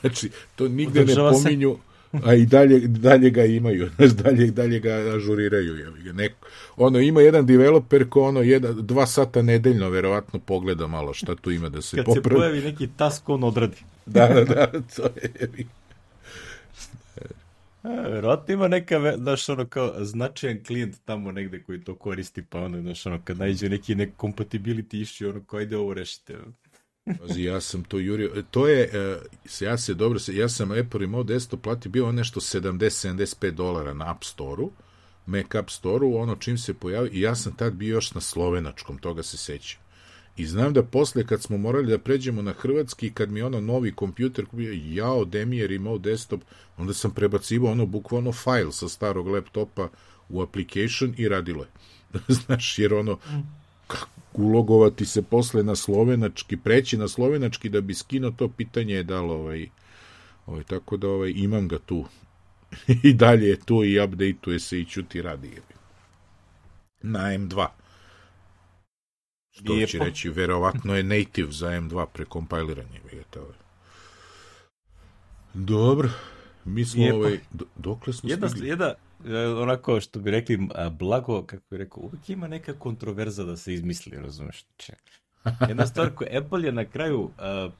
znači, 0.00 0.30
to 0.56 0.68
nigde 0.68 1.02
Udržava 1.02 1.30
ne 1.30 1.36
pominju, 1.36 1.76
se. 2.12 2.18
a 2.24 2.34
i 2.34 2.46
dalje, 2.46 2.78
dalje 2.78 3.30
ga 3.30 3.44
imaju, 3.44 3.90
znači, 3.96 4.14
dalje, 4.14 4.50
dalje 4.50 4.80
ga 4.80 4.92
ažuriraju. 5.16 5.76
Je. 5.76 6.12
Neko, 6.12 6.48
ono, 6.76 6.98
ima 6.98 7.20
jedan 7.20 7.46
developer 7.46 8.08
ko 8.08 8.22
ono, 8.22 8.42
jedan, 8.42 8.86
dva 8.86 9.06
sata 9.06 9.42
nedeljno, 9.42 9.90
verovatno 9.90 10.38
pogleda 10.38 10.86
malo 10.86 11.14
šta 11.14 11.34
tu 11.34 11.50
ima 11.50 11.68
da 11.68 11.82
se 11.82 11.96
Kad 11.96 12.04
popravi. 12.04 12.22
Kad 12.22 12.32
se 12.32 12.36
pojavi 12.36 12.60
neki 12.60 12.88
task, 12.96 13.28
on 13.28 13.44
odradi. 13.44 13.76
da, 14.06 14.28
da, 14.28 14.44
da, 14.44 14.66
to 14.96 15.02
je... 15.02 15.48
Verovatno 17.84 18.54
ima 18.54 18.68
neka, 18.68 19.16
znaš, 19.16 19.48
ono 19.48 19.66
kao 19.66 20.04
značajan 20.04 20.64
klijent 20.66 20.96
tamo 21.04 21.32
negde 21.32 21.62
koji 21.62 21.80
to 21.80 21.94
koristi, 21.94 22.42
pa 22.42 22.60
ono, 22.60 22.80
znaš, 22.80 23.06
ono, 23.06 23.20
kad 23.24 23.38
najde 23.38 23.68
neki 23.68 23.94
nek 23.94 24.16
compatibility 24.18 25.00
issue, 25.00 25.28
ono, 25.28 25.44
kao 25.44 25.60
ide 25.60 25.76
ovo 25.76 25.94
rešite. 25.94 26.36
Pazi, 27.20 27.42
ja 27.42 27.60
sam 27.60 27.84
to 27.84 27.98
jurio, 27.98 28.42
to 28.50 28.68
je, 28.68 28.90
uh, 29.16 29.22
ja 29.60 29.78
se 29.78 29.94
dobro, 29.94 30.18
ja 30.32 30.48
sam 30.48 30.70
Apple 30.70 31.00
Remote 31.00 31.32
Desktop 31.32 31.62
platio, 31.62 31.90
bio 31.90 32.12
nešto 32.12 32.40
70-75 32.40 33.50
dolara 33.50 33.94
na 33.94 34.10
App 34.10 34.24
Store-u, 34.24 34.70
Mac 35.26 35.54
App 35.54 35.70
Store-u, 35.70 36.16
ono 36.16 36.36
čim 36.36 36.58
se 36.58 36.74
pojavi, 36.74 37.08
i 37.12 37.20
ja 37.20 37.34
sam 37.34 37.56
tad 37.56 37.72
bio 37.72 37.92
još 37.92 38.14
na 38.14 38.20
slovenačkom, 38.20 38.98
toga 38.98 39.22
se 39.22 39.36
sećam. 39.36 39.83
I 40.36 40.46
znam 40.46 40.72
da 40.72 40.82
posle 40.82 41.26
kad 41.26 41.42
smo 41.42 41.58
morali 41.58 41.86
da 41.86 41.98
pređemo 41.98 42.42
na 42.42 42.52
hrvatski, 42.52 43.10
kad 43.10 43.30
mi 43.30 43.42
ono 43.42 43.60
novi 43.60 43.92
kompjuter 43.92 44.46
gde 45.26 45.44
mi 45.44 45.56
je 45.56 45.66
remote 45.66 46.10
desktop, 46.10 46.40
onda 46.76 46.94
sam 46.94 47.10
prebacivao 47.10 47.72
ono 47.72 47.86
bukvalno 47.86 48.32
file 48.32 48.72
sa 48.72 48.88
starog 48.88 49.28
laptopa 49.28 49.88
u 50.28 50.42
application 50.42 51.14
i 51.16 51.28
radilo 51.28 51.62
je. 51.64 51.70
Znaš, 52.46 52.78
jer 52.78 52.94
ono, 52.94 53.18
ulogovati 54.32 55.06
se 55.06 55.22
posle 55.22 55.62
na 55.62 55.76
slovenački, 55.76 56.56
preći 56.56 56.96
na 56.96 57.08
slovenački 57.08 57.68
da 57.68 57.80
bi 57.80 57.94
skino 57.94 58.30
to 58.30 58.48
pitanje 58.48 58.94
je 58.94 59.02
dalo 59.02 59.34
ovaj, 59.34 59.68
ovaj, 60.46 60.64
tako 60.64 60.96
da 60.96 61.08
ovaj, 61.08 61.32
imam 61.36 61.68
ga 61.68 61.78
tu. 61.78 62.04
I 63.02 63.12
dalje 63.12 63.46
je 63.46 63.60
tu 63.60 63.84
i 63.84 64.00
updateuje 64.00 64.60
se 64.60 64.80
i 64.80 64.84
čuti 64.84 65.22
radi. 65.22 65.50
Na 67.02 67.18
M2. 67.18 67.66
Što 69.54 69.72
Lijepo. 69.72 69.90
će 69.90 69.98
reći, 69.98 70.28
verovatno 70.28 70.96
je 70.96 71.02
native 71.02 71.52
za 71.52 71.68
M2 71.68 72.06
prekompajliranje. 72.12 73.00
Dobro, 75.54 76.10
mi 76.64 76.84
smo 76.84 77.02
Lijepo. 77.02 77.16
ovaj, 77.18 77.38
do, 77.52 77.64
dokle 77.76 78.12
smo 78.12 78.30
jedna, 78.30 78.48
stigli? 78.48 78.68
Jedna, 78.68 78.94
e, 79.26 79.46
onako 79.46 80.00
što 80.00 80.20
bi 80.20 80.30
rekli, 80.30 80.68
blago, 80.98 81.42
kako 81.42 81.62
bi 81.70 81.76
rekao, 81.76 82.02
uvijek 82.02 82.28
ima 82.28 82.48
neka 82.48 82.72
kontroverza 82.72 83.44
da 83.44 83.56
se 83.56 83.74
izmisli, 83.74 84.16
razumeš? 84.16 84.64
Jedna 85.68 85.86
stvar 85.86 86.10
koju 86.14 86.28
Apple 86.38 86.62
je 86.62 86.72
na 86.72 86.84
kraju 86.84 87.20
uh, 87.20 87.30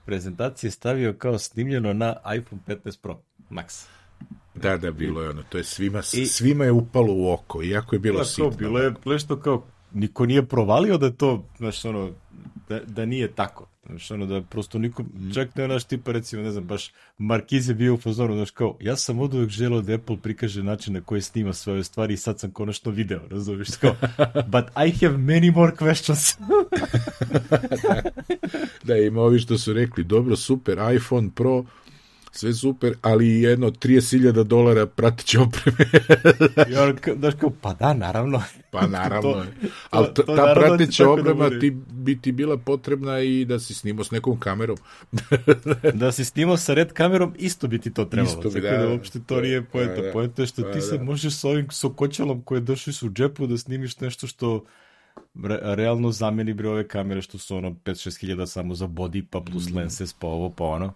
prezentacije 0.06 0.70
stavio 0.70 1.12
kao 1.12 1.38
snimljeno 1.38 1.92
na 1.92 2.16
iPhone 2.36 2.62
15 2.66 3.00
Pro 3.00 3.20
Max. 3.50 3.86
Da, 4.54 4.76
da, 4.76 4.90
bilo 4.90 5.22
je 5.22 5.30
ono, 5.30 5.42
to 5.42 5.58
je 5.58 5.64
svima, 5.64 5.98
I, 5.98 6.26
svima 6.26 6.64
je 6.64 6.72
upalo 6.72 7.14
u 7.14 7.32
oko, 7.32 7.62
iako 7.62 7.96
je 7.96 7.98
bilo 7.98 8.24
sitno. 8.24 8.50
Bilo 8.50 8.78
je 8.78 8.94
nešto 9.04 9.40
kao 9.40 9.66
niko 9.94 10.26
nije 10.26 10.46
provalio 10.46 10.98
da 10.98 11.10
to, 11.10 11.44
znaš, 11.58 11.84
ono, 11.84 12.10
da, 12.68 12.80
da 12.86 13.04
nije 13.04 13.32
tako. 13.32 13.66
Znaš, 13.86 14.10
ono, 14.10 14.26
da 14.26 14.42
prosto 14.42 14.78
niko, 14.78 15.04
čak 15.34 15.56
ne 15.56 15.68
naš 15.68 15.84
tipa, 15.84 16.12
recimo, 16.12 16.42
ne 16.42 16.50
znam, 16.50 16.64
baš 16.64 16.92
Markiz 17.18 17.68
je 17.68 17.74
bio 17.74 17.94
u 17.94 17.96
fazonu, 17.96 18.34
znaš, 18.34 18.50
kao, 18.50 18.76
ja 18.80 18.96
sam 18.96 19.18
od 19.18 19.34
uvek 19.34 19.50
želeo 19.50 19.80
da 19.80 19.94
Apple 19.94 20.16
prikaže 20.22 20.62
način 20.62 20.94
na 20.94 21.00
koji 21.00 21.20
snima 21.20 21.52
svoje 21.52 21.84
stvari 21.84 22.14
i 22.14 22.16
sad 22.16 22.40
sam 22.40 22.50
konačno 22.50 22.92
video, 22.92 23.20
razumiješ, 23.30 23.76
kao, 23.76 23.94
but 24.52 24.64
I 24.86 24.90
have 24.90 25.16
many 25.16 25.54
more 25.54 25.72
questions. 25.72 26.38
da, 27.82 28.02
da, 28.94 28.96
ima 28.96 29.20
ovi 29.20 29.38
što 29.38 29.58
su 29.58 29.72
rekli, 29.72 30.04
dobro, 30.04 30.36
super, 30.36 30.78
iPhone 30.94 31.30
Pro, 31.34 31.64
sve 32.34 32.54
super, 32.54 32.94
ali 33.02 33.40
jedno 33.40 33.70
30.000 33.70 34.42
dolara 34.42 34.86
pratiće 34.86 35.40
opreme. 35.40 35.90
I 36.70 36.76
on, 36.76 36.96
daš 37.16 37.34
kao, 37.40 37.50
pa 37.60 37.74
da, 37.74 37.94
naravno. 37.94 38.42
Pa 38.70 38.86
naravno. 38.86 39.32
to, 39.32 39.44
ali 39.90 40.14
to, 40.14 40.22
ta 40.22 40.34
da 40.34 40.54
prateća 40.54 41.10
oprema 41.10 41.48
da 41.48 41.60
ti, 41.60 41.70
bi 41.90 42.20
ti 42.20 42.32
bila 42.32 42.56
potrebna 42.56 43.20
i 43.20 43.44
da 43.44 43.58
si 43.58 43.74
snimao 43.74 44.04
s 44.04 44.10
nekom 44.10 44.40
kamerom. 44.40 44.76
da 46.00 46.12
si 46.12 46.24
snimao 46.24 46.56
sa 46.56 46.74
red 46.74 46.92
kamerom, 46.92 47.34
isto 47.38 47.68
bi 47.68 47.78
ti 47.78 47.92
to 47.92 48.04
trebalo. 48.04 48.38
Isto 48.38 48.50
bi, 48.50 48.60
da, 48.60 48.78
da, 48.78 48.88
uopšte 48.88 49.20
to 49.26 49.40
nije 49.40 49.64
poeta. 49.64 49.94
Da, 49.94 50.02
da, 50.02 50.12
poeta 50.12 50.42
je 50.42 50.46
što 50.46 50.62
pa, 50.62 50.72
ti 50.72 50.78
da. 50.78 50.84
sad 50.84 51.02
možeš 51.02 51.34
s 51.34 51.44
ovim 51.44 51.66
sokoćalom 51.70 52.42
koje 52.42 52.60
držiš 52.60 53.02
u 53.02 53.10
džepu 53.10 53.46
da 53.46 53.58
snimiš 53.58 54.00
nešto 54.00 54.26
što 54.26 54.64
re, 55.44 55.58
realno 55.62 56.12
zameni 56.12 56.54
bre 56.54 56.68
ove 56.68 56.88
kamere 56.88 57.22
što 57.22 57.38
su 57.38 57.56
ono 57.56 57.70
5-6 57.70 58.20
hiljada 58.20 58.46
samo 58.46 58.74
za 58.74 58.86
body, 58.86 59.24
pa 59.30 59.40
plus 59.40 59.70
mm. 59.70 59.76
lenses, 59.76 60.12
pa 60.12 60.26
ovo, 60.26 60.50
pa 60.50 60.64
ono. 60.64 60.92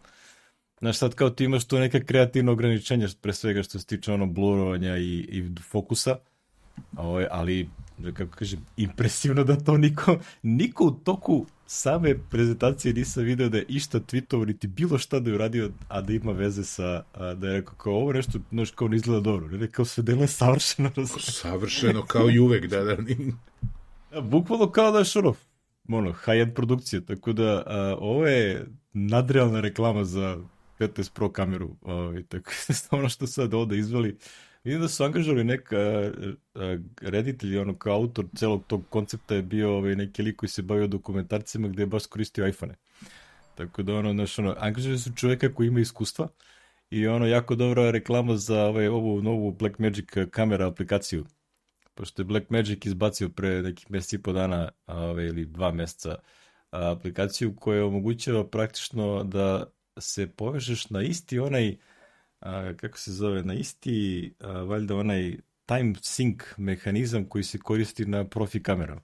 Znaš, 0.81 0.99
sad 0.99 1.15
kao 1.15 1.31
ti 1.31 1.45
imaš 1.45 1.65
tu 1.65 1.79
neka 1.79 2.01
kreativna 2.01 2.53
ograničenja, 2.53 3.09
pre 3.21 3.33
svega 3.33 3.63
što 3.63 3.79
se 3.79 3.87
tiče 3.87 4.13
ono 4.13 4.27
blurovanja 4.27 4.97
i, 4.97 5.19
i 5.19 5.45
fokusa, 5.71 6.17
ovaj, 6.97 7.27
ali, 7.31 7.69
kako 8.15 8.37
kažem, 8.37 8.67
impresivno 8.77 9.45
da 9.45 9.57
to 9.57 9.77
niko, 9.77 10.19
niko 10.43 10.85
u 10.85 10.91
toku 10.91 11.47
same 11.67 12.15
prezentacije 12.31 12.95
nisam 12.95 13.25
video 13.25 13.49
da 13.49 13.59
je 13.59 13.65
išta 13.69 14.01
tweetovo, 14.01 14.47
niti 14.47 14.67
bilo 14.67 14.99
šta 14.99 15.21
da 15.21 15.31
je 15.31 15.35
uradio, 15.35 15.71
a 15.89 16.01
da 16.01 16.13
ima 16.13 16.33
veze 16.33 16.65
sa, 16.65 17.03
a, 17.15 17.35
da 17.35 17.49
je 17.49 17.57
rekao 17.57 17.75
kao 17.75 17.93
ovo 17.93 18.13
nešto, 18.13 18.39
znaš, 18.51 18.71
kao 18.71 18.89
ne 18.89 18.97
izgleda 18.97 19.21
dobro, 19.21 19.49
ne 19.49 19.67
kao 19.67 19.85
sve 19.85 20.03
delo 20.03 20.23
je 20.23 20.29
savršeno. 20.29 20.91
Savršeno, 21.19 22.03
kao 22.03 22.31
i 22.31 22.39
uvek, 22.39 22.67
da, 22.67 22.85
da. 22.85 22.97
A, 24.13 24.21
bukvalno 24.21 24.71
kao 24.71 24.91
da 24.91 24.99
je 24.99 25.05
ono, 25.17 25.35
ono, 25.89 26.13
high-end 26.13 26.55
produkcija, 26.55 27.01
tako 27.01 27.33
da 27.33 27.63
a, 27.67 27.97
ovo 28.01 28.27
je 28.27 28.67
nadrealna 28.93 29.61
reklama 29.61 30.05
za 30.05 30.39
15 30.79 31.13
Pro 31.13 31.33
kameru, 31.33 31.77
ovaj, 31.83 32.23
tako 32.23 32.51
ono 32.97 33.09
što 33.09 33.27
sad 33.27 33.55
ovde 33.55 33.79
izveli. 33.79 34.19
Vidim 34.65 34.81
da 34.81 34.89
su 34.89 35.05
angažovali 35.05 35.45
neka 35.45 35.77
reditelj, 37.01 37.59
ono 37.59 37.79
kao 37.79 37.95
autor 37.95 38.25
celog 38.37 38.65
tog 38.67 38.85
koncepta 38.91 39.35
je 39.35 39.43
bio 39.43 39.77
ovaj, 39.77 39.97
neki 39.97 40.23
lik 40.23 40.37
koji 40.37 40.51
se 40.51 40.63
bavio 40.63 40.87
dokumentarcima 40.87 41.69
gde 41.69 41.83
je 41.83 41.87
baš 41.87 42.07
koristio 42.07 42.49
iPhone-e. 42.49 42.75
Tako 43.55 43.83
da 43.83 43.95
ono, 43.95 44.13
znaš, 44.13 44.39
ono, 44.39 44.55
angažovali 44.59 44.99
su 44.99 45.11
čoveka 45.17 45.55
koji 45.55 45.67
ima 45.67 45.81
iskustva 45.81 46.29
i 46.91 47.07
ono, 47.07 47.27
jako 47.27 47.55
dobra 47.55 47.91
reklama 47.91 48.37
za 48.37 48.65
ovaj, 48.65 48.89
ovu 48.89 49.23
novu 49.23 49.53
Blackmagic 49.53 50.05
kamera 50.31 50.67
aplikaciju. 50.67 51.25
Pošto 51.95 52.23
je 52.23 52.27
Blackmagic 52.27 52.87
izbacio 52.87 53.29
pre 53.29 53.63
nekih 53.63 53.91
meseci 53.91 54.17
i 54.17 54.23
po 54.23 54.33
dana, 54.33 54.69
ovaj, 54.87 55.27
ili 55.27 55.47
dva 55.47 55.73
meseca, 55.73 56.17
aplikaciju 56.71 57.57
koja 57.57 57.87
omogućava 57.87 58.47
praktično 58.47 59.25
da 59.25 59.65
se 60.01 60.27
povežeš 60.27 60.91
na 60.91 61.03
isti 61.03 61.39
onaj, 61.39 61.77
a, 62.41 62.73
kako 62.77 62.99
se 62.99 63.13
zove, 63.13 63.43
na 63.43 63.55
isti, 63.55 64.35
a, 64.41 64.53
valjda 64.53 64.97
onaj 64.97 65.37
time 65.67 65.95
sync 65.95 66.43
mehanizam 66.57 67.25
koji 67.29 67.45
se 67.45 67.59
koristi 67.59 68.07
na 68.07 68.25
profi 68.29 68.63
kamerama. 68.63 69.01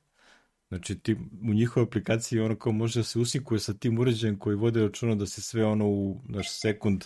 Znači, 0.68 0.98
ti, 0.98 1.16
u 1.42 1.54
njihovoj 1.54 1.86
aplikaciji 1.86 2.40
ono 2.40 2.56
kao 2.56 2.72
može 2.72 3.00
da 3.00 3.04
se 3.04 3.18
usinkuje 3.18 3.60
sa 3.60 3.74
tim 3.74 3.98
uređajem 3.98 4.38
koji 4.38 4.56
vode 4.56 4.80
računa 4.80 5.14
da 5.14 5.26
se 5.26 5.42
sve 5.42 5.64
ono 5.64 5.88
u 5.88 6.20
naš 6.28 6.60
sekund 6.60 7.04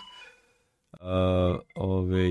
a, 0.93 1.59
ovaj, 1.75 2.31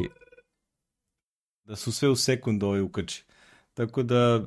da 1.66 1.76
su 1.76 1.92
sve 1.92 2.10
u 2.10 2.16
sekund 2.16 2.64
ovaj 2.64 2.82
ukači. 2.82 3.26
Tako 3.74 4.04
da 4.04 4.46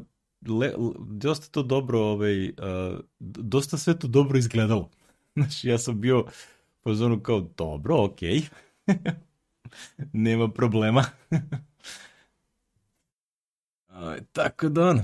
le, 0.49 0.75
dosta 1.01 1.47
to 1.51 1.63
dobro 1.63 2.01
ovaj, 2.01 2.53
a, 2.59 2.99
dosta 3.21 3.79
sve 3.79 3.99
to 3.99 4.09
dobro 4.09 4.39
izgledalo. 4.39 4.91
Znači, 5.35 5.69
ja 5.69 5.79
sam 5.79 6.01
bio 6.01 6.25
fazonu 6.83 7.21
kao, 7.21 7.41
dobro, 7.41 8.05
okej. 8.05 8.41
Okay. 8.87 9.11
Nema 10.13 10.49
problema. 10.49 11.05
tako 14.33 14.69
da 14.69 14.89
on, 14.89 15.03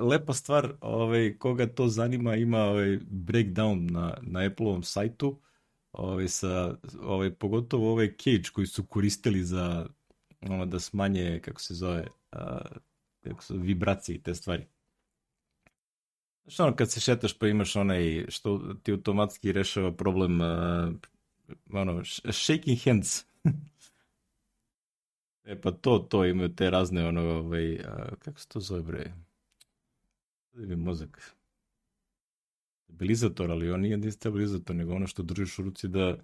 lepa 0.00 0.32
stvar, 0.32 0.72
ovaj, 0.80 1.38
koga 1.38 1.66
to 1.66 1.88
zanima, 1.88 2.36
ima 2.36 2.58
ovaj 2.58 2.98
breakdown 3.10 3.90
na, 3.90 4.14
na 4.22 4.40
Apple-ovom 4.40 4.82
sajtu, 4.82 5.40
ovaj, 5.92 6.28
sa, 6.28 6.76
ovaj, 7.02 7.34
pogotovo 7.34 7.92
ovaj 7.92 8.16
cage 8.16 8.48
koji 8.52 8.66
su 8.66 8.86
koristili 8.86 9.44
za 9.44 9.86
ono, 10.40 10.66
da 10.66 10.80
smanje, 10.80 11.40
kako 11.44 11.60
se 11.60 11.74
zove, 11.74 12.06
a, 12.32 12.60
kako 13.20 13.42
su, 13.42 13.58
vibracije 13.58 14.16
i 14.16 14.22
te 14.22 14.34
stvari. 14.34 14.66
Znaš 16.42 16.60
ono, 16.60 16.76
kad 16.76 16.90
se 16.90 17.00
šetaš 17.00 17.38
pa 17.38 17.48
imaš 17.48 17.76
onaj, 17.76 18.26
što 18.28 18.74
ti 18.82 18.92
automatski 18.92 19.52
rešava 19.52 19.92
problem 19.92 20.40
uh, 20.40 20.46
ono, 21.72 22.04
shaking 22.30 22.78
hands. 22.84 23.24
e 25.44 25.60
pa 25.60 25.70
to, 25.70 25.98
to 25.98 26.24
imaju 26.24 26.54
te 26.54 26.70
razne, 26.70 27.08
ono, 27.08 27.20
ovaj, 27.20 27.80
a, 27.80 28.14
kako 28.18 28.40
se 28.40 28.48
to 28.48 28.60
zove, 28.60 28.82
bre? 28.82 29.12
Da 30.52 30.66
mi 30.66 30.76
mozak. 30.76 31.36
Stabilizator, 32.84 33.50
ali 33.50 33.70
on 33.70 33.80
nije 33.80 34.12
stabilizator, 34.12 34.76
nego 34.76 34.94
ono 34.94 35.06
što 35.06 35.22
držiš 35.22 35.58
u 35.58 35.62
ruci 35.62 35.88
da, 35.88 36.16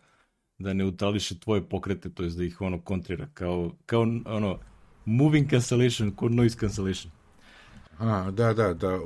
da 0.58 0.72
ne 0.72 0.84
utališe 0.84 1.38
tvoje 1.38 1.68
pokrete, 1.68 2.10
to 2.10 2.22
jest 2.22 2.36
da 2.36 2.44
ih 2.44 2.60
ono 2.60 2.80
kontrira, 2.80 3.28
kao, 3.34 3.72
kao 3.86 4.00
ono, 4.24 4.58
moving 5.04 5.50
cancellation, 5.50 6.10
kod 6.10 6.32
noise 6.32 6.58
cancellation. 6.58 7.12
A, 7.98 8.30
da, 8.30 8.54
da, 8.54 8.74
da. 8.74 9.00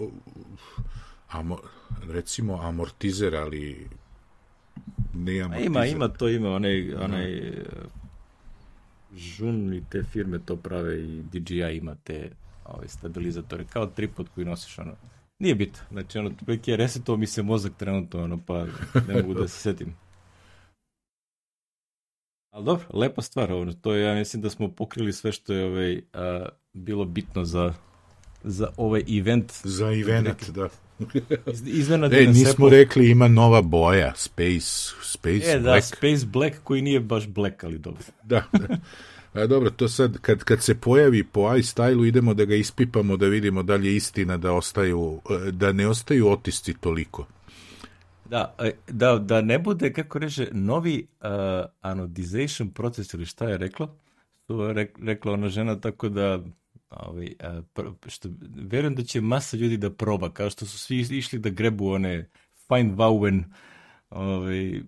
Amo, 1.28 1.58
recimo 2.08 2.60
amortizer, 2.62 3.36
ali 3.36 3.88
ne 5.14 5.40
amortizer. 5.40 5.66
Ima, 5.66 5.86
ima 5.86 6.08
to, 6.08 6.28
ima 6.28 6.50
onaj, 6.50 6.94
onaj 6.94 7.40
da. 7.50 7.88
žun 9.16 9.74
i 9.74 9.82
te 9.90 10.02
firme 10.02 10.38
to 10.38 10.56
prave 10.56 11.02
i 11.02 11.22
DJI 11.22 11.76
ima 11.76 11.94
te 12.04 12.30
ovaj, 12.64 12.88
stabilizatore, 12.88 13.64
kao 13.64 13.86
tripod 13.86 14.28
koji 14.34 14.46
nosiš 14.46 14.78
ono. 14.78 14.92
Nije 15.38 15.54
bito, 15.54 15.80
znači 15.90 16.18
ono, 16.18 16.30
je 16.66 16.76
resetovao 16.76 17.18
mi 17.18 17.26
se 17.26 17.42
mozak 17.42 17.72
trenutno, 17.76 18.22
ono, 18.22 18.38
pa 18.46 18.66
ne 19.08 19.14
mogu 19.14 19.34
da 19.34 19.48
se 19.48 19.58
setim. 19.70 19.94
Ali 22.50 22.64
dobro, 22.64 22.86
lepa 22.92 23.22
stvar, 23.22 23.52
ono, 23.52 23.72
to 23.72 23.94
je, 23.94 24.04
ja 24.04 24.14
mislim 24.14 24.42
da 24.42 24.50
smo 24.50 24.68
pokrili 24.68 25.12
sve 25.12 25.32
što 25.32 25.52
je 25.52 25.64
ovaj, 25.64 26.02
a, 26.12 26.48
bilo 26.72 27.04
bitno 27.04 27.44
za, 27.44 27.74
za 28.44 28.68
ovaj 28.76 29.04
event. 29.18 29.52
Za 29.64 29.92
event, 29.92 30.50
da. 30.50 30.68
Iz, 31.52 31.62
izvena 31.66 32.10
e, 32.12 32.26
nismo 32.26 32.68
rekli 32.68 33.10
ima 33.10 33.28
nova 33.28 33.62
boja, 33.62 34.12
Space, 34.16 34.94
Space 35.02 35.52
e, 35.52 35.60
Black. 35.60 35.64
da, 35.64 35.96
Space 35.96 36.26
Black 36.26 36.56
koji 36.64 36.82
nije 36.82 37.00
baš 37.00 37.28
black, 37.28 37.64
ali 37.64 37.78
dobro. 37.78 38.02
da, 38.22 38.42
da. 38.52 38.76
A 39.32 39.46
dobro, 39.46 39.70
to 39.70 39.88
sad, 39.88 40.18
kad, 40.18 40.44
kad 40.44 40.62
se 40.62 40.74
pojavi 40.74 41.24
po 41.24 41.40
iStyle-u, 41.40 42.04
idemo 42.04 42.34
da 42.34 42.44
ga 42.44 42.54
ispipamo, 42.54 43.16
da 43.16 43.26
vidimo 43.26 43.62
da 43.62 43.76
li 43.76 43.86
je 43.86 43.96
istina 43.96 44.36
da, 44.36 44.52
ostaju, 44.52 45.20
da 45.50 45.72
ne 45.72 45.88
ostaju 45.88 46.28
otisci 46.28 46.74
toliko. 46.80 47.26
Da, 48.30 48.54
e, 48.58 48.72
da, 48.88 49.18
da 49.18 49.40
ne 49.40 49.58
bude, 49.58 49.92
kako 49.92 50.18
reže, 50.18 50.48
novi 50.52 51.06
uh, 51.20 51.28
anodization 51.80 52.70
proces 52.70 53.14
ili 53.14 53.26
šta 53.26 53.48
je 53.48 53.58
reklo? 53.58 53.96
To 54.46 54.68
je 54.68 54.88
rekla 55.02 55.32
ona 55.32 55.48
žena 55.48 55.80
tako 55.80 56.08
da 56.08 56.40
ovaj, 56.96 57.34
uh, 57.78 57.94
što, 58.06 58.28
verujem 58.56 58.94
da 58.94 59.02
će 59.02 59.20
masa 59.20 59.56
ljudi 59.56 59.76
da 59.76 59.90
proba, 59.90 60.30
kao 60.30 60.50
što 60.50 60.66
su 60.66 60.78
svi 60.78 60.98
išli 60.98 61.38
da 61.38 61.50
grebu 61.50 61.88
one 61.88 62.30
Find 62.68 62.96
Wowen 62.96 63.44
ovaj, 64.10 64.82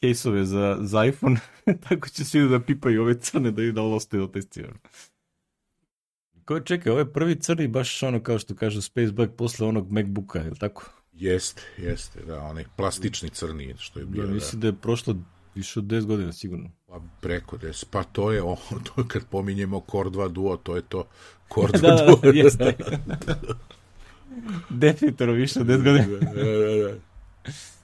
kejsove 0.00 0.44
za, 0.44 0.78
za 0.80 1.04
iPhone, 1.04 1.40
tako 1.88 2.08
će 2.08 2.24
svi 2.24 2.48
da 2.48 2.60
pipaju 2.60 3.02
ove 3.02 3.20
crne 3.20 3.50
da 3.50 3.62
da 3.62 3.82
ostaju 3.82 4.26
do 4.26 4.32
testirano. 4.32 4.78
Ko 6.44 6.60
čekaj, 6.60 6.90
ovo 6.90 6.98
je 6.98 7.12
prvi 7.12 7.40
crni 7.40 7.68
baš 7.68 8.02
ono 8.02 8.22
kao 8.22 8.38
što 8.38 8.54
kažu 8.54 8.82
Space 8.82 9.12
Black 9.12 9.32
posle 9.36 9.66
onog 9.66 9.92
MacBooka, 9.92 10.38
je 10.38 10.50
li 10.50 10.58
tako? 10.58 10.90
Jeste, 11.12 11.62
jeste, 11.78 12.22
da, 12.22 12.40
onaj 12.42 12.64
plastični 12.76 13.28
crni 13.28 13.74
što 13.78 14.00
je 14.00 14.06
bio. 14.06 14.26
Da, 14.26 14.32
mislim 14.32 14.60
da. 14.60 14.64
da 14.64 14.76
je 14.76 14.80
prošlo 14.80 15.16
više 15.54 15.78
od 15.78 15.84
10 15.84 16.04
godina 16.04 16.32
sigurno. 16.32 16.70
Pa 16.94 17.00
preko 17.20 17.56
10, 17.56 17.84
pa 17.90 18.04
to 18.04 18.32
je 18.32 18.42
ono, 18.42 18.56
to 18.86 19.00
je 19.00 19.08
kad 19.08 19.26
pominjemo 19.30 19.82
Core 19.90 20.10
2 20.10 20.28
Duo, 20.28 20.56
to 20.56 20.76
je 20.76 20.82
to 20.82 21.04
Core 21.54 21.72
2 21.72 21.80
da, 21.82 21.88
da, 21.88 22.06
Duo. 22.06 22.16
Da, 22.16 22.28
jeste. 22.38 22.76
Definitivno 24.84 25.32
više 25.32 25.60
od 25.60 25.66
10 25.66 25.84
godina. 25.84 26.06
da, 26.06 26.42
da, 26.42 26.92
da. 26.92 26.94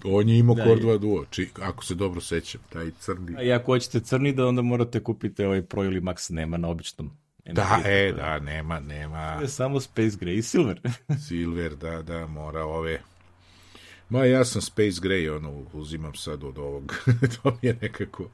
On 0.05 0.29
je 0.29 0.39
imao 0.39 0.55
da, 0.55 0.65
Core 0.65 0.81
2 0.81 0.99
Duo, 0.99 1.25
či, 1.31 1.49
ako 1.63 1.85
se 1.85 1.95
dobro 1.95 2.21
sećam, 2.21 2.61
taj 2.69 2.91
crni. 3.01 3.37
A 3.37 3.43
i 3.43 3.53
ako 3.53 3.73
hoćete 3.73 4.01
crni, 4.01 4.33
da 4.33 4.47
onda 4.47 4.63
morate 4.63 5.01
kupiti 5.01 5.45
ovaj 5.45 5.63
Pro 5.63 5.85
ili 5.85 6.01
Max, 6.01 6.33
nema 6.33 6.57
na 6.57 6.69
običnom. 6.69 7.11
Da, 7.45 7.83
e, 7.87 8.13
da, 8.17 8.39
nema, 8.39 8.81
nema. 8.81 9.39
Je 9.43 9.49
samo 9.49 9.81
Space 9.81 10.17
Gray 10.21 10.39
i 10.39 10.43
Silver. 10.43 10.81
Silver, 11.29 11.77
da, 11.77 12.03
da, 12.03 12.27
mora 12.27 12.65
ove 12.65 13.01
Ma 14.09 14.25
ja 14.25 14.45
sam 14.45 14.63
Space 14.63 15.01
Gray, 15.03 15.37
ono, 15.37 15.65
uzimam 15.73 16.15
sad 16.15 16.45
od 16.45 16.59
ovog. 16.59 16.95
to 17.43 17.51
mi 17.63 17.69
je 17.69 17.79
nekako... 17.83 18.29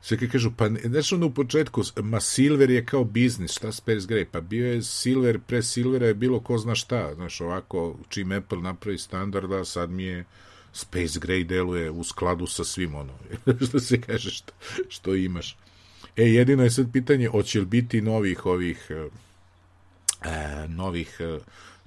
Sve 0.00 0.18
kad 0.18 0.30
kažu, 0.30 0.50
pa 0.56 0.68
znaš 0.84 1.12
ono 1.12 1.26
u 1.26 1.34
početku, 1.34 1.82
ma 2.02 2.20
Silver 2.20 2.70
je 2.70 2.86
kao 2.86 3.04
biznis, 3.04 3.52
šta 3.52 3.72
Space 3.72 4.06
Gray? 4.06 4.24
Pa 4.24 4.40
bio 4.40 4.72
je 4.72 4.82
Silver, 4.82 5.38
pre 5.46 5.62
Silvera 5.62 6.06
je 6.06 6.14
bilo 6.14 6.40
ko 6.40 6.58
zna 6.58 6.74
šta, 6.74 7.14
znaš, 7.14 7.40
ovako, 7.40 7.96
čim 8.08 8.32
Apple 8.32 8.58
napravi 8.58 8.98
standarda, 8.98 9.64
sad 9.64 9.90
mi 9.90 10.04
je 10.04 10.24
Space 10.72 11.20
Gray 11.20 11.44
deluje 11.46 11.90
u 11.90 12.04
skladu 12.04 12.46
sa 12.46 12.64
svim 12.64 12.94
ono, 12.94 13.12
što 13.68 13.80
se 13.80 14.00
kaže, 14.00 14.30
što, 14.30 14.52
što 14.88 15.14
imaš. 15.14 15.56
E, 16.16 16.24
jedino 16.24 16.62
je 16.62 16.70
sad 16.70 16.92
pitanje, 16.92 17.28
hoće 17.28 17.60
li 17.60 17.66
biti 17.66 18.00
novih 18.00 18.46
ovih, 18.46 18.90
e, 18.90 20.68
novih 20.68 21.16
e, 21.20 21.38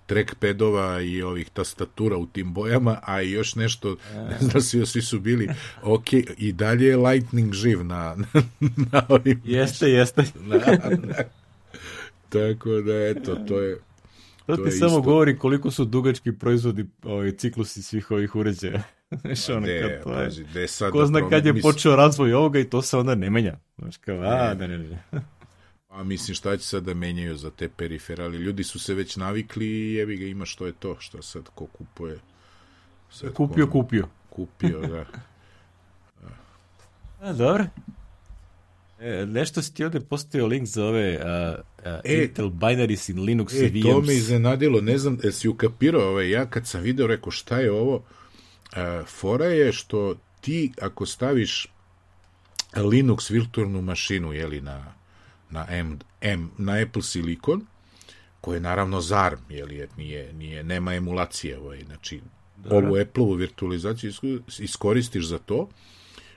trackpadova 0.05 1.01
i 1.01 1.21
ovih 1.21 1.49
tastatura 1.49 2.17
u 2.17 2.25
tim 2.25 2.53
bojama, 2.53 2.99
a 3.03 3.21
i 3.21 3.31
još 3.31 3.55
nešto, 3.55 3.95
ne 4.13 4.37
znam 4.39 4.61
svi, 4.61 4.85
svi 4.85 5.01
su 5.01 5.19
bili, 5.19 5.49
ok, 5.83 6.13
i 6.37 6.51
dalje 6.51 6.85
je 6.85 6.97
Lightning 6.97 7.53
živ 7.53 7.85
na, 7.85 8.15
na, 8.15 8.69
na 8.91 9.05
ovim... 9.09 9.41
Jeste, 9.45 9.89
jeste. 9.89 10.23
Na, 10.47 10.57
na, 10.57 11.15
tako 12.29 12.69
da, 12.69 13.07
eto, 13.07 13.35
to 13.35 13.59
je... 13.59 13.79
To, 14.45 14.55
to 14.57 14.63
ti 14.63 14.71
samo 14.71 14.89
isto. 14.89 15.01
govori 15.01 15.37
koliko 15.37 15.71
su 15.71 15.85
dugački 15.85 16.31
proizvodi 16.31 16.85
ovaj, 17.03 17.31
ciklusi 17.31 17.83
svih 17.83 18.11
ovih 18.11 18.35
uređaja. 18.35 18.83
Znaš, 19.21 19.49
ono, 19.49 19.65
de, 19.65 20.01
to 20.03 20.13
je, 20.13 20.29
de 20.53 20.67
sad 20.67 20.91
ko 20.91 21.05
zna 21.05 21.29
kad 21.29 21.45
je 21.45 21.61
počeo 21.61 21.95
razvoj 21.95 22.33
ovoga 22.33 22.59
i 22.59 22.69
to 22.69 22.81
se 22.81 22.97
onda 22.97 23.15
ne 23.15 23.29
menja. 23.29 23.57
Znaš, 23.77 23.97
kao, 23.97 24.15
a, 24.15 24.53
ne, 24.53 24.67
ne, 24.67 24.77
ne. 24.77 25.03
A 25.95 26.03
mislim 26.03 26.35
šta 26.35 26.57
će 26.57 26.63
sad 26.63 26.83
da 26.83 26.93
menjaju 26.93 27.37
za 27.37 27.51
te 27.51 27.69
periferali? 27.69 28.37
Ljudi 28.37 28.63
su 28.63 28.79
se 28.79 28.93
već 28.93 29.15
navikli 29.15 29.65
i 29.65 29.93
jebi 29.93 30.17
ga 30.17 30.25
ima 30.25 30.45
što 30.45 30.65
je 30.65 30.73
to, 30.73 30.95
što 30.99 31.21
sad 31.21 31.49
ko 31.55 31.65
kupuje. 31.65 32.19
Sad 33.11 33.33
kupio, 33.33 33.65
ko, 33.65 33.71
kupio. 33.71 34.07
Kupio, 34.29 34.81
da. 34.81 35.05
A, 37.21 37.33
dobro. 37.33 37.65
E, 38.99 39.25
nešto 39.25 39.61
si 39.61 39.73
ti 39.73 39.83
ovde 39.83 39.99
postavio 39.99 40.47
link 40.47 40.67
za 40.67 40.85
ove 40.85 41.19
a, 41.23 41.55
a, 41.85 41.99
e, 42.03 42.23
Intel 42.23 42.49
binaries 42.49 43.09
in 43.09 43.19
Linux 43.19 43.53
e, 43.53 43.65
i 43.65 43.69
VMs. 43.69 43.83
To 43.83 44.01
me 44.01 44.13
iznenadilo, 44.13 44.81
ne 44.81 44.97
znam, 44.97 45.17
jesi 45.23 45.47
ukapirao, 45.47 46.09
ovaj, 46.09 46.29
ja 46.29 46.45
kad 46.45 46.67
sam 46.67 46.81
video 46.81 47.07
rekao 47.07 47.31
šta 47.31 47.59
je 47.59 47.71
ovo, 47.71 48.03
a, 48.73 49.03
fora 49.07 49.45
je 49.45 49.71
što 49.71 50.15
ti 50.41 50.71
ako 50.81 51.05
staviš 51.05 51.67
Linux 52.75 53.29
virtualnu 53.29 53.81
mašinu, 53.81 54.33
jeli, 54.33 54.61
na 54.61 54.94
na, 55.49 55.65
M, 55.69 55.99
M, 56.21 56.51
na 56.57 56.73
Apple 56.73 57.01
Silicon, 57.01 57.65
koje 58.41 58.55
je 58.55 58.61
naravno 58.61 59.01
ZARM, 59.01 59.39
je 59.49 59.57
jer 59.57 59.89
nije, 59.97 60.33
nije, 60.33 60.63
nema 60.63 60.93
emulacije, 60.93 61.59
ovaj, 61.59 61.83
znači, 61.85 62.21
da. 62.57 62.75
ovu 62.75 62.95
Apple-ovu 62.95 63.33
virtualizaciju 63.33 64.11
iskoristiš 64.59 65.25
za 65.27 65.37
to, 65.37 65.69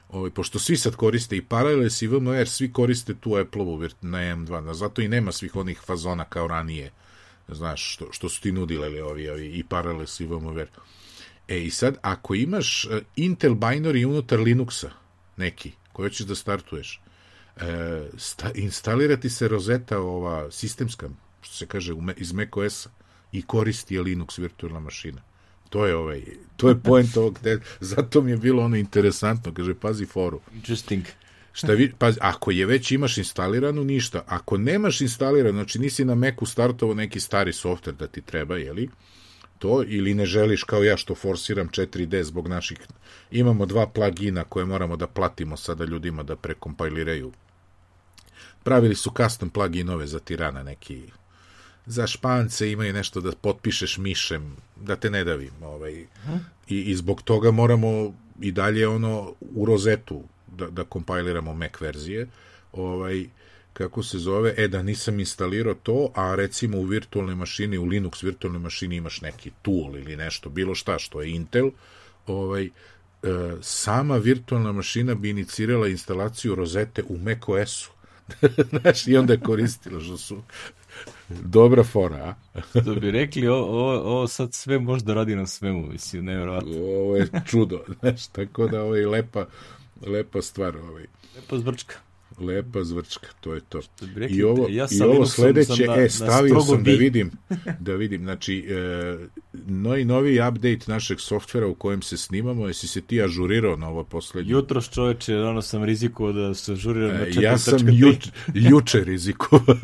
ovaj, 0.09 0.31
pošto 0.31 0.59
svi 0.59 0.77
sad 0.77 0.97
koriste 0.97 1.37
i 1.37 1.43
Parallels 1.43 2.03
i 2.03 2.09
VMware, 2.09 2.47
svi 2.47 2.73
koriste 2.73 3.15
tu 3.15 3.37
Apple-ovu 3.37 3.89
na 4.01 4.19
M2, 4.19 4.73
zato 4.73 5.03
i 5.03 5.09
nema 5.09 5.33
svih 5.33 5.57
onih 5.57 5.81
fazona 5.87 6.25
kao 6.25 6.47
ranije, 6.47 6.93
znaš, 7.49 7.95
što, 7.95 8.13
što 8.13 8.29
su 8.29 8.43
ti 8.43 8.53
nudile 8.53 9.03
ovi, 9.03 9.29
ovi 9.29 9.47
i 9.47 9.65
Parallels 9.65 10.21
i 10.21 10.27
VMware. 10.27 10.69
E, 11.49 11.59
i 11.59 11.71
sad, 11.71 11.97
ako 12.03 12.35
imaš 12.35 12.85
uh, 12.85 12.99
Intel 13.17 13.55
binary 13.55 14.05
unutar 14.07 14.39
Linuxa, 14.39 14.89
neki, 15.37 15.73
koji 15.93 16.09
hoćeš 16.09 16.27
da 16.27 16.35
startuješ, 16.35 17.01
e, 17.61 18.09
sta, 18.17 18.51
instalirati 18.55 19.31
se 19.31 19.49
rozeta 19.49 19.99
ova 19.99 20.51
sistemska, 20.51 21.09
što 21.41 21.55
se 21.55 21.67
kaže 21.67 21.95
iz 22.17 22.33
macOS-a 22.33 22.91
i 23.33 23.43
koristi 23.43 23.95
je 23.95 24.03
Linux 24.03 24.39
virtualna 24.39 24.81
mašina. 24.81 25.23
To 25.69 25.87
je 25.87 25.97
ovaj, 25.97 26.23
to 26.57 26.69
je 26.69 26.81
point 26.81 27.17
ovog, 27.17 27.39
te, 27.43 27.61
zato 27.81 28.23
mi 28.23 28.31
je 28.31 28.37
bilo 28.37 28.65
ono 28.65 28.77
interesantno, 28.77 29.55
kaže, 29.55 29.75
pazi 29.75 30.07
foru. 30.07 30.41
Interesting. 30.55 31.05
Šta 31.53 31.73
vi, 31.73 31.93
pazi, 31.99 32.19
ako 32.21 32.51
je 32.51 32.67
već 32.67 32.93
imaš 32.93 33.19
instaliranu, 33.19 33.85
ništa. 33.85 34.23
Ako 34.27 34.57
nemaš 34.57 35.01
instalirano, 35.01 35.53
znači 35.53 35.79
nisi 35.79 36.05
na 36.05 36.15
Macu 36.15 36.47
startovao 36.47 36.95
neki 36.95 37.21
stari 37.21 37.53
softver 37.53 37.95
da 37.95 38.07
ti 38.07 38.23
treba, 38.23 38.57
jeli, 38.57 38.89
to, 39.59 39.83
ili 39.87 40.15
ne 40.15 40.27
želiš 40.27 40.65
kao 40.65 40.83
ja 40.83 40.97
što 40.97 41.15
forsiram 41.15 41.69
4D 41.69 42.23
zbog 42.23 42.49
naših, 42.49 42.79
imamo 43.31 43.67
dva 43.67 43.87
plugina 43.87 44.45
koje 44.45 44.67
moramo 44.67 44.97
da 44.97 45.07
platimo 45.07 45.57
sada 45.57 45.85
ljudima 45.85 46.23
da 46.23 46.37
prekompiliraju 46.37 47.33
pravili 48.65 48.95
su 48.95 49.13
custom 49.17 49.51
pluginove 49.51 50.07
za 50.07 50.19
tirana 50.19 50.63
neki 50.63 51.03
za 51.87 52.07
špance 52.07 52.73
imaju 52.73 52.93
nešto 52.93 53.21
da 53.21 53.33
potpišeš 53.33 53.99
mišem 53.99 54.57
da 54.77 54.97
te 54.97 55.11
ne 55.11 55.25
davim 55.25 55.63
ovaj. 55.63 56.07
I, 56.69 56.81
i 56.81 56.97
zbog 56.97 57.23
toga 57.23 57.51
moramo 57.51 58.15
i 58.41 58.53
dalje 58.53 58.89
ono 58.89 59.35
u 59.55 59.65
rozetu 59.65 60.23
da, 60.47 60.71
da 60.71 60.85
kompiliramo 60.85 61.55
Mac 61.55 61.81
verzije. 61.81 62.29
Ovaj 62.73 63.27
kako 63.73 64.03
se 64.03 64.19
zove, 64.19 64.55
e 64.57 64.69
da 64.69 64.83
nisam 64.83 65.21
instalirao 65.21 65.75
to, 65.75 66.11
a 66.15 66.35
recimo 66.35 66.79
u 66.79 66.83
virtualnoj 66.83 67.35
mašini, 67.35 67.79
u 67.79 67.85
Linux 67.87 68.23
virtualnoj 68.23 68.61
mašini 68.61 68.97
imaš 68.97 69.21
neki 69.21 69.51
tool 69.63 69.97
ili 69.97 70.17
nešto, 70.17 70.51
bilo 70.51 70.75
šta 70.75 70.99
što 70.99 71.23
je 71.23 71.31
Intel, 71.31 71.71
ovaj, 72.27 72.65
e, 72.65 72.71
sama 73.61 74.17
virtualna 74.17 74.73
mašina 74.73 75.15
bi 75.15 75.31
inicirala 75.31 75.89
instalaciju 75.89 76.55
rozete 76.55 77.03
u 77.09 77.19
macOS-u. 77.19 77.91
Znaš, 78.71 79.07
i 79.07 79.17
onda 79.17 79.33
je 79.33 79.41
koristilo 79.41 80.01
što 80.01 80.17
su 80.17 80.43
dobra 81.29 81.85
fora, 81.85 82.35
a? 82.55 82.61
Što 82.71 82.95
bi 83.01 83.11
rekli, 83.11 83.49
ovo, 83.49 84.01
ovo 84.01 84.29
sad 84.29 84.55
sve 84.55 84.79
možda 84.79 85.15
radi 85.15 85.37
na 85.37 85.47
svemu, 85.47 85.87
mislim, 85.87 86.25
nevjerojatno. 86.25 86.73
Ovo 86.77 87.17
je 87.17 87.29
čudo, 87.47 87.85
znaš, 88.01 88.27
tako 88.27 88.69
da 88.69 88.83
ovo 88.83 88.97
je 88.97 89.09
lepa, 89.09 89.47
lepa 90.07 90.43
stvar. 90.43 90.77
Ovaj. 90.77 91.07
Lepa 91.37 91.59
zbrčka. 91.59 92.08
Lepa 92.39 92.85
zvrčka, 92.85 93.29
to 93.41 93.55
je 93.55 93.61
to. 93.61 93.81
Rekli, 94.17 94.37
I 94.37 94.43
ovo, 94.43 94.67
ja 94.69 94.87
i 94.91 95.03
ovo 95.03 95.27
sledeće, 95.27 95.87
na, 95.87 95.97
e, 95.97 96.09
stavio 96.09 96.61
sam 96.61 96.83
bi. 96.83 96.91
da 96.91 96.99
vidim, 96.99 97.31
da 97.81 97.95
vidim, 97.95 98.23
znači, 98.23 98.67
e, 98.71 99.19
no 99.53 99.97
i 99.97 100.05
novi 100.05 100.41
update 100.49 100.79
našeg 100.87 101.21
softvera 101.21 101.67
u 101.67 101.75
kojem 101.75 102.03
se 102.03 102.17
snimamo, 102.17 102.67
jesi 102.67 102.89
se 102.89 103.01
ti 103.01 103.23
ažurirao 103.23 103.77
na 103.77 103.89
ovo 103.89 104.05
poslednje? 104.05 104.53
Jutro 104.53 104.81
čoveče, 104.83 105.37
ono 105.37 105.63
sam 105.63 105.85
rizikovao 105.85 106.33
da 106.33 106.55
se 106.55 106.73
ažuriram 106.73 107.11
na 107.11 107.27
4. 107.27 107.39
E, 107.39 107.43
ja 107.43 107.59
sam 107.59 107.79
juč, 107.89 108.29
juče 108.55 109.05
rizikovao. 109.05 109.77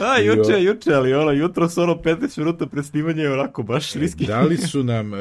A, 0.00 0.18
juče, 0.18 0.62
juče, 0.62 0.92
ali 0.92 1.14
ono, 1.14 1.30
jutro 1.30 1.68
su 1.68 1.82
ono 1.82 1.94
15 1.94 2.38
minuta 2.38 2.66
pred 2.66 2.84
snimanje, 2.84 3.28
onako, 3.28 3.62
baš 3.62 3.96
E, 3.96 3.98
riski. 3.98 4.26
Dali 4.26 4.56
su 4.70 4.84
nam, 4.84 5.14
e, 5.14 5.18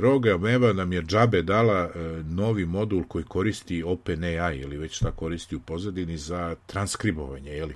Roga 0.00 0.36
Meva 0.36 0.72
nam 0.72 0.92
je 0.92 1.02
džabe 1.02 1.42
dala 1.42 1.90
e, 1.94 1.98
novi 2.22 2.66
modul 2.66 3.04
koji 3.04 3.24
koristi 3.24 3.82
OpenAI 3.82 4.58
ili 4.58 4.76
već 4.80 4.96
šta 4.96 5.10
koristi 5.10 5.56
u 5.56 5.60
pozadini 5.60 6.18
za 6.18 6.56
transkribovanje, 6.66 7.50
jeli? 7.50 7.74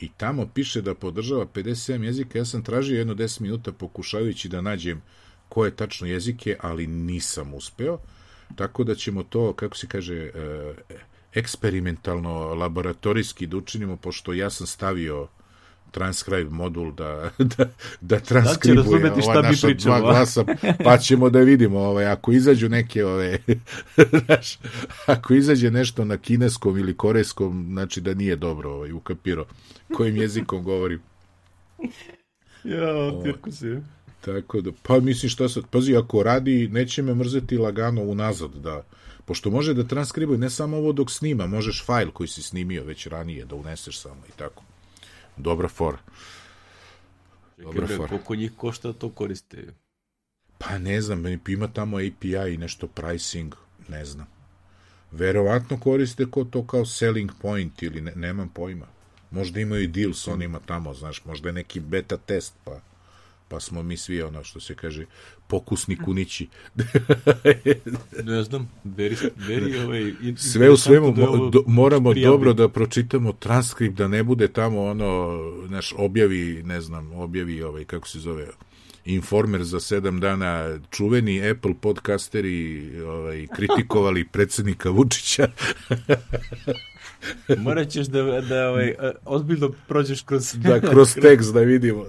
I 0.00 0.08
tamo 0.16 0.46
piše 0.54 0.82
da 0.82 0.94
podržava 0.94 1.46
57 1.46 2.02
jezika. 2.02 2.38
Ja 2.38 2.44
sam 2.44 2.62
tražio 2.62 2.98
jedno 2.98 3.14
10 3.14 3.40
minuta 3.40 3.72
pokušavajući 3.72 4.48
da 4.48 4.60
nađem 4.60 5.02
koje 5.48 5.76
tačno 5.76 6.06
jezike, 6.06 6.56
ali 6.60 6.86
nisam 6.86 7.54
uspeo. 7.54 7.98
Tako 8.56 8.84
da 8.84 8.94
ćemo 8.94 9.22
to, 9.22 9.52
kako 9.52 9.76
se 9.76 9.86
kaže, 9.86 10.14
e, 10.14 10.74
eksperimentalno, 11.34 12.54
laboratorijski 12.54 13.46
da 13.46 13.56
učinimo, 13.56 13.96
pošto 13.96 14.32
ja 14.32 14.50
sam 14.50 14.66
stavio 14.66 15.28
transcribe 15.92 16.50
modul 16.50 16.92
da, 16.92 17.30
da, 17.56 17.70
da 18.00 18.20
transkribuje 18.20 19.00
da 19.00 19.14
ova 19.24 19.42
naša 19.42 19.66
pričamo, 19.66 19.98
dva 19.98 20.12
glasa, 20.12 20.44
pa 20.84 20.98
ćemo 20.98 21.30
da 21.30 21.38
vidimo 21.38 21.78
ovaj, 21.78 22.06
ako 22.06 22.32
izađu 22.32 22.68
neke 22.68 23.04
ove, 23.04 23.38
znaš, 24.24 24.58
ako 25.06 25.34
izađe 25.34 25.70
nešto 25.70 26.04
na 26.04 26.16
kineskom 26.16 26.78
ili 26.78 26.96
korejskom, 26.96 27.66
znači 27.72 28.00
da 28.00 28.14
nije 28.14 28.36
dobro 28.36 28.70
ovaj, 28.70 28.92
ukapiro 28.92 29.46
kojim 29.94 30.16
jezikom 30.16 30.62
govorim. 30.62 31.00
Ja, 32.64 33.22
tirku 33.22 33.52
si. 33.52 33.76
Tako 34.20 34.60
da, 34.60 34.70
pa 34.82 35.00
mislim 35.00 35.30
šta 35.30 35.48
sad, 35.48 35.64
pazi, 35.70 35.96
ako 35.96 36.22
radi, 36.22 36.68
neće 36.68 37.02
me 37.02 37.14
mrzeti 37.14 37.58
lagano 37.58 38.02
unazad, 38.02 38.50
da, 38.50 38.84
pošto 39.24 39.50
može 39.50 39.74
da 39.74 39.84
transkribuje 39.84 40.38
ne 40.38 40.50
samo 40.50 40.76
ovo 40.76 40.92
dok 40.92 41.10
snima, 41.10 41.46
možeš 41.46 41.84
fajl 41.84 42.10
koji 42.10 42.28
si 42.28 42.42
snimio 42.42 42.84
već 42.84 43.06
ranije 43.06 43.44
da 43.44 43.54
uneseš 43.54 43.98
samo 43.98 44.22
i 44.28 44.32
tako. 44.36 44.62
Dobra 45.36 45.68
fora. 45.68 45.98
Dobra 47.58 47.86
fora. 47.86 48.08
Koliko 48.08 48.34
njih 48.34 48.52
košta 48.56 48.92
to 48.92 49.10
koriste? 49.10 49.74
Pa 50.58 50.78
ne 50.78 51.00
znam, 51.00 51.24
ima 51.48 51.68
tamo 51.68 51.96
API 51.96 52.54
i 52.54 52.56
nešto 52.56 52.86
pricing, 52.86 53.54
ne 53.88 54.04
znam. 54.04 54.26
Verovatno 55.12 55.80
koriste 55.80 56.26
ko 56.26 56.44
to 56.44 56.66
kao 56.66 56.86
selling 56.86 57.30
point 57.42 57.82
ili 57.82 58.00
ne, 58.00 58.12
nemam 58.16 58.48
pojma. 58.48 58.86
Možda 59.30 59.60
imaju 59.60 59.88
deal 59.88 60.12
s 60.12 60.28
onima 60.28 60.60
tamo, 60.66 60.94
znaš, 60.94 61.24
možda 61.24 61.48
je 61.48 61.52
neki 61.52 61.80
beta 61.80 62.16
test, 62.16 62.54
pa 62.64 62.80
pa 63.52 63.60
smo 63.60 63.82
mi 63.82 63.96
svi 63.96 64.22
ono 64.22 64.44
što 64.44 64.60
se 64.60 64.74
kaže 64.74 65.04
pokusni 65.46 65.96
kunići. 65.96 66.48
ne 68.30 68.42
znam, 68.42 68.70
veri, 68.84 69.16
veri 69.36 69.78
ovaj, 69.78 70.12
sve 70.36 70.70
u 70.70 70.76
svemu 70.76 71.12
da 71.12 71.26
do, 71.52 71.64
moramo 71.66 72.10
prijavim. 72.10 72.32
dobro 72.32 72.52
da 72.52 72.68
pročitamo 72.68 73.32
transkript 73.32 73.96
da 73.96 74.08
ne 74.08 74.22
bude 74.22 74.48
tamo 74.48 74.82
ono 74.82 75.38
naš 75.68 75.94
objavi, 75.98 76.62
ne 76.62 76.80
znam, 76.80 77.12
objavi 77.12 77.62
ovaj 77.62 77.84
kako 77.84 78.08
se 78.08 78.18
zove 78.18 78.46
Informer 79.04 79.64
za 79.64 79.80
sedam 79.80 80.20
dana 80.20 80.78
čuveni 80.90 81.50
Apple 81.50 81.74
podcasteri 81.80 82.90
ovaj, 83.00 83.46
kritikovali 83.56 84.28
predsednika 84.32 84.90
Vučića. 84.90 85.48
Morat 87.64 87.88
ćeš 87.88 88.06
da, 88.06 88.40
da 88.40 88.68
ovaj, 88.68 88.94
ozbiljno 89.24 89.70
prođeš 89.88 90.22
kroz... 90.22 90.54
Da, 90.62 90.80
kroz 90.80 91.14
tekst 91.14 91.54
da 91.54 91.60
vidimo. 91.60 92.06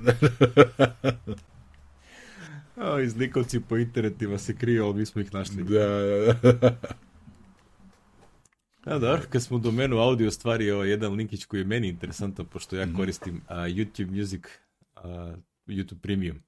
A, 2.75 3.01
izlikovci 3.01 3.59
po 3.59 3.77
internetima 3.77 4.37
se 4.37 4.55
kriju, 4.55 4.85
ali 4.85 4.93
mi 4.95 5.05
smo 5.05 5.21
ih 5.21 5.33
našli. 5.33 5.63
Da, 5.63 5.87
da. 6.41 6.77
A, 8.85 8.99
da, 8.99 9.21
kad 9.29 9.43
smo 9.43 9.57
u 9.57 9.59
domenu 9.59 9.97
audio 9.97 10.31
stvari, 10.31 10.71
ovo 10.71 10.83
jedan 10.83 11.13
linkić 11.13 11.45
koji 11.45 11.61
je 11.61 11.65
meni 11.65 11.87
interesantan, 11.87 12.45
pošto 12.45 12.75
ja 12.75 12.87
koristim 12.97 13.41
a, 13.47 13.55
YouTube 13.55 14.19
Music, 14.19 14.41
a, 14.95 15.35
YouTube 15.67 15.99
Premium, 16.01 16.39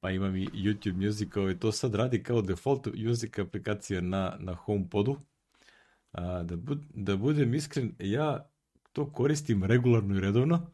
pa 0.00 0.10
imam 0.10 0.36
i 0.36 0.46
YouTube 0.46 1.06
Music, 1.06 1.36
ovaj, 1.36 1.58
to 1.58 1.72
sad 1.72 1.94
radi 1.94 2.22
kao 2.22 2.42
default 2.42 2.86
music 2.86 3.38
aplikacija 3.38 4.00
na, 4.00 4.36
na 4.38 4.54
HomePodu, 4.54 5.16
A, 6.12 6.42
da, 6.42 6.56
bud, 6.56 6.78
da 6.94 7.16
budem 7.16 7.54
iskren, 7.54 7.94
ja 7.98 8.50
to 8.92 9.12
koristim 9.12 9.64
regularno 9.64 10.16
i 10.16 10.20
redovno, 10.20 10.70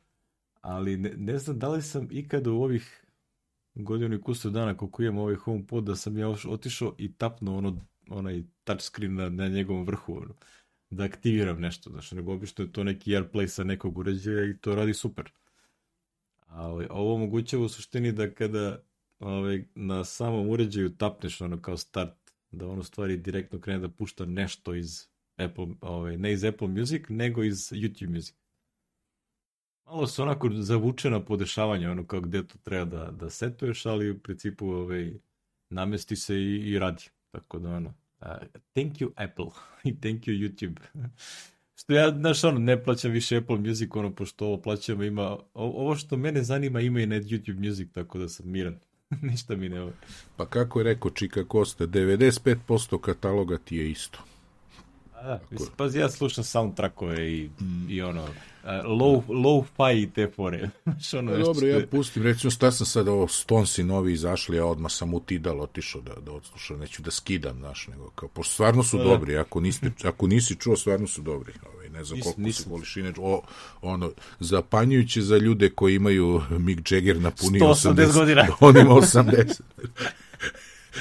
ali 0.60 0.96
ne, 0.96 1.12
ne 1.16 1.38
znam 1.38 1.58
da 1.58 1.68
li 1.68 1.82
sam 1.82 2.08
ikada 2.10 2.50
u 2.50 2.62
ovih 2.62 3.04
godinu 3.74 4.14
i 4.14 4.20
kusur 4.20 4.52
dana 4.52 4.76
koliko 4.76 5.02
imam 5.02 5.18
ovaj 5.18 5.34
HomePod 5.34 5.84
da 5.84 5.96
sam 5.96 6.18
ja 6.18 6.28
otišao 6.28 6.94
i 6.98 7.12
tapnuo 7.12 7.58
ono, 7.58 7.86
onaj 8.08 8.42
touchscreen 8.64 9.14
na, 9.14 9.28
na 9.28 9.48
njegovom 9.48 9.86
vrhu, 9.86 10.16
ono, 10.16 10.34
da 10.90 11.04
aktiviram 11.04 11.60
nešto, 11.60 11.90
znači 11.90 12.14
nego 12.14 12.32
obično 12.32 12.64
je 12.64 12.72
to 12.72 12.84
neki 12.84 13.10
AirPlay 13.10 13.46
sa 13.46 13.64
nekog 13.64 13.98
uređaja 13.98 14.44
i 14.44 14.56
to 14.56 14.74
radi 14.74 14.94
super. 14.94 15.32
Ali 16.46 16.86
ovo 16.90 17.14
omogućava 17.14 17.64
u 17.64 17.68
suštini 17.68 18.12
da 18.12 18.30
kada 18.30 18.82
ovaj, 19.18 19.64
na 19.74 20.04
samom 20.04 20.48
uređaju 20.48 20.96
tapneš 20.96 21.40
ono 21.40 21.62
kao 21.62 21.76
start, 21.76 22.32
da 22.50 22.68
ono 22.68 22.82
stvari 22.82 23.16
direktno 23.16 23.60
krene 23.60 23.78
da 23.78 23.88
pušta 23.88 24.26
nešto 24.26 24.74
iz 24.74 25.08
Apple, 25.36 25.66
ovaj, 25.80 26.16
ne 26.16 26.32
iz 26.32 26.44
Apple 26.44 26.68
Music, 26.68 27.02
nego 27.08 27.42
iz 27.42 27.56
YouTube 27.56 28.14
Music. 28.14 28.34
Malo 29.86 30.06
se 30.06 30.22
onako 30.22 30.50
zavučena 30.52 31.24
podešavanja, 31.24 31.90
ono 31.90 32.06
kao 32.06 32.20
gde 32.20 32.46
to 32.46 32.58
treba 32.62 32.84
da, 32.84 33.10
da 33.10 33.30
setuješ, 33.30 33.86
ali 33.86 34.10
u 34.10 34.18
principu 34.18 34.70
ovaj, 34.70 35.12
namesti 35.70 36.16
se 36.16 36.36
i, 36.36 36.56
i 36.56 36.78
radi. 36.78 37.04
Tako 37.30 37.58
da 37.58 37.70
ono, 37.70 37.94
uh, 38.20 38.26
thank 38.72 38.92
you 38.92 39.10
Apple 39.16 39.46
i 39.90 40.00
thank 40.00 40.22
you 40.22 40.48
YouTube. 40.48 40.80
što 41.78 41.92
ja, 41.92 42.10
znaš, 42.10 42.44
ono, 42.44 42.58
ne 42.58 42.84
plaćam 42.84 43.12
više 43.12 43.36
Apple 43.36 43.58
Music, 43.58 43.90
ono, 43.94 44.14
pošto 44.14 44.46
ovo 44.46 44.62
plaćamo 44.62 45.04
ima, 45.04 45.36
ovo 45.54 45.96
što 45.96 46.16
mene 46.16 46.42
zanima 46.42 46.80
ima 46.80 47.00
i 47.00 47.06
na 47.06 47.16
YouTube 47.16 47.68
Music, 47.68 47.92
tako 47.92 48.18
da 48.18 48.28
sam 48.28 48.50
miran. 48.50 48.78
Ništa 49.30 49.56
mi 49.56 49.68
ne... 49.68 49.92
Pa 50.36 50.46
kako 50.46 50.80
je 50.80 50.84
rekao 50.84 51.10
Čika 51.10 51.44
Kosta, 51.44 51.86
95% 51.86 53.00
kataloga 53.00 53.58
ti 53.58 53.76
je 53.76 53.90
isto. 53.90 54.18
Da, 55.12 55.40
mislim, 55.50 55.70
pazi, 55.76 55.98
ja 55.98 56.08
slušam 56.08 56.44
soundtrackove 56.44 57.32
i, 57.32 57.50
mm. 57.60 57.86
i 57.90 58.02
ono, 58.02 58.28
uh, 58.66 59.00
low, 59.00 59.22
low-fi 59.28 60.02
i 60.02 60.10
te 60.10 60.30
fore. 60.36 60.70
ono 61.18 61.34
e, 61.34 61.38
dobro, 61.38 61.66
ja 61.66 61.86
pustim, 61.90 62.22
recimo, 62.22 62.50
sta 62.50 62.70
sam 62.70 62.86
sad 62.86 63.08
ovo 63.08 63.28
Stonesi 63.28 63.84
novi 63.84 64.12
izašli, 64.12 64.56
ja 64.56 64.66
odmah 64.66 64.92
sam 64.92 65.14
u 65.14 65.20
Tidal 65.20 65.60
otišao 65.60 66.00
da, 66.00 66.14
da 66.20 66.32
odslušam, 66.32 66.78
neću 66.78 67.02
da 67.02 67.10
skidam, 67.10 67.58
znaš, 67.58 67.88
nego 67.88 68.10
kao, 68.10 68.28
pošto 68.28 68.52
stvarno 68.52 68.82
su 68.82 68.98
da, 68.98 69.04
dobri, 69.04 69.36
ako, 69.38 69.60
niste, 69.60 69.90
ako 70.04 70.26
nisi 70.26 70.56
čuo, 70.56 70.76
stvarno 70.76 71.06
su 71.06 71.22
dobri, 71.22 71.52
ovaj, 71.74 71.88
ne 71.88 72.04
znam 72.04 72.20
koliko 72.20 72.40
nis, 72.40 72.56
se 72.56 72.70
voliš, 72.70 72.96
inače, 72.96 73.20
o, 73.22 73.42
ono, 73.82 74.10
zapanjujuće 74.40 75.22
za 75.22 75.36
ljude 75.38 75.70
koji 75.70 75.94
imaju 75.94 76.42
Mick 76.50 76.92
Jagger 76.92 77.20
na 77.20 77.30
puni 77.30 77.60
180 77.60 77.94
80, 77.94 78.12
godina. 78.12 78.46
On 78.60 78.76
ima 78.76 78.90
80. 78.90 79.60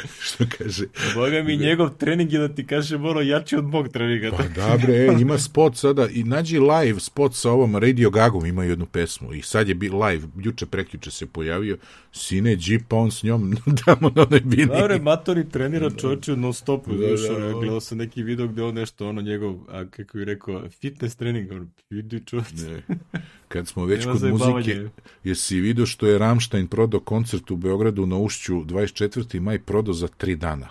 što 0.25 0.45
kaže. 0.57 0.85
Boga 1.15 1.43
mi 1.43 1.57
njegov 1.57 1.89
trening 1.89 2.33
je 2.33 2.39
da 2.39 2.47
ti 2.47 2.67
kaže 2.67 2.97
moro 2.97 3.21
jači 3.21 3.55
od 3.55 3.65
mog 3.65 3.87
treninga. 3.87 4.31
Pa 4.37 4.43
da 4.43 4.77
bre, 4.77 5.07
ima 5.19 5.37
spot 5.37 5.77
sada 5.77 6.07
i 6.07 6.23
nađi 6.23 6.59
live 6.59 6.99
spot 6.99 7.35
sa 7.35 7.51
ovom 7.51 7.75
Radio 7.75 8.09
Gagom 8.09 8.45
ima 8.45 8.63
jednu 8.63 8.85
pesmu 8.85 9.33
i 9.33 9.41
sad 9.41 9.69
je 9.69 9.75
bi 9.75 9.89
live, 9.89 10.27
juče 10.37 10.65
prekjuče 10.65 11.11
se 11.11 11.25
pojavio 11.25 11.77
Sine 12.11 12.57
Jeep, 12.59 12.93
on 12.93 13.11
s 13.11 13.23
njom 13.23 13.55
tamo 13.85 14.11
na 14.15 14.21
onoj 14.21 14.39
bini. 14.39 14.65
Dobre, 14.65 14.99
Matori 14.99 15.49
trenira 15.49 15.89
čovječe 15.89 16.35
non 16.35 16.53
stop, 16.53 16.87
da, 16.87 16.93
da, 16.93 17.37
da, 17.37 17.45
ono, 17.45 17.59
gledao 17.59 17.79
sam 17.79 17.97
neki 17.97 18.23
video 18.23 18.47
gde 18.47 18.63
on 18.63 18.75
nešto, 18.75 19.09
ono 19.09 19.21
njegov, 19.21 19.55
a 19.69 19.85
kako 19.89 20.17
je 20.17 20.25
rekao, 20.25 20.69
fitness 20.69 21.15
trening, 21.15 21.51
ono, 21.51 21.67
vidi 21.89 22.25
čovječe. 22.25 22.81
Kad 23.47 23.67
smo 23.67 23.85
već 23.85 24.05
kod 24.05 24.23
muzike, 24.23 24.89
jesi 25.23 25.59
vidio 25.59 25.85
što 25.85 26.07
je 26.07 26.17
Ramstein 26.17 26.67
prodao 26.67 26.99
koncert 26.99 27.51
u 27.51 27.55
Beogradu 27.57 28.05
na 28.05 28.17
Ušću 28.17 28.53
24. 28.53 29.39
maj 29.39 29.59
prodao 29.59 29.84
za 29.93 30.07
tri 30.07 30.36
dana 30.36 30.67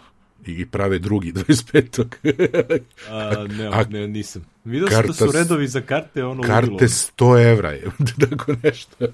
i 0.47 0.67
prave 0.67 0.99
drugi 0.99 1.33
25. 1.49 2.85
a, 3.11 3.47
ne, 3.49 3.67
a, 3.67 3.85
ne, 3.91 4.09
nisam. 4.09 4.47
Vidio 4.65 4.89
sam 4.89 5.07
da 5.07 5.13
su 5.13 5.33
redovi 5.33 5.69
za 5.69 5.81
karte 5.81 6.25
ono 6.25 6.43
Karte 6.43 6.71
udilo. 6.71 6.89
100 6.89 7.53
evra 7.53 7.71
je, 7.71 7.85
tako 8.31 8.53
nešto. 8.63 9.07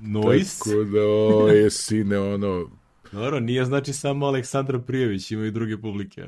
Nois? 0.00 0.58
Tako 0.58 0.84
da, 0.84 1.00
o, 1.02 1.48
je 1.48 1.70
sine, 1.70 2.18
ono... 2.18 2.70
Dobro, 3.12 3.40
nije 3.40 3.64
znači 3.64 3.92
samo 3.92 4.26
Aleksandra 4.26 4.78
Prijević, 4.78 5.30
ima 5.30 5.46
i 5.46 5.50
druge 5.50 5.78
publike. 5.78 6.24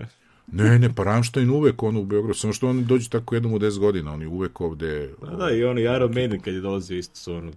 Ne, 0.46 0.78
ne, 0.78 0.94
pa 0.94 1.04
Ramstein 1.04 1.50
uvek 1.50 1.82
ono 1.82 2.00
u 2.00 2.04
Beogradu, 2.04 2.34
samo 2.34 2.52
što 2.52 2.68
oni 2.68 2.84
dođu 2.84 3.10
tako 3.10 3.34
jednom 3.34 3.52
u 3.52 3.58
10 3.58 3.78
godina, 3.78 4.12
oni 4.12 4.26
uvek 4.26 4.60
ovde... 4.60 5.10
Da, 5.22 5.36
da, 5.36 5.50
i 5.50 5.64
ono, 5.64 5.80
Iron 5.80 6.14
Maiden 6.14 6.40
kad 6.40 6.54
je 6.54 6.60
dolazio 6.60 6.98
isto 6.98 7.16
su 7.16 7.34
ono, 7.34 7.52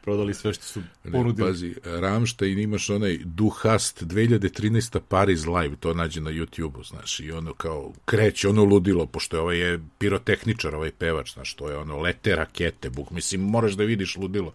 prodali 0.00 0.34
sve 0.34 0.52
što 0.52 0.64
su 0.64 0.80
Ne, 1.04 1.12
ponudili. 1.12 1.48
pazi, 1.48 1.74
Ramštajn 1.84 2.58
imaš 2.58 2.90
onaj 2.90 3.18
Duhast 3.24 4.02
2013. 4.02 5.00
Paris 5.08 5.46
Live, 5.46 5.76
to 5.80 5.94
nađe 5.94 6.20
na 6.20 6.30
YouTube-u, 6.30 6.84
znaš, 6.84 7.20
i 7.20 7.32
ono 7.32 7.54
kao 7.54 7.92
kreće, 8.04 8.48
ono 8.48 8.64
ludilo, 8.64 9.06
pošto 9.06 9.36
je 9.36 9.40
ovaj 9.40 9.58
je 9.58 9.80
pirotehničar, 9.98 10.74
ovaj 10.74 10.90
pevač, 10.90 11.32
znaš, 11.34 11.54
to 11.54 11.70
je 11.70 11.76
ono 11.76 11.96
lete 11.96 12.36
rakete, 12.36 12.90
buk, 12.90 13.10
mislim, 13.10 13.40
moraš 13.40 13.72
da 13.72 13.84
vidiš 13.84 14.16
ludilo, 14.16 14.52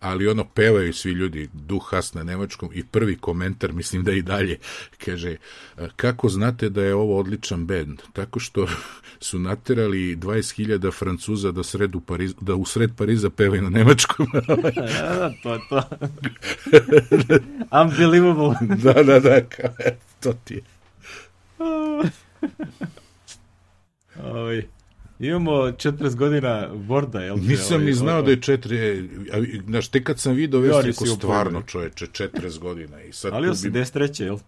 ali 0.00 0.28
ono 0.28 0.44
pevaju 0.44 0.92
svi 0.92 1.12
ljudi, 1.12 1.48
Duhast 1.52 2.14
na 2.14 2.22
nemačkom 2.22 2.70
i 2.74 2.84
prvi 2.84 3.16
komentar, 3.16 3.72
mislim 3.72 4.04
da 4.04 4.12
i 4.12 4.22
dalje, 4.22 4.58
kaže, 5.04 5.36
kako 5.96 6.28
znate 6.28 6.68
da 6.68 6.82
je 6.82 6.94
ovo 6.94 7.18
odličan 7.18 7.66
bend? 7.66 7.98
Tako 8.12 8.40
što 8.40 8.66
su 9.20 9.38
naterali 9.38 10.16
20.000 10.16 10.92
Francuza 10.92 11.52
da, 11.52 11.62
sredu 11.62 12.00
Pariz, 12.00 12.34
da 12.40 12.54
u 12.54 12.64
sred 12.64 12.90
Pariza 12.96 13.30
pevaju 13.30 13.62
na 13.62 13.70
nemačkom. 13.70 14.26
Da, 14.48 15.14
da, 15.14 15.32
to 15.42 15.54
je 15.54 15.60
to. 15.68 15.82
Unbelievable. 17.82 18.54
da, 18.60 18.92
da, 19.02 19.20
da, 19.20 19.40
to 20.20 20.32
ti 20.44 20.54
je. 20.54 20.62
Ovaj, 24.24 24.62
imamo 25.20 25.52
40 25.52 26.14
godina 26.14 26.48
Worda, 26.70 27.18
jel? 27.18 27.36
Nisam 27.38 27.74
ovaj, 27.74 27.86
ni 27.86 27.92
znao 27.94 28.18
o- 28.18 28.22
da 28.22 28.30
je 28.30 28.40
četiri, 28.40 28.76
e, 28.78 29.04
a, 29.32 29.36
znaš, 29.62 29.88
tek 29.88 30.04
kad 30.04 30.20
sam 30.20 30.34
video 30.34 30.60
vest, 30.60 30.84
rekao, 30.84 31.06
stvarno 31.08 31.62
čoveče, 31.62 32.06
40 32.06 32.58
godina. 32.58 33.02
I 33.02 33.12
sad 33.12 33.32
Ali 33.32 33.46
tu 33.46 33.52
bi- 33.52 33.70
83. 33.70 34.22
jel? 34.22 34.38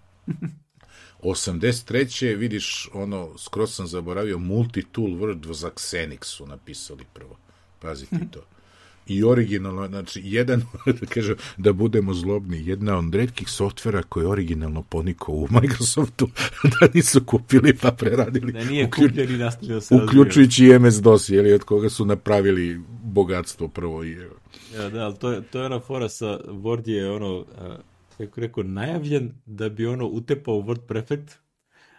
83. 1.20 2.04
vidiš, 2.28 2.88
ono, 2.92 3.38
skroz 3.38 3.70
sam 3.70 3.86
zaboravio, 3.86 4.38
Multitool 4.38 5.06
Word 5.08 5.52
za 5.52 5.70
Xenix 5.70 6.24
su 6.24 6.46
napisali 6.46 7.04
prvo. 7.12 7.36
Pazi 7.78 8.06
ti 8.06 8.30
to. 8.30 8.40
I 9.10 9.24
originalno, 9.24 9.86
znači, 9.88 10.20
jedan, 10.24 10.62
da 11.00 11.06
kažem, 11.06 11.36
da 11.56 11.72
budemo 11.72 12.14
zlobni, 12.14 12.66
jedna 12.66 12.98
od 12.98 13.14
redkih 13.14 13.48
softvera 13.48 14.02
koji 14.02 14.24
je 14.24 14.28
originalno 14.28 14.82
ponikao 14.82 15.34
u 15.34 15.48
Microsoftu, 15.50 16.28
da 16.80 16.88
nisu 16.94 17.24
kupili 17.24 17.76
pa 17.76 17.90
preradili. 17.92 18.52
Da 18.52 18.64
nije 18.64 18.86
Uklju- 18.86 19.08
kupljen 19.08 19.34
i 19.34 19.38
nastavio 19.38 19.80
se. 19.80 19.94
Uključujući 19.94 20.64
i 20.64 20.78
MS-DOS, 20.78 21.32
jeli, 21.34 21.52
od 21.52 21.64
koga 21.64 21.88
su 21.88 22.04
napravili 22.04 22.80
bogatstvo 23.02 23.68
prvo 23.68 24.04
i... 24.04 24.16
Ja, 24.74 24.88
da, 24.90 25.04
ali 25.04 25.16
to 25.18 25.32
je, 25.32 25.42
to 25.42 25.58
je 25.60 25.66
ona 25.66 25.80
fora 25.80 26.08
sa 26.08 26.38
Word 26.48 26.88
je 26.88 27.10
ono, 27.10 27.44
kako 28.18 28.40
rekao, 28.40 28.62
najavljen 28.62 29.32
da 29.46 29.68
bi 29.68 29.86
ono 29.86 30.06
utepao 30.06 30.54
Word 30.54 30.80
Prefect, 30.86 31.30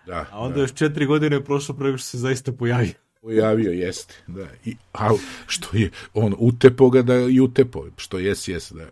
Da, 0.07 0.25
a 0.31 0.39
onda 0.39 0.55
da. 0.55 0.61
još 0.61 0.73
četiri 0.73 1.05
godine 1.05 1.35
je 1.35 1.43
prošlo 1.43 1.75
preko 1.75 1.97
što 1.97 2.07
se 2.07 2.17
zaista 2.17 2.51
pojavio. 2.51 2.93
Pojavio, 3.21 3.71
jeste, 3.71 4.13
da. 4.27 4.47
I, 4.65 4.75
a 4.93 5.09
što 5.47 5.77
je, 5.77 5.91
on 6.13 6.35
utepo 6.37 6.89
ga 6.89 7.01
da 7.01 7.15
i 7.15 7.39
utepo, 7.39 7.85
što 7.97 8.19
jes, 8.19 8.47
jes, 8.47 8.71
da. 8.71 8.87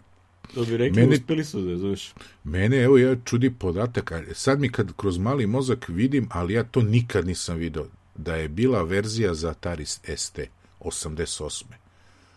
To 0.54 0.66
bi 0.66 0.78
rekli, 0.78 1.02
Meni- 1.02 1.16
uspeli 1.16 1.46
su 1.46 1.62
da 1.62 1.78
zoveš. 1.78 2.14
Mene, 2.44 2.78
evo, 2.78 2.98
ja 2.98 3.16
čudi 3.26 3.52
podatak, 3.52 4.12
sad 4.34 4.60
mi 4.60 4.72
kad 4.72 4.94
kroz 4.98 5.18
mali 5.18 5.48
mozak 5.48 5.86
vidim, 5.88 6.28
ali 6.32 6.54
ja 6.54 6.64
to 6.64 6.82
nikad 6.82 7.28
nisam 7.28 7.58
video, 7.58 7.86
da 8.16 8.36
je 8.36 8.48
bila 8.48 8.84
verzija 8.84 9.34
za 9.34 9.50
Atari 9.50 9.86
ST 9.86 10.40
88. 10.80 11.64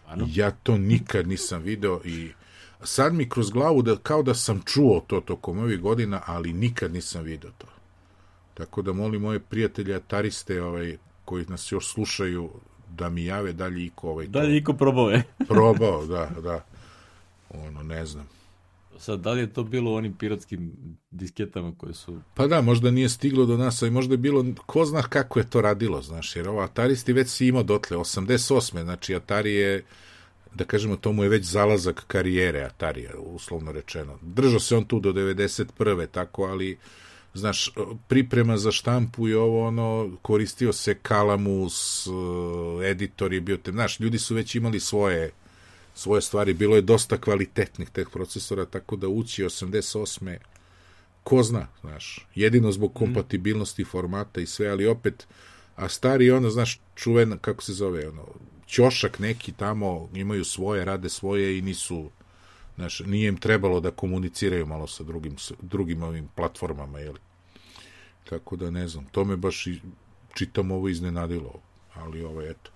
Ano. 0.07 0.29
Ja 0.31 0.51
to 0.51 0.79
nikad 0.79 1.29
nisam 1.29 1.63
video 1.63 2.01
i 2.05 2.31
sad 2.83 3.15
mi 3.15 3.29
kroz 3.29 3.51
glavu 3.51 3.83
da, 3.83 3.97
kao 3.97 4.23
da 4.23 4.35
sam 4.35 4.63
čuo 4.67 5.05
to 5.07 5.21
tokom 5.21 5.59
ovih 5.59 5.81
godina, 5.81 6.23
ali 6.27 6.53
nikad 6.53 6.93
nisam 6.93 7.23
video 7.23 7.51
to. 7.59 7.67
Tako 8.55 8.83
da 8.83 8.93
molim 8.93 9.23
moje 9.23 9.41
prijatelje 9.41 9.95
Atariste 9.95 10.63
ovaj, 10.63 10.97
koji 11.25 11.45
nas 11.49 11.73
još 11.73 11.93
slušaju 11.93 12.51
da 12.97 13.09
mi 13.09 13.25
jave 13.25 13.53
dalje 13.53 13.85
iko 13.85 14.09
ovaj 14.09 14.27
Da 14.27 14.41
li 14.41 14.57
iko 14.57 14.73
probao 14.73 15.11
je? 15.11 15.23
probao, 15.49 16.07
da, 16.07 16.31
da. 16.43 16.65
Ono, 17.51 17.83
ne 17.83 18.07
znam. 18.07 18.29
Sad, 18.99 19.21
da 19.21 19.33
li 19.33 19.41
je 19.41 19.53
to 19.53 19.65
bilo 19.65 19.91
u 19.91 19.95
onim 19.95 20.13
piratskim 20.13 20.73
disketama 21.11 21.73
koje 21.77 21.95
su... 21.95 22.21
Pa 22.35 22.47
da, 22.47 22.61
možda 22.61 22.91
nije 22.91 23.09
stiglo 23.09 23.47
do 23.47 23.57
nas, 23.57 23.83
ali 23.83 23.91
možda 23.91 24.15
je 24.15 24.19
bilo, 24.19 24.45
ko 24.67 24.85
zna 24.85 25.03
kako 25.03 25.39
je 25.39 25.51
to 25.51 25.61
radilo, 25.61 26.03
znaš, 26.03 26.37
jer 26.37 26.49
ovo 26.49 26.61
Ataristi 26.61 27.13
već 27.13 27.29
si 27.29 27.47
imao 27.47 27.63
dotle, 27.63 27.97
88. 27.97 28.83
Znači, 28.83 29.15
Atari 29.15 29.55
je, 29.55 29.85
da 30.55 30.65
kažemo, 30.65 30.97
to 30.97 31.13
mu 31.13 31.23
je 31.23 31.29
već 31.29 31.45
zalazak 31.45 32.05
karijere 32.07 32.63
Atarija, 32.63 33.11
uslovno 33.19 33.73
rečeno. 33.73 34.19
Držao 34.23 34.61
se 34.61 34.77
on 34.77 34.85
tu 34.85 35.01
do 35.01 35.13
91. 35.13 36.07
tako, 36.11 36.43
ali, 36.43 36.79
znaš, 37.35 37.71
priprema 38.09 38.57
za 38.57 38.73
štampu 38.73 39.29
i 39.29 39.35
ovo, 39.35 39.67
ono, 39.67 40.17
koristio 40.23 40.73
se 40.73 40.95
Kalamus, 40.95 42.07
eh, 42.07 42.91
editor 42.91 43.33
je 43.33 43.41
bio, 43.41 43.57
te, 43.57 43.73
znaš, 43.73 44.01
ljudi 44.01 44.19
su 44.19 44.35
već 44.35 44.55
imali 44.55 44.81
svoje 44.81 45.33
svoje 45.95 46.23
stvari, 46.23 46.55
bilo 46.55 46.77
je 46.77 46.83
dosta 46.83 47.21
kvalitetnih 47.21 47.91
teh 47.91 48.09
procesora, 48.13 48.65
tako 48.65 48.97
da 48.97 49.09
ući 49.09 49.45
88 49.45 50.37
ko 51.25 51.43
zna, 51.43 51.67
znaš, 51.81 52.27
jedino 52.35 52.73
zbog 52.73 52.95
kompatibilnosti 52.95 53.85
formata 53.85 54.41
i 54.41 54.47
sve, 54.47 54.69
ali 54.69 54.87
opet, 54.87 55.27
a 55.77 55.89
stari 55.89 56.31
ono, 56.31 56.51
znaš, 56.51 56.81
čuven, 56.95 57.39
kako 57.41 57.63
se 57.63 57.73
zove, 57.73 58.09
ono, 58.09 58.27
ćošak 58.67 59.19
neki 59.19 59.53
tamo, 59.53 60.09
imaju 60.15 60.45
svoje, 60.45 60.85
rade 60.85 61.09
svoje 61.09 61.59
i 61.59 61.63
nisu, 61.63 62.11
znaš, 62.77 63.01
nije 63.01 63.29
im 63.29 63.37
trebalo 63.37 63.81
da 63.81 63.91
komuniciraju 63.91 64.67
malo 64.67 64.87
sa 64.87 65.05
drugim, 65.05 65.37
drugim 65.63 66.03
ovim 66.03 66.29
platformama, 66.35 66.99
jeli. 66.99 67.19
Tako 68.29 68.57
da 68.57 68.71
ne 68.71 68.89
znam, 68.89 69.05
to 69.05 69.25
me 69.25 69.37
baš 69.37 69.67
i, 69.67 69.81
čitam 70.35 70.71
ovo 70.71 70.89
iznenadilo, 70.89 71.61
ali 71.95 72.25
ovo, 72.25 72.43
eto. 72.43 72.71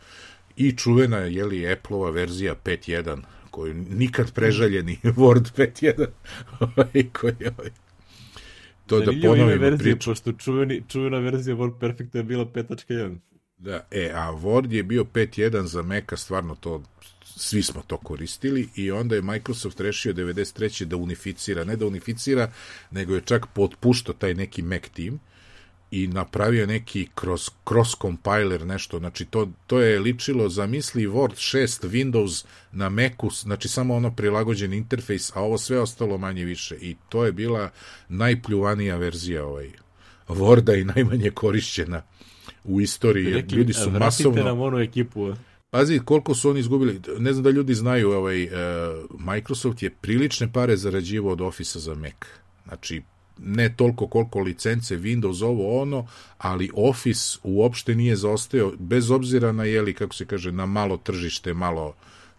I 0.56 0.72
čuvena, 0.72 1.18
jeli, 1.18 1.72
Apple-ova 1.72 2.10
verzija 2.10 2.54
5.1, 2.64 3.22
koju 3.50 3.74
nikad 3.74 4.32
prežaljeni 4.32 4.98
Word 5.18 5.52
5.1, 5.56 6.06
ovaj, 6.60 7.10
koji 7.12 7.34
je 7.40 7.54
ovaj, 7.58 7.70
to 8.86 9.00
da 9.00 9.12
ponovimo 9.22 9.46
verzije, 9.46 9.94
priču. 9.94 10.10
pošto 10.10 10.32
čuveni, 10.32 10.82
čuvena 10.88 11.18
verzija 11.18 11.56
Word 11.56 11.78
Perfecta 11.80 12.18
je 12.18 12.24
bila 12.24 12.44
5.1. 12.44 13.16
Da, 13.58 13.86
e, 13.90 14.12
a 14.14 14.32
Word 14.32 14.72
je 14.72 14.82
bio 14.82 15.04
5.1 15.04 15.62
za 15.62 15.82
Maca, 15.82 16.16
stvarno 16.16 16.54
to, 16.54 16.82
svi 17.36 17.62
smo 17.62 17.82
to 17.86 17.96
koristili 17.96 18.68
i 18.74 18.90
onda 18.90 19.14
je 19.14 19.22
Microsoft 19.22 19.80
rešio 19.80 20.14
93. 20.14 20.84
da 20.84 20.96
unificira, 20.96 21.64
ne 21.64 21.76
da 21.76 21.86
unificira, 21.86 22.52
nego 22.90 23.14
je 23.14 23.20
čak 23.20 23.46
potpuštao 23.54 24.14
taj 24.14 24.34
neki 24.34 24.62
Mac 24.62 24.82
team 24.94 25.20
i 25.90 26.06
napravio 26.06 26.66
neki 26.66 27.08
cross, 27.20 27.50
cross 27.68 27.94
compiler 28.02 28.66
nešto, 28.66 28.98
znači 28.98 29.24
to, 29.24 29.48
to 29.66 29.80
je 29.80 30.00
ličilo, 30.00 30.48
zamisli 30.48 31.06
Word 31.06 31.58
6 31.58 31.88
Windows 31.88 32.44
na 32.72 32.88
Macu, 32.88 33.30
znači 33.30 33.68
samo 33.68 33.94
ono 33.94 34.10
prilagođen 34.10 34.72
interfejs, 34.72 35.36
a 35.36 35.40
ovo 35.40 35.58
sve 35.58 35.80
ostalo 35.80 36.18
manje 36.18 36.44
više 36.44 36.76
i 36.80 36.96
to 37.08 37.24
je 37.24 37.32
bila 37.32 37.70
najpljuvanija 38.08 38.96
verzija 38.96 39.46
ovaj 39.46 39.70
Worda 40.28 40.80
i 40.80 40.84
najmanje 40.84 41.30
korišćena 41.30 42.02
u 42.64 42.80
istoriji, 42.80 43.24
jer 43.24 43.52
ljudi 43.52 43.72
su 43.72 43.90
vratite 43.90 44.04
masovno... 44.04 44.42
nam 44.42 44.60
onu 44.60 44.78
ekipu. 44.78 45.34
Pazi 45.70 46.00
koliko 46.04 46.34
su 46.34 46.50
oni 46.50 46.60
izgubili, 46.60 47.00
ne 47.18 47.32
znam 47.32 47.42
da 47.42 47.50
ljudi 47.50 47.74
znaju, 47.74 48.10
ovaj, 48.10 48.44
uh, 48.44 48.50
Microsoft 49.20 49.82
je 49.82 49.90
prilične 49.90 50.52
pare 50.52 50.76
zarađivao 50.76 51.32
od 51.32 51.40
Office-a 51.40 51.80
za 51.80 51.94
Mac. 51.94 52.14
Znači, 52.64 53.02
ne 53.38 53.74
toliko 53.76 54.06
koliko 54.06 54.40
licence, 54.40 54.96
Windows, 54.96 55.44
ovo, 55.44 55.82
ono, 55.82 56.06
ali 56.38 56.70
Office 56.74 57.38
uopšte 57.42 57.94
nije 57.94 58.16
zaostao, 58.16 58.72
bez 58.78 59.10
obzira 59.10 59.52
na, 59.52 59.64
jeli, 59.64 59.94
kako 59.94 60.14
se 60.14 60.26
kaže, 60.26 60.52
na 60.52 60.66
malo 60.66 60.96
tržište, 60.96 61.54
malo 61.54 61.94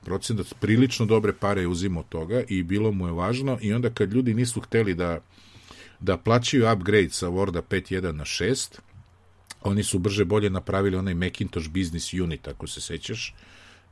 procenat, 0.05 0.53
prilično 0.59 1.05
dobre 1.05 1.33
pare 1.33 1.61
je 1.61 1.67
uzimao 1.67 1.99
od 1.99 2.09
toga 2.09 2.43
i 2.47 2.63
bilo 2.63 2.91
mu 2.91 3.07
je 3.07 3.13
važno 3.13 3.57
i 3.61 3.73
onda 3.73 3.89
kad 3.89 4.13
ljudi 4.13 4.33
nisu 4.33 4.61
hteli 4.61 4.93
da, 4.93 5.19
da 5.99 6.17
plaćaju 6.17 6.71
upgrade 6.73 7.09
sa 7.09 7.27
Worda 7.27 7.61
5.1 7.61 8.11
na 8.11 8.25
6, 8.25 8.79
oni 9.61 9.83
su 9.83 9.99
brže 9.99 10.25
bolje 10.25 10.49
napravili 10.49 10.97
onaj 10.97 11.13
Macintosh 11.13 11.69
Business 11.69 12.13
Unit, 12.13 12.47
ako 12.47 12.67
se 12.67 12.81
sećaš, 12.81 13.35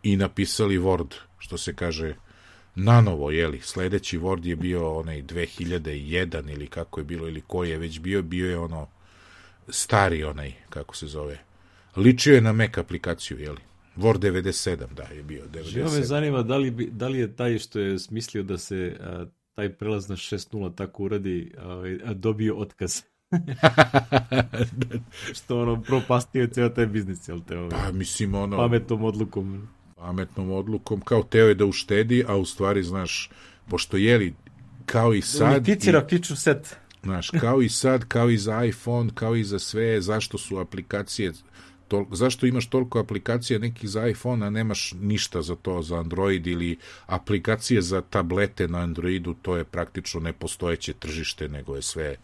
i 0.04 0.18
napisali 0.18 0.80
Word, 0.80 1.14
što 1.38 1.58
se 1.58 1.76
kaže, 1.76 2.16
nanovo, 2.76 3.32
jeli, 3.32 3.60
sledeći 3.62 4.20
Word 4.20 4.46
je 4.46 4.56
bio 4.56 4.94
onaj 4.94 5.24
2001 5.24 6.54
ili 6.54 6.68
kako 6.68 7.00
je 7.00 7.04
bilo, 7.04 7.28
ili 7.28 7.42
koji 7.42 7.70
je 7.70 7.78
već 7.78 8.00
bio, 8.00 8.22
bio 8.22 8.50
je 8.50 8.58
ono 8.58 8.88
stari 9.70 10.24
onaj, 10.24 10.54
kako 10.70 10.96
se 10.96 11.08
zove, 11.08 11.40
ličio 11.96 12.36
je 12.36 12.42
na 12.42 12.52
Mac 12.52 12.78
aplikaciju, 12.78 13.40
jeli, 13.40 13.62
Word 13.98 14.20
97, 14.20 14.94
da, 14.94 15.04
je 15.04 15.24
bio 15.24 15.44
Živo 15.64 15.86
me 15.86 16.00
97. 16.00 16.02
zanima 16.02 16.44
da 16.44 16.58
li, 16.58 16.72
bi, 16.72 16.90
da 16.92 17.08
li 17.08 17.20
je 17.20 17.36
taj 17.36 17.58
što 17.58 17.80
je 17.80 18.00
smislio 18.00 18.44
da 18.44 18.58
se 18.58 18.98
a, 19.00 19.26
taj 19.54 19.74
prelaz 19.74 20.10
na 20.10 20.16
6.0 20.16 20.76
tako 20.76 21.04
uradi, 21.04 21.52
a, 21.58 21.84
a 22.06 22.14
dobio 22.14 22.56
otkaz. 22.56 23.02
što 25.38 25.62
ono 25.62 25.82
propastio 25.82 26.48
ceo 26.48 26.70
taj 26.70 26.86
biznis, 26.86 27.28
jel 27.28 27.40
te 27.48 27.58
ovaj, 27.58 27.70
Pa, 27.70 27.92
mislim, 27.92 28.36
ono, 28.36 28.58
pametnom 28.58 29.04
odlukom. 29.04 29.68
pametnom 29.96 30.52
odlukom, 30.52 31.02
kao 31.02 31.24
teo 31.24 31.48
je 31.48 31.56
da 31.56 31.66
uštedi, 31.66 32.26
a 32.28 32.36
u 32.36 32.46
stvari, 32.46 32.84
znaš, 32.84 33.30
pošto 33.70 33.98
jeli, 33.98 34.34
kao 34.86 35.14
i 35.14 35.22
sad... 35.22 35.54
Unificira 35.54 36.08
feature 36.10 36.36
set. 36.36 36.76
Znaš, 37.04 37.30
kao 37.30 37.62
i 37.62 37.70
sad, 37.70 38.08
kao 38.08 38.30
i 38.30 38.38
za 38.38 38.66
iPhone, 38.66 39.12
kao 39.14 39.36
i 39.36 39.44
za 39.44 39.60
sve, 39.60 40.02
zašto 40.02 40.38
su 40.38 40.58
aplikacije 40.58 41.34
tol, 41.88 42.06
zašto 42.12 42.46
imaš 42.46 42.70
toliko 42.70 43.00
aplikacija 43.00 43.60
nekih 43.60 43.90
za 43.90 44.08
iPhone, 44.08 44.46
a 44.46 44.50
nemaš 44.50 44.94
ništa 45.02 45.42
za 45.42 45.56
to, 45.56 45.82
za 45.82 46.00
Android 46.00 46.48
ili 46.48 46.78
aplikacije 47.06 47.82
za 47.82 48.02
tablete 48.02 48.68
na 48.68 48.80
Androidu, 48.80 49.34
to 49.34 49.58
je 49.58 49.64
praktično 49.64 50.20
nepostojeće 50.20 50.94
tržište, 50.94 51.50
nego 51.50 51.76
je 51.76 51.82
sve 51.82 52.16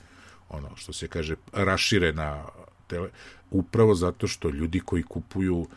ono 0.52 0.76
što 0.76 0.94
se 0.94 1.08
kaže 1.08 1.36
raširena 1.54 2.46
tele, 2.88 3.10
upravo 3.52 3.96
zato 3.96 4.28
što 4.28 4.50
ljudi 4.50 4.80
koji 4.80 5.04
kupuju 5.04 5.68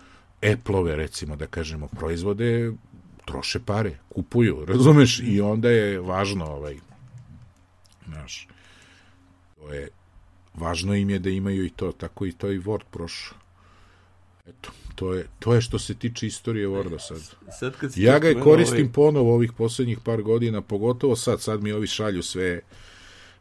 Apple-ove, 0.53 0.97
recimo 0.97 1.37
da 1.37 1.47
kažemo, 1.47 1.89
proizvode, 1.89 2.73
troše 3.25 3.61
pare, 3.61 3.99
kupuju, 4.09 4.65
razumeš? 4.69 5.21
I 5.25 5.41
onda 5.41 5.71
je 5.71 6.01
važno, 6.01 6.45
ovaj, 6.47 6.79
znaš, 8.07 8.49
to 9.57 9.73
je, 9.73 9.89
važno 10.55 10.95
im 10.95 11.11
je 11.11 11.19
da 11.19 11.31
imaju 11.31 11.65
i 11.65 11.71
to, 11.71 11.93
tako 11.93 12.27
i 12.27 12.33
to 12.33 12.51
i 12.51 12.61
Word 12.61 12.85
prošao. 12.91 13.39
Eto, 14.47 14.71
to 14.95 15.15
je, 15.15 15.27
to 15.39 15.55
je 15.55 15.61
što 15.61 15.79
se 15.79 15.95
tiče 15.95 16.27
istorije 16.27 16.69
Worda 16.69 16.99
sad. 16.99 17.19
sad 17.61 17.77
kad 17.77 17.93
Ja 17.97 18.19
ga 18.19 18.29
spomenuo 18.29 18.45
koristim 18.45 18.81
ovaj- 18.81 18.93
ponovo 18.93 19.35
ovih 19.35 19.53
poslednjih 19.53 19.99
par 20.05 20.23
godina, 20.23 20.61
pogotovo 20.61 21.17
sad, 21.17 21.41
sad 21.41 21.63
mi 21.63 21.73
ovi 21.73 21.87
šalju 21.87 22.23
sve 22.23 22.61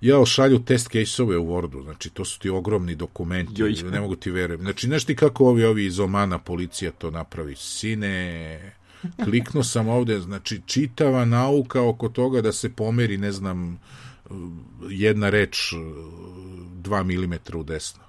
ja 0.03 0.25
šalju 0.25 0.59
test 0.59 0.89
case-ove 0.91 1.37
u 1.37 1.47
Wordu, 1.47 1.83
znači 1.83 2.09
to 2.09 2.25
su 2.25 2.39
ti 2.39 2.49
ogromni 2.49 2.95
dokumenti, 2.95 3.61
Joj. 3.61 3.73
ne 3.91 4.01
mogu 4.01 4.15
ti 4.15 4.31
verujem. 4.31 4.61
Znači, 4.61 4.87
znaš 4.87 5.05
ti 5.05 5.15
kako 5.15 5.45
ovi, 5.45 5.63
ovi 5.65 5.85
iz 5.85 5.99
Omana 5.99 6.37
policija 6.37 6.91
to 6.91 7.11
napravi? 7.11 7.55
Sine, 7.55 8.75
kliknuo 9.23 9.63
sam 9.63 9.87
ovde, 9.87 10.19
znači 10.19 10.61
čitava 10.65 11.25
nauka 11.25 11.81
oko 11.81 12.09
toga 12.09 12.41
da 12.41 12.51
se 12.51 12.69
pomeri, 12.69 13.17
ne 13.17 13.31
znam, 13.31 13.79
jedna 14.89 15.29
reč 15.29 15.73
2 15.73 17.03
mm 17.03 17.57
u 17.57 17.63
desno. 17.63 18.03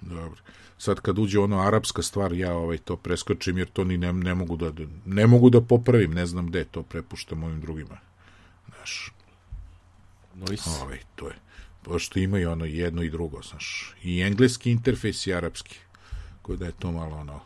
Dobro. 0.00 0.40
Sad 0.78 1.00
kad 1.00 1.18
uđe 1.18 1.38
ono 1.38 1.60
arapska 1.60 2.02
stvar, 2.02 2.32
ja 2.32 2.54
ovaj 2.54 2.78
to 2.78 2.96
preskočim 2.96 3.58
jer 3.58 3.68
to 3.68 3.84
ni 3.84 3.98
ne, 3.98 4.12
ne 4.12 4.34
mogu 4.34 4.56
da 4.56 4.72
ne 5.06 5.26
mogu 5.26 5.50
da 5.50 5.60
popravim, 5.60 6.14
ne 6.14 6.26
znam 6.26 6.46
gde, 6.46 6.64
to 6.64 6.82
prepuštam 6.82 7.44
ovim 7.44 7.60
drugima. 7.60 7.98
Znaš, 8.68 9.12
Noise. 10.34 10.70
ovaj, 10.82 10.98
to 11.14 11.28
je. 11.28 11.34
Pošto 11.82 12.18
imaju 12.18 12.50
ono 12.50 12.64
jedno 12.64 13.02
i 13.02 13.10
drugo, 13.10 13.42
znaš. 13.42 13.94
I 14.02 14.22
engleski 14.22 14.70
interfejs 14.70 15.26
i 15.26 15.34
arapski. 15.34 15.78
Koji 16.42 16.58
da 16.58 16.66
je 16.66 16.72
to 16.72 16.92
malo 16.92 17.16
ono... 17.16 17.40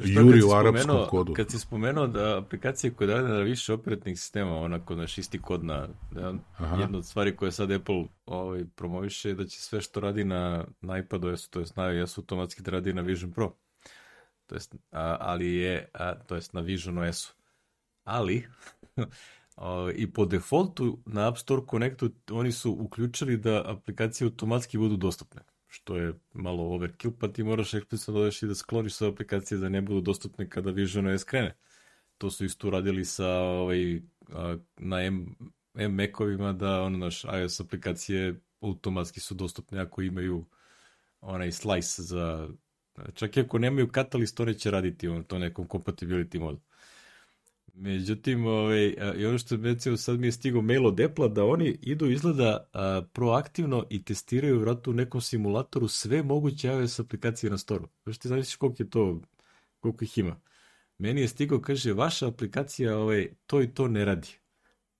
Što 0.00 0.20
Juri 0.20 0.42
u 0.42 0.50
arapskom 0.50 1.06
kodu. 1.08 1.32
Kad 1.32 1.50
si 1.50 1.58
spomenuo 1.58 2.06
da 2.06 2.38
aplikacije 2.38 2.90
koje 2.90 3.14
rade 3.14 3.28
na 3.28 3.38
više 3.38 3.72
operativnih 3.72 4.20
sistema, 4.20 4.56
onako 4.56 4.94
naš 4.94 5.18
isti 5.18 5.42
kod 5.42 5.64
na, 5.64 5.88
da, 6.10 6.34
Aha. 6.56 6.76
jedna 6.80 6.98
od 6.98 7.06
stvari 7.06 7.36
koje 7.36 7.52
sad 7.52 7.72
Apple 7.72 8.04
ovaj, 8.26 8.64
promoviše 8.74 9.28
je 9.28 9.34
da 9.34 9.46
će 9.46 9.60
sve 9.60 9.80
što 9.80 10.00
radi 10.00 10.24
na, 10.24 10.64
na 10.80 10.98
iPadu, 10.98 11.28
jesu, 11.28 11.50
to 11.50 11.60
jest 11.60 11.76
na 11.76 11.92
iOS 11.92 12.18
automatski 12.18 12.62
da 12.62 12.70
radi 12.70 12.92
na 12.92 13.02
Vision 13.02 13.32
Pro. 13.32 13.52
To 14.46 14.54
jest, 14.54 14.74
a, 14.90 15.16
ali 15.20 15.54
je, 15.54 15.88
a, 15.92 16.14
to 16.14 16.34
jest 16.34 16.52
na 16.52 16.60
Vision 16.60 16.98
OS-u. 16.98 17.34
Ali, 18.04 18.46
i 19.94 20.12
po 20.12 20.26
defaultu 20.26 20.98
na 21.06 21.28
App 21.28 21.38
Store 21.38 21.62
Connectu 21.70 22.10
oni 22.30 22.52
su 22.52 22.72
uključili 22.72 23.36
da 23.36 23.62
aplikacije 23.66 24.26
automatski 24.26 24.78
budu 24.78 24.96
dostupne 24.96 25.42
što 25.76 25.96
je 25.96 26.14
malo 26.32 26.62
overkill, 26.62 27.12
pa 27.20 27.28
ti 27.28 27.42
moraš 27.42 27.74
eksplicitno 27.74 28.14
da 28.14 28.20
odeš 28.20 28.42
i 28.42 28.46
da 28.46 28.54
skloniš 28.54 28.94
sve 28.94 29.08
aplikacije 29.08 29.58
da 29.58 29.68
ne 29.68 29.80
budu 29.82 30.00
dostupne 30.00 30.48
kada 30.48 30.70
Vision 30.70 31.06
OS 31.06 31.24
krene. 31.24 31.56
To 32.18 32.30
su 32.30 32.44
isto 32.44 32.70
radili 32.70 33.04
sa 33.04 33.28
ovaj, 33.28 34.00
na 34.76 35.02
M, 35.02 35.36
Mac-ovima 35.74 36.52
da 36.52 36.82
ono, 36.82 36.98
naš 36.98 37.24
iOS 37.24 37.60
aplikacije 37.60 38.40
automatski 38.60 39.20
su 39.20 39.34
dostupne 39.34 39.80
ako 39.80 40.02
imaju 40.02 40.44
onaj 41.20 41.52
slice 41.52 42.02
za 42.02 42.48
čak 43.14 43.36
i 43.36 43.40
ako 43.40 43.58
nemaju 43.58 43.86
catalyst, 43.86 44.42
one 44.42 44.54
će 44.54 44.70
raditi 44.70 45.08
on, 45.08 45.24
to 45.24 45.38
nekom 45.38 45.68
compatibility 45.68 46.40
modu. 46.40 46.60
Međutim, 47.78 48.46
ovaj, 48.46 48.94
i 49.16 49.26
ono 49.26 49.38
što 49.38 49.56
recimo 49.56 49.96
sad 49.96 50.20
mi 50.20 50.26
je 50.26 50.32
stigao 50.32 50.62
mail 50.62 50.86
od 50.86 51.00
Apple-a 51.00 51.28
da 51.28 51.44
oni 51.44 51.78
idu 51.82 52.10
izgleda 52.10 52.68
a, 52.72 53.02
proaktivno 53.12 53.86
i 53.90 54.04
testiraju 54.04 54.60
vratno 54.60 54.92
u 54.92 54.94
nekom 54.94 55.20
simulatoru 55.20 55.88
sve 55.88 56.22
moguće 56.22 56.68
iOS 56.68 57.00
aplikacije 57.00 57.50
na 57.50 57.58
storu. 57.58 57.88
Znaš 58.04 58.18
ti 58.18 58.28
znaš 58.28 58.56
koliko 58.56 58.82
je 58.82 58.90
to, 58.90 59.20
koliko 59.80 60.04
ih 60.04 60.18
ima. 60.18 60.40
Meni 60.98 61.20
je 61.20 61.28
stigao, 61.28 61.60
kaže, 61.60 61.92
vaša 61.92 62.28
aplikacija 62.28 62.98
ovaj, 62.98 63.28
to 63.46 63.62
i 63.62 63.74
to 63.74 63.88
ne 63.88 64.04
radi. 64.04 64.28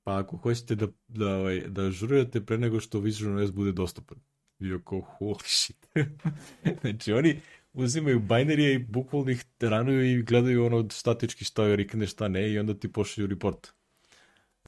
Pa 0.02 0.18
ako 0.18 0.36
hoćete 0.36 0.74
da, 0.74 0.86
da, 1.08 1.36
ovaj, 1.36 1.60
da 1.68 1.82
ažurirate 1.82 2.40
pre 2.46 2.58
nego 2.58 2.80
što 2.80 3.00
Vision 3.00 3.38
OS 3.38 3.52
bude 3.52 3.72
dostupan. 3.72 4.18
I 4.58 4.72
oko, 4.72 5.16
holy 5.20 5.44
shit. 5.44 5.86
znači, 6.80 7.12
oni 7.12 7.40
uzimaju 7.76 8.20
bajnerije 8.20 8.74
i 8.74 8.78
bukvalno 8.78 9.30
ih 9.30 9.44
ranuju 9.60 10.04
i 10.04 10.22
gledaju 10.22 10.66
ono 10.66 10.90
statički 10.90 11.44
šta 11.44 11.64
je 11.64 11.76
rikne, 11.76 12.06
šta 12.06 12.28
ne 12.28 12.52
i 12.52 12.58
onda 12.58 12.74
ti 12.74 12.92
pošalju 12.92 13.26
report. 13.26 13.72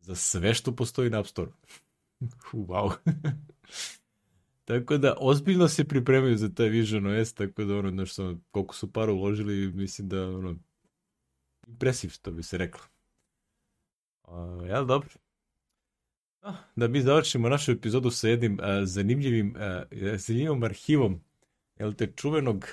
Za 0.01 0.15
sve 0.15 0.55
što 0.55 0.77
postoji 0.77 1.11
na 1.11 1.21
App 1.21 1.29
Store. 1.29 1.51
wow. 2.53 2.93
tako 4.69 4.99
da, 4.99 5.17
ozbiljno 5.21 5.69
se 5.69 5.85
pripremaju 5.85 6.37
za 6.37 6.55
taj 6.55 6.69
Vision 6.69 7.07
OS, 7.07 7.35
tako 7.35 7.65
da 7.65 7.77
ono, 7.77 7.91
znaš, 7.91 8.15
samo, 8.15 8.41
koliko 8.51 8.75
su 8.75 8.93
para 8.93 9.13
uložili, 9.13 9.73
mislim 9.73 10.09
da, 10.09 10.29
ono, 10.29 10.57
impresiv, 11.67 12.09
što 12.09 12.31
bi 12.31 12.43
se 12.43 12.59
reklo. 12.59 12.83
Uh, 14.25 14.69
ja, 14.69 14.83
dobro. 14.83 15.11
Ah, 16.41 16.55
Da 16.77 16.89
mi 16.89 17.01
završimo 17.01 17.49
našu 17.49 17.73
epizodu 17.73 18.11
sa 18.11 18.29
jednim 18.29 18.59
a, 18.63 18.87
zanimljivim, 18.87 19.55
a, 19.59 19.83
zanimljivom 20.17 20.63
arhivom, 20.63 21.21
jel 21.79 21.95
te, 21.95 22.13
čuvenog, 22.17 22.67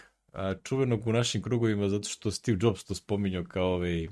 čuvenog 0.64 1.08
u 1.08 1.14
našim 1.14 1.42
krugovima, 1.42 1.90
zato 1.90 2.10
što 2.10 2.32
Steve 2.32 2.58
Jobs 2.62 2.84
to 2.84 2.96
spominjao 2.96 3.44
kao 3.44 3.74
ovaj, 3.74 4.08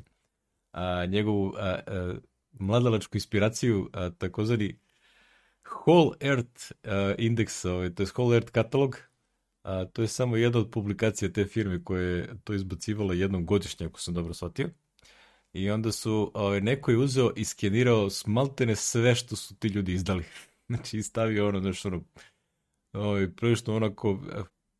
a, 0.71 1.05
njegovu 1.05 1.53
a, 1.57 1.79
a, 1.87 2.15
mladalačku 2.51 3.17
inspiraciju, 3.17 3.89
a, 3.93 4.09
takozvani 4.09 4.79
Whole 5.63 6.17
Earth 6.19 6.71
a, 6.83 7.15
Index, 7.17 7.69
ovaj, 7.69 7.93
to 7.95 8.03
je 8.03 8.07
Whole 8.07 8.35
Earth 8.35 8.51
katalog, 8.51 8.99
a, 9.63 9.85
to 9.85 10.01
je 10.01 10.07
samo 10.07 10.35
jedna 10.35 10.59
od 10.59 10.71
publikacija 10.71 11.31
te 11.31 11.45
firme 11.45 11.83
koje 11.83 12.17
je 12.17 12.29
to 12.43 12.53
izbacivala 12.53 13.13
jednom 13.13 13.45
godišnje, 13.45 13.85
ako 13.85 13.99
sam 13.99 14.13
dobro 14.13 14.33
shvatio. 14.33 14.69
I 15.53 15.69
onda 15.69 15.91
su, 15.91 16.31
ovaj, 16.33 16.61
neko 16.61 16.91
je 16.91 16.97
uzeo 16.97 17.31
i 17.35 17.45
skenirao 17.45 18.09
smaltene 18.09 18.75
sve 18.75 19.15
što 19.15 19.35
su 19.35 19.55
ti 19.55 19.67
ljudi 19.67 19.93
izdali. 19.93 20.23
Znači, 20.67 21.03
stavio 21.03 21.47
ono, 21.47 21.59
znači, 21.59 21.87
ono, 21.87 22.03
ovaj, 22.93 23.31
prilično 23.35 23.75
onako 23.75 24.19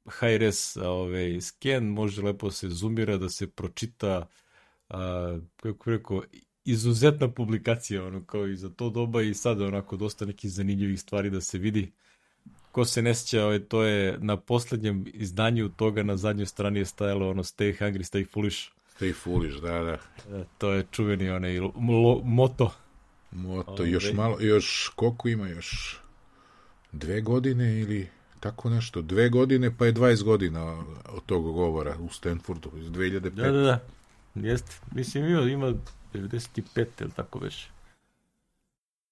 high 0.05 0.37
res 0.39 0.77
ovaj, 0.77 1.41
sken, 1.41 1.87
može 1.87 2.21
lepo 2.21 2.51
se 2.51 2.69
zoomira, 2.69 3.17
da 3.17 3.29
se 3.29 3.47
pročita, 3.51 4.27
a, 4.89 5.39
kako 5.55 5.89
rekao, 5.89 6.23
izuzetna 6.65 7.31
publikacija, 7.31 8.05
ono, 8.05 8.25
kao 8.25 8.47
i 8.47 8.55
za 8.55 8.69
to 8.69 8.89
doba 8.89 9.21
i 9.21 9.33
sada 9.33 9.65
onako 9.65 9.97
dosta 9.97 10.25
nekih 10.25 10.51
zanimljivih 10.51 11.01
stvari 11.01 11.29
da 11.29 11.41
se 11.41 11.57
vidi. 11.57 11.91
Ko 12.71 12.85
se 12.85 13.01
ne 13.01 13.15
sjeća, 13.15 13.45
ovaj, 13.45 13.59
to 13.59 13.83
je 13.83 14.17
na 14.19 14.37
poslednjem 14.37 15.05
izdanju 15.13 15.69
toga 15.69 16.03
na 16.03 16.17
zadnjoj 16.17 16.45
strani 16.45 16.79
je 16.79 16.85
stajalo 16.85 17.29
ono 17.29 17.43
Stay 17.43 17.79
Hungry, 17.79 18.03
Stay 18.03 18.27
Foolish. 18.31 18.71
Stay 18.99 19.13
foolish, 19.13 19.61
da, 19.61 19.79
da. 19.83 19.97
E, 20.37 20.45
To 20.57 20.71
je 20.71 20.85
čuveni 20.91 21.29
onaj 21.29 21.59
lo, 21.59 21.71
lo- 21.75 22.21
moto. 22.23 22.71
Moto, 23.31 23.71
Ove. 23.83 23.91
još 23.91 24.13
malo, 24.13 24.37
još, 24.41 24.91
koliko 24.95 25.27
ima 25.29 25.47
još? 25.47 25.99
Dve 26.91 27.21
godine 27.21 27.79
ili 27.79 28.07
tako 28.43 28.69
nešto? 28.69 29.01
Dve 29.01 29.29
godine 29.29 29.77
pa 29.77 29.85
je 29.85 29.93
20 29.93 30.23
godina 30.23 30.83
od 31.09 31.25
tog 31.25 31.43
govora 31.43 31.97
u 31.99 32.09
Stanfordu 32.09 32.71
iz 32.77 32.87
2005. 32.87 33.29
Da, 33.29 33.51
da, 33.51 33.61
da. 33.61 33.79
Jeste. 34.35 34.75
Mislim, 34.91 35.25
ima, 35.25 35.41
ima 35.41 35.73
95, 36.13 36.85
ili 37.01 37.11
tako 37.15 37.39
već. 37.39 37.67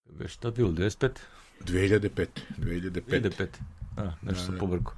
Već 0.05 0.32
šta 0.32 0.51
bilo, 0.51 0.71
95? 0.71 1.09
2005. 1.61 2.27
2005. 2.57 3.01
2005. 3.07 3.47
A, 3.97 4.03
nešto 4.03 4.21
Da, 4.21 4.36
sam 4.36 4.53
da. 4.53 4.59
pobrko. 4.59 4.95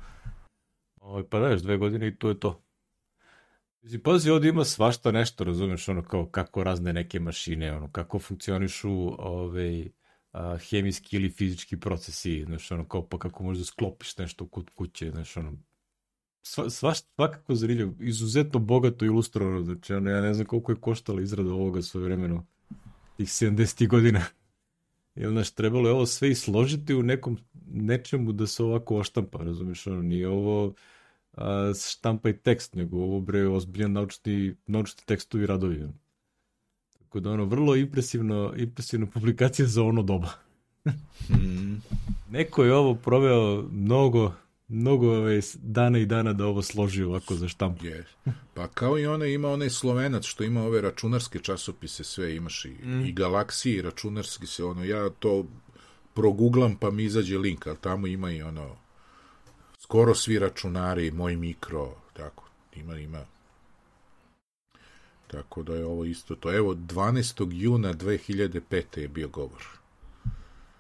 Ovaj, 1.01 1.23
pa 1.29 1.39
da, 1.39 1.49
još 1.49 1.61
dve 1.61 1.77
godine 1.77 2.07
i 2.07 2.15
to 2.15 2.29
je 2.29 2.39
to. 2.39 2.63
Mislim, 3.81 4.01
pazi, 4.01 4.29
ovdje 4.29 4.49
ima 4.49 4.65
svašta 4.65 5.11
nešto, 5.11 5.43
razumeš, 5.43 5.89
ono, 5.89 6.03
kao 6.03 6.25
kako 6.25 6.63
razne 6.63 6.93
neke 6.93 7.19
mašine, 7.19 7.75
ono, 7.75 7.91
kako 7.91 8.19
funkcionišu 8.19 8.91
ovaj, 9.19 9.89
a, 10.33 10.57
hemijski 10.57 11.15
ili 11.15 11.29
fizički 11.29 11.79
procesi, 11.79 12.43
znaš, 12.45 12.71
ono, 12.71 12.87
kao 12.87 13.07
pa 13.07 13.17
kako 13.17 13.43
možda 13.43 13.65
sklopiš 13.65 14.17
nešto 14.17 14.47
kod 14.47 14.69
kuće, 14.69 15.11
znaš, 15.11 15.37
ono, 15.37 15.57
sva, 16.41 16.69
svašta, 16.69 17.07
svakako 17.15 17.55
zanimljivo, 17.55 17.93
izuzetno 17.99 18.59
bogato 18.59 19.05
ilustrovano, 19.05 19.63
znači, 19.63 19.93
ono, 19.93 20.09
ja 20.09 20.21
ne 20.21 20.33
znam 20.33 20.47
koliko 20.47 20.71
je 20.71 20.75
koštala 20.75 21.21
izrada 21.21 21.53
ovoga 21.53 21.81
svoje 21.81 22.03
vremeno, 22.03 22.45
tih 23.17 23.27
70 23.27 23.87
godina. 23.87 24.21
Jel, 25.15 25.31
znaš, 25.31 25.51
trebalo 25.51 25.89
je 25.89 25.93
ovo 25.93 26.05
sve 26.05 26.31
i 26.31 26.35
složiti 26.35 26.95
u 26.95 27.03
nekom 27.03 27.37
nečemu 27.65 28.31
da 28.31 28.47
se 28.47 28.63
ovako 28.63 28.97
oštampa, 28.97 29.43
razumiješ, 29.43 29.87
ono, 29.87 30.01
nije 30.01 30.27
ovo 30.27 30.73
a, 31.31 31.73
štampa 31.89 32.29
i 32.29 32.37
tekst, 32.37 32.75
nego 32.75 32.97
ovo 32.97 33.21
bre 33.21 33.47
ozbiljan 33.47 33.91
naučni, 33.91 34.55
naučni 34.67 35.03
tekstovi 35.05 35.45
radovi. 35.45 35.83
ono. 35.83 36.02
Tako 37.13 37.19
da 37.19 37.31
ono, 37.31 37.45
vrlo 37.45 37.75
impresivno, 37.75 38.53
impresivna 38.57 39.05
publikacija 39.05 39.67
za 39.67 39.83
ono 39.83 40.03
doba. 40.03 40.29
Mm. 41.29 41.81
Neko 42.29 42.63
je 42.63 42.73
ovo 42.73 42.95
proveo 42.95 43.67
mnogo, 43.71 44.33
mnogo 44.67 45.07
ove, 45.07 45.41
dana 45.61 45.99
i 45.99 46.05
dana 46.05 46.33
da 46.33 46.45
ovo 46.45 46.61
složi 46.61 47.03
ovako 47.03 47.35
za 47.35 47.47
štampu. 47.47 47.85
Yes. 47.85 48.03
Pa 48.53 48.67
kao 48.67 48.99
i 48.99 49.05
one, 49.05 49.33
ima 49.33 49.49
onaj 49.49 49.69
slovenac 49.69 50.25
što 50.25 50.43
ima 50.43 50.63
ove 50.63 50.81
računarske 50.81 51.39
časopise, 51.39 52.03
sve 52.03 52.35
imaš 52.35 52.65
i, 52.65 52.69
mm. 52.69 53.05
i 53.05 53.11
galaksiji, 53.11 53.81
računarski 53.81 54.47
se, 54.47 54.63
ono, 54.63 54.83
ja 54.83 55.09
to 55.09 55.45
proguglam 56.13 56.75
pa 56.75 56.91
mi 56.91 57.03
izađe 57.03 57.37
link, 57.37 57.67
ali 57.67 57.77
tamo 57.81 58.07
ima 58.07 58.31
i 58.31 58.41
ono, 58.41 58.75
skoro 59.79 60.15
svi 60.15 60.39
računari, 60.39 61.11
moj 61.11 61.35
mikro, 61.35 61.95
tako, 62.13 62.49
ima, 62.75 62.97
ima. 62.97 63.32
Tako 65.33 65.63
da 65.63 65.75
je 65.75 65.85
ovo 65.85 66.05
isto 66.05 66.35
to. 66.35 66.55
Evo, 66.55 66.73
12. 66.75 67.47
juna 67.51 67.93
2005. 67.93 68.99
je 68.99 69.07
bio 69.07 69.27
govor. 69.27 69.63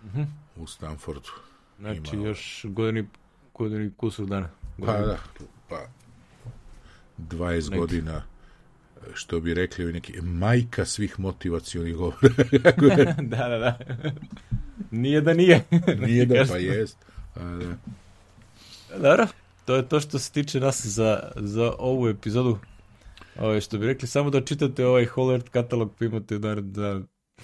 Mm 0.03 0.07
-hmm. 0.15 0.25
U 0.55 0.67
Stanfordu. 0.67 1.29
Znači, 1.79 2.15
ima, 2.15 2.27
još 2.27 2.65
godini, 2.69 3.07
godini 3.53 3.91
kusur 3.97 4.25
dana. 4.25 4.49
Godini. 4.77 4.97
Pa 4.97 5.05
da, 5.05 5.17
pa 5.69 5.87
20 7.17 7.69
neki. 7.69 7.79
godina 7.79 8.23
što 9.13 9.39
bi 9.39 9.53
rekli 9.53 9.93
neki 9.93 10.21
majka 10.21 10.85
svih 10.85 11.19
motivacijonih 11.19 11.95
govora. 11.95 12.17
da, 13.31 13.47
da, 13.47 13.57
da. 13.57 13.77
Nije 14.91 15.21
da 15.21 15.33
nije. 15.33 15.63
nije 16.05 16.25
da, 16.25 16.45
pa 16.49 16.57
jest. 16.57 16.97
A, 17.35 17.39
da. 17.39 18.99
Dobro, 18.99 19.27
to 19.65 19.75
je 19.75 19.87
to 19.89 19.99
što 19.99 20.19
se 20.19 20.31
tiče 20.31 20.59
nas 20.59 20.85
za, 20.85 21.31
za 21.35 21.73
ovu 21.79 22.07
epizodu. 22.07 22.59
Ove, 23.39 23.61
što 23.61 23.77
bi 23.77 23.85
rekli, 23.85 24.07
samo 24.07 24.29
da 24.29 24.41
čitate 24.41 24.85
ovaj 24.85 25.05
Holert 25.05 25.49
katalog, 25.49 25.95
pa 25.99 26.05
imate 26.05 26.37
da, 26.37 26.55
da 26.55 27.01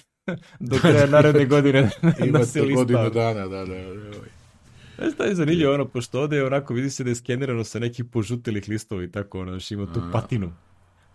do 0.70 0.76
kraja 0.80 1.06
naredne 1.06 1.46
godine 1.46 1.82
da 2.18 2.26
imate 2.26 2.46
se 2.46 2.62
lista. 2.62 2.74
godinu 2.74 3.10
dana, 3.10 3.46
da, 3.46 3.64
da. 3.64 3.74
Znaš, 4.98 5.16
to 5.16 5.24
je 5.24 5.34
zanimljivo, 5.34 5.74
ono, 5.74 5.84
pošto 5.88 6.20
ovde 6.20 6.36
je 6.36 6.46
onako, 6.46 6.74
vidi 6.74 6.90
se 6.90 7.04
da 7.04 7.10
je 7.10 7.14
skenirano 7.14 7.64
sa 7.64 7.78
nekih 7.78 8.04
požutelih 8.04 8.68
listova 8.68 9.04
i 9.04 9.10
tako, 9.10 9.40
ono, 9.40 9.58
ima 9.70 9.92
tu 9.92 10.00
patinu. 10.12 10.52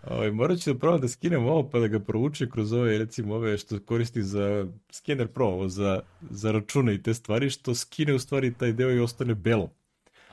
Ovaj, 0.08 0.32
morat 0.32 0.60
ću 0.60 0.74
da 0.74 0.80
probam 0.80 1.02
da 1.02 1.08
skinem 1.08 1.46
ovo 1.46 1.70
pa 1.70 1.80
da 1.80 1.88
ga 1.88 2.00
provuče 2.00 2.50
kroz 2.50 2.74
ove, 2.74 2.98
recimo 2.98 3.36
ove 3.36 3.58
što 3.58 3.80
koristi 3.80 4.24
za 4.24 4.68
skener 4.92 5.28
pro, 5.28 5.46
ovo 5.46 5.68
za, 5.68 6.02
za 6.30 6.52
račune 6.52 6.96
i 6.96 7.02
te 7.02 7.14
stvari, 7.14 7.50
što 7.50 7.76
skine 7.76 8.14
u 8.14 8.20
stvari 8.20 8.54
taj 8.54 8.74
deo 8.74 8.92
i 8.92 9.00
ostane 9.00 9.36
belo. 9.36 9.70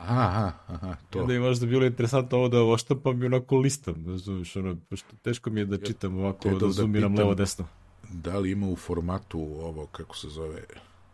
Aha, 0.09 0.53
aha, 0.66 0.96
to. 1.11 1.20
Onda 1.20 1.32
je 1.32 1.40
možda 1.40 1.66
bilo 1.66 1.86
interesantno 1.86 2.38
ovo 2.38 2.48
da 2.48 2.62
oštapam 2.62 3.22
i 3.22 3.26
onako 3.26 3.57
listam, 3.57 4.05
razumiješ, 4.07 4.57
ono, 4.57 4.76
pošto 4.90 5.16
teško 5.22 5.50
mi 5.50 5.61
je 5.61 5.66
da 5.66 5.78
čitam 5.78 6.18
ovako, 6.18 6.48
da, 6.48 6.59
da 6.59 6.68
zoomiram 6.68 7.14
levo 7.18 7.34
desno. 7.34 7.66
Da 8.12 8.38
li 8.38 8.50
ima 8.50 8.66
u 8.66 8.76
formatu 8.76 9.40
ovo, 9.40 9.86
kako 9.86 10.16
se 10.16 10.28
zove, 10.28 10.62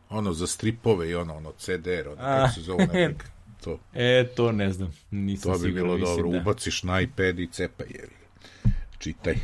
ono 0.09 0.33
za 0.33 0.47
stripove 0.47 1.11
i 1.11 1.15
ono, 1.15 1.37
ono 1.37 1.53
CDR, 1.53 2.09
ono, 2.09 2.23
A, 2.23 2.41
kako 2.41 2.55
se 2.55 2.61
zove 2.61 2.87
nekak, 2.87 3.31
to. 3.65 3.79
E, 3.95 4.27
to 4.37 4.53
ne 4.53 4.73
znam, 4.73 4.93
nisam 5.11 5.53
To 5.53 5.59
bi 5.59 5.65
sigurno, 5.65 5.95
bilo 5.97 6.07
dobro, 6.09 6.31
da. 6.31 6.39
ubaciš 6.39 6.83
na 6.83 7.01
iPad 7.01 7.39
i 7.39 7.47
cepa 7.53 7.85
je. 7.85 8.09
Čitaj. 8.99 9.35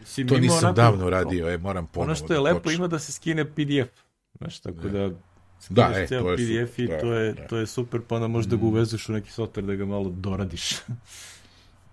Mislim, 0.00 0.28
to 0.28 0.38
nisam 0.38 0.58
onako, 0.58 0.76
davno 0.76 1.10
radio, 1.10 1.48
e, 1.48 1.58
moram 1.58 1.86
ponovo 1.86 2.06
Ono 2.06 2.14
što 2.14 2.32
je 2.32 2.36
da 2.36 2.42
lepo 2.42 2.60
počnem. 2.60 2.76
ima 2.76 2.88
da 2.88 2.98
se 2.98 3.12
skine 3.12 3.44
PDF, 3.44 3.90
znaš, 4.38 4.60
tako 4.60 4.76
da 4.76 5.08
Da, 5.08 5.14
Skineš 5.60 5.96
e, 5.96 6.06
to 6.06 6.30
je 6.30 6.36
PDF 6.36 6.70
super, 6.70 6.84
i 6.84 6.88
da, 6.88 7.00
to 7.00 7.12
je, 7.12 7.32
da. 7.32 7.46
to 7.46 7.56
je 7.56 7.66
super, 7.66 8.00
pa 8.08 8.14
onda 8.14 8.28
možeš 8.28 8.50
da 8.50 8.56
ga 8.56 8.66
uvezeš 8.66 9.08
u 9.08 9.12
neki 9.12 9.30
software 9.30 9.66
da 9.66 9.74
ga 9.74 9.84
malo 9.84 10.10
doradiš. 10.10 10.72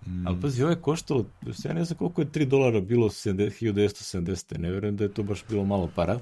Mm. 0.06 0.26
Ali 0.26 0.40
pazi, 0.40 0.62
ovo 0.62 0.70
je 0.70 0.80
koštalo, 0.80 1.24
ja 1.64 1.72
ne 1.72 1.84
znam 1.84 1.98
koliko 1.98 2.20
je 2.20 2.26
3 2.26 2.44
dolara 2.44 2.80
bilo 2.80 3.08
70 3.08 3.72
1970. 3.72 4.58
Ne 4.58 4.70
verujem 4.70 4.96
da 4.96 5.04
je 5.04 5.12
to 5.12 5.22
baš 5.22 5.44
bilo 5.48 5.64
malo 5.64 5.90
para. 5.94 6.18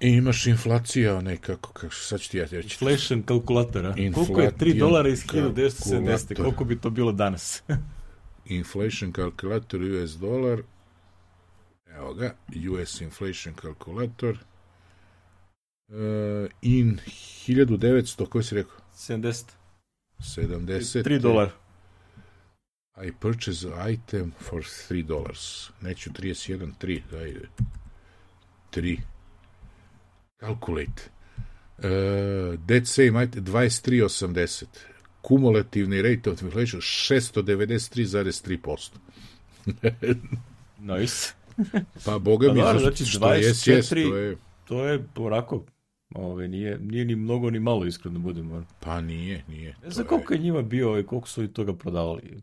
I 0.00 0.08
imaš 0.08 0.46
inflacija, 0.46 1.16
onaj, 1.16 1.36
kako, 1.36 1.72
kako, 1.72 1.94
sad 1.94 2.20
ću 2.20 2.30
ti 2.30 2.38
ja 2.38 2.44
reći. 2.44 2.56
Inflation 2.56 3.22
kalkulatora. 3.22 3.94
Koliko 4.14 4.40
je 4.40 4.50
3 4.50 4.52
Inflation 4.52 4.78
dolara 4.78 5.08
iz 5.08 5.26
1970. 5.26 5.26
kalkulator. 5.26 6.36
Koliko 6.36 6.64
bi 6.64 6.80
to 6.80 6.90
bilo 6.90 7.12
danas? 7.12 7.62
Inflation 8.44 9.12
calculator 9.12 9.80
US 9.82 10.10
dolar. 10.10 10.62
Evo 11.96 12.14
ga, 12.14 12.34
US 12.70 13.00
inflation 13.00 13.54
calculator. 13.54 14.30
Uh, 14.34 14.51
in 16.62 16.98
1900, 17.46 18.26
koji 18.26 18.44
si 18.44 18.54
rekao? 18.54 18.76
70. 18.96 19.44
70. 20.18 21.04
3 21.04 21.18
dolara. 21.18 21.50
I 23.04 23.12
purchase 23.20 23.68
item 23.92 24.32
for 24.38 24.62
3 24.88 25.02
dollars. 25.02 25.70
Neću 25.80 26.10
31, 26.10 26.72
3, 26.80 27.00
ajde. 27.22 27.48
3. 28.70 28.98
Calculate. 30.40 31.02
Uh, 31.78 31.84
dead 32.66 32.86
same 32.86 33.24
item 33.24 33.44
23.80. 33.44 34.64
Kumulativni 35.20 36.02
rate 36.02 36.30
of 36.30 36.42
inflation 36.42 36.80
693,3%. 36.80 38.90
Nice. 40.78 41.32
Pa 42.04 42.18
boga 42.18 42.52
mi, 42.52 42.60
za 42.60 42.78
znači 42.78 43.04
što 43.04 43.34
jes, 43.34 43.66
jes, 43.66 43.92
24 43.92 44.10
to 44.10 44.16
je, 44.16 44.36
To 44.64 44.84
je 44.84 45.04
onako, 45.16 45.64
ove, 46.16 46.48
nije, 46.48 46.78
nije 46.78 47.04
ni 47.04 47.16
mnogo 47.16 47.50
ni 47.50 47.60
malo 47.60 47.84
iskreno 47.86 48.18
da 48.18 48.22
budemo. 48.22 48.64
pa 48.80 49.00
nije, 49.00 49.44
nije. 49.48 49.68
Ne 49.70 49.84
to 49.84 49.90
znam 49.90 50.04
je- 50.04 50.08
koliko 50.08 50.32
je 50.34 50.38
njima 50.38 50.62
bio 50.62 50.98
i 50.98 51.06
koliko 51.06 51.28
su 51.28 51.42
i 51.44 51.48
toga 51.48 51.72
prodavali. 51.74 52.42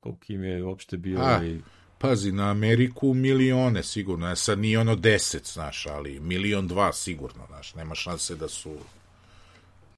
Koliko 0.00 0.24
im 0.28 0.44
je 0.44 0.64
uopšte 0.64 0.96
bio 0.96 1.18
A, 1.18 1.22
ovaj, 1.22 1.58
Pazi, 1.98 2.32
na 2.32 2.50
Ameriku 2.50 3.14
milione 3.14 3.82
sigurno, 3.82 4.26
a 4.26 4.36
sad 4.36 4.58
nije 4.58 4.78
ono 4.78 4.96
deset, 4.96 5.46
znaš, 5.46 5.86
ali 5.86 6.20
milion 6.20 6.68
dva 6.68 6.92
sigurno, 6.92 7.46
znaš, 7.46 7.74
nema 7.74 7.94
šanse 7.94 8.36
da 8.36 8.48
su, 8.48 8.70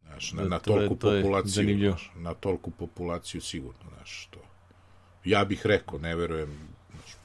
znaš, 0.03 0.33
na, 0.33 0.43
Da, 0.43 0.49
na 0.49 0.59
to 0.59 0.65
tolku 0.71 0.97
to 0.97 1.13
je 1.13 1.23
populaciju, 1.23 1.79
znaš, 1.79 2.13
na 2.17 2.35
tolku 2.35 2.71
populaciju 2.71 3.41
sigurno, 3.41 3.81
znaš, 3.97 4.29
to. 4.31 4.41
Ja 5.25 5.45
bih 5.45 5.67
rekao, 5.67 5.99
ne 5.99 6.17
verujem, 6.17 6.51
znaš, 6.91 7.17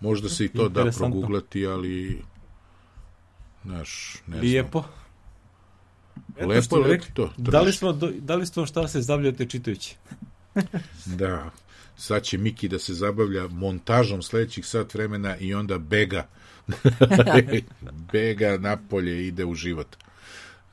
možda 0.00 0.28
se 0.28 0.44
i 0.44 0.48
to 0.48 0.68
da 0.68 0.90
proguglati, 0.90 1.66
ali, 1.66 2.22
znaš, 3.64 4.14
ne 4.26 4.36
znam. 4.36 4.40
lijepo. 4.40 4.84
Eto 6.36 6.48
Lepo, 6.48 6.76
lepo 6.76 6.88
rekli, 6.88 7.14
to, 7.14 7.32
Da 7.36 7.60
li 7.60 7.72
smo, 7.72 7.92
da 8.18 8.34
li 8.34 8.46
smo 8.46 8.66
šta 8.66 8.88
se 8.88 9.00
zabljate 9.00 9.46
čitajući? 9.46 9.96
Da, 11.06 11.50
sad 11.96 12.22
će 12.22 12.38
Miki 12.38 12.68
da 12.68 12.78
se 12.78 12.94
zabavlja 12.94 13.48
montažom 13.48 14.22
sledećih 14.22 14.66
sat 14.66 14.94
vremena 14.94 15.36
i 15.36 15.54
onda 15.54 15.78
bega. 15.78 16.26
bega 18.12 18.58
napolje 18.58 19.26
ide 19.26 19.44
u 19.44 19.54
život. 19.54 19.96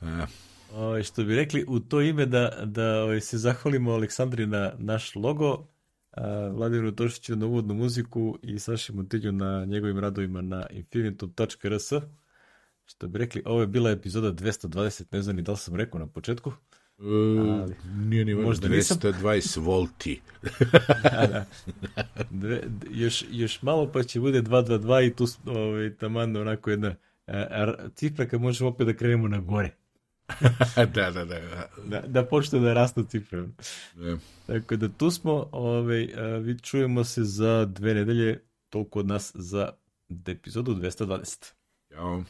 A, 0.00 0.26
O, 0.72 0.84
Ovaj, 0.84 1.02
što 1.02 1.24
bi 1.24 1.34
rekli, 1.34 1.64
u 1.68 1.80
to 1.80 2.00
ime 2.00 2.26
da, 2.26 2.62
da 2.64 3.02
ovaj, 3.02 3.20
se 3.20 3.38
zahvalimo 3.38 3.92
Aleksandri 3.92 4.46
na 4.46 4.72
naš 4.78 5.14
logo, 5.14 5.66
a, 6.10 6.50
Vladimiru 6.54 6.92
Tošiću 6.92 7.36
na 7.36 7.46
uvodnu 7.46 7.74
muziku 7.74 8.38
i 8.42 8.58
Saši 8.58 8.92
Montilju 8.92 9.32
na 9.32 9.64
njegovim 9.64 9.98
radovima 9.98 10.42
na 10.42 10.66
infinitum.rs. 10.70 11.92
Što 12.88 13.08
bi 13.08 13.18
rekli, 13.18 13.42
ovo 13.44 13.60
je 13.60 13.66
bila 13.66 13.90
epizoda 13.90 14.32
220, 14.32 15.04
ne 15.12 15.22
znam 15.22 15.36
ni 15.36 15.42
da 15.42 15.52
li 15.52 15.58
sam 15.58 15.74
rekao 15.76 16.00
na 16.00 16.06
početku. 16.06 16.52
e, 16.98 17.02
nije 17.96 18.24
ni 18.24 18.34
Možda 18.34 18.68
nisam. 18.68 18.96
220 18.98 19.60
volti. 19.60 20.20
Dve, 22.30 22.62
d- 22.66 22.86
još, 22.90 23.24
još 23.30 23.62
malo 23.62 23.92
pa 23.92 24.02
će 24.02 24.20
bude 24.20 24.42
222 24.42 25.06
i 25.06 25.14
tu 25.14 25.26
ovaj, 25.46 25.94
taman 25.94 26.36
onako 26.36 26.70
jedna 26.70 26.94
cifra 27.94 28.26
kad 28.26 28.40
možemo 28.40 28.70
opet 28.70 28.86
da 28.86 28.92
krenemo 28.96 29.28
na 29.28 29.40
gore. 29.40 29.70
da, 30.94 31.10
da, 31.10 31.24
da. 31.24 31.24
da. 31.24 31.68
Da, 31.86 32.00
da 32.00 32.24
počne 32.24 32.60
da 32.60 32.72
rastu 32.74 33.04
cifre. 33.04 33.38
E, 33.38 34.16
Tako 34.46 34.76
da 34.76 34.88
tu 34.88 35.10
smo, 35.10 35.48
ovaj, 35.52 36.08
vi 36.40 36.58
čujemo 36.58 37.04
se 37.04 37.24
za 37.24 37.64
dve 37.64 37.94
nedelje, 37.94 38.44
toliko 38.68 38.98
od 38.98 39.06
nas 39.06 39.32
za 39.34 39.70
epizodu 40.26 40.74
220. 40.74 41.52
Ćao. 41.88 42.22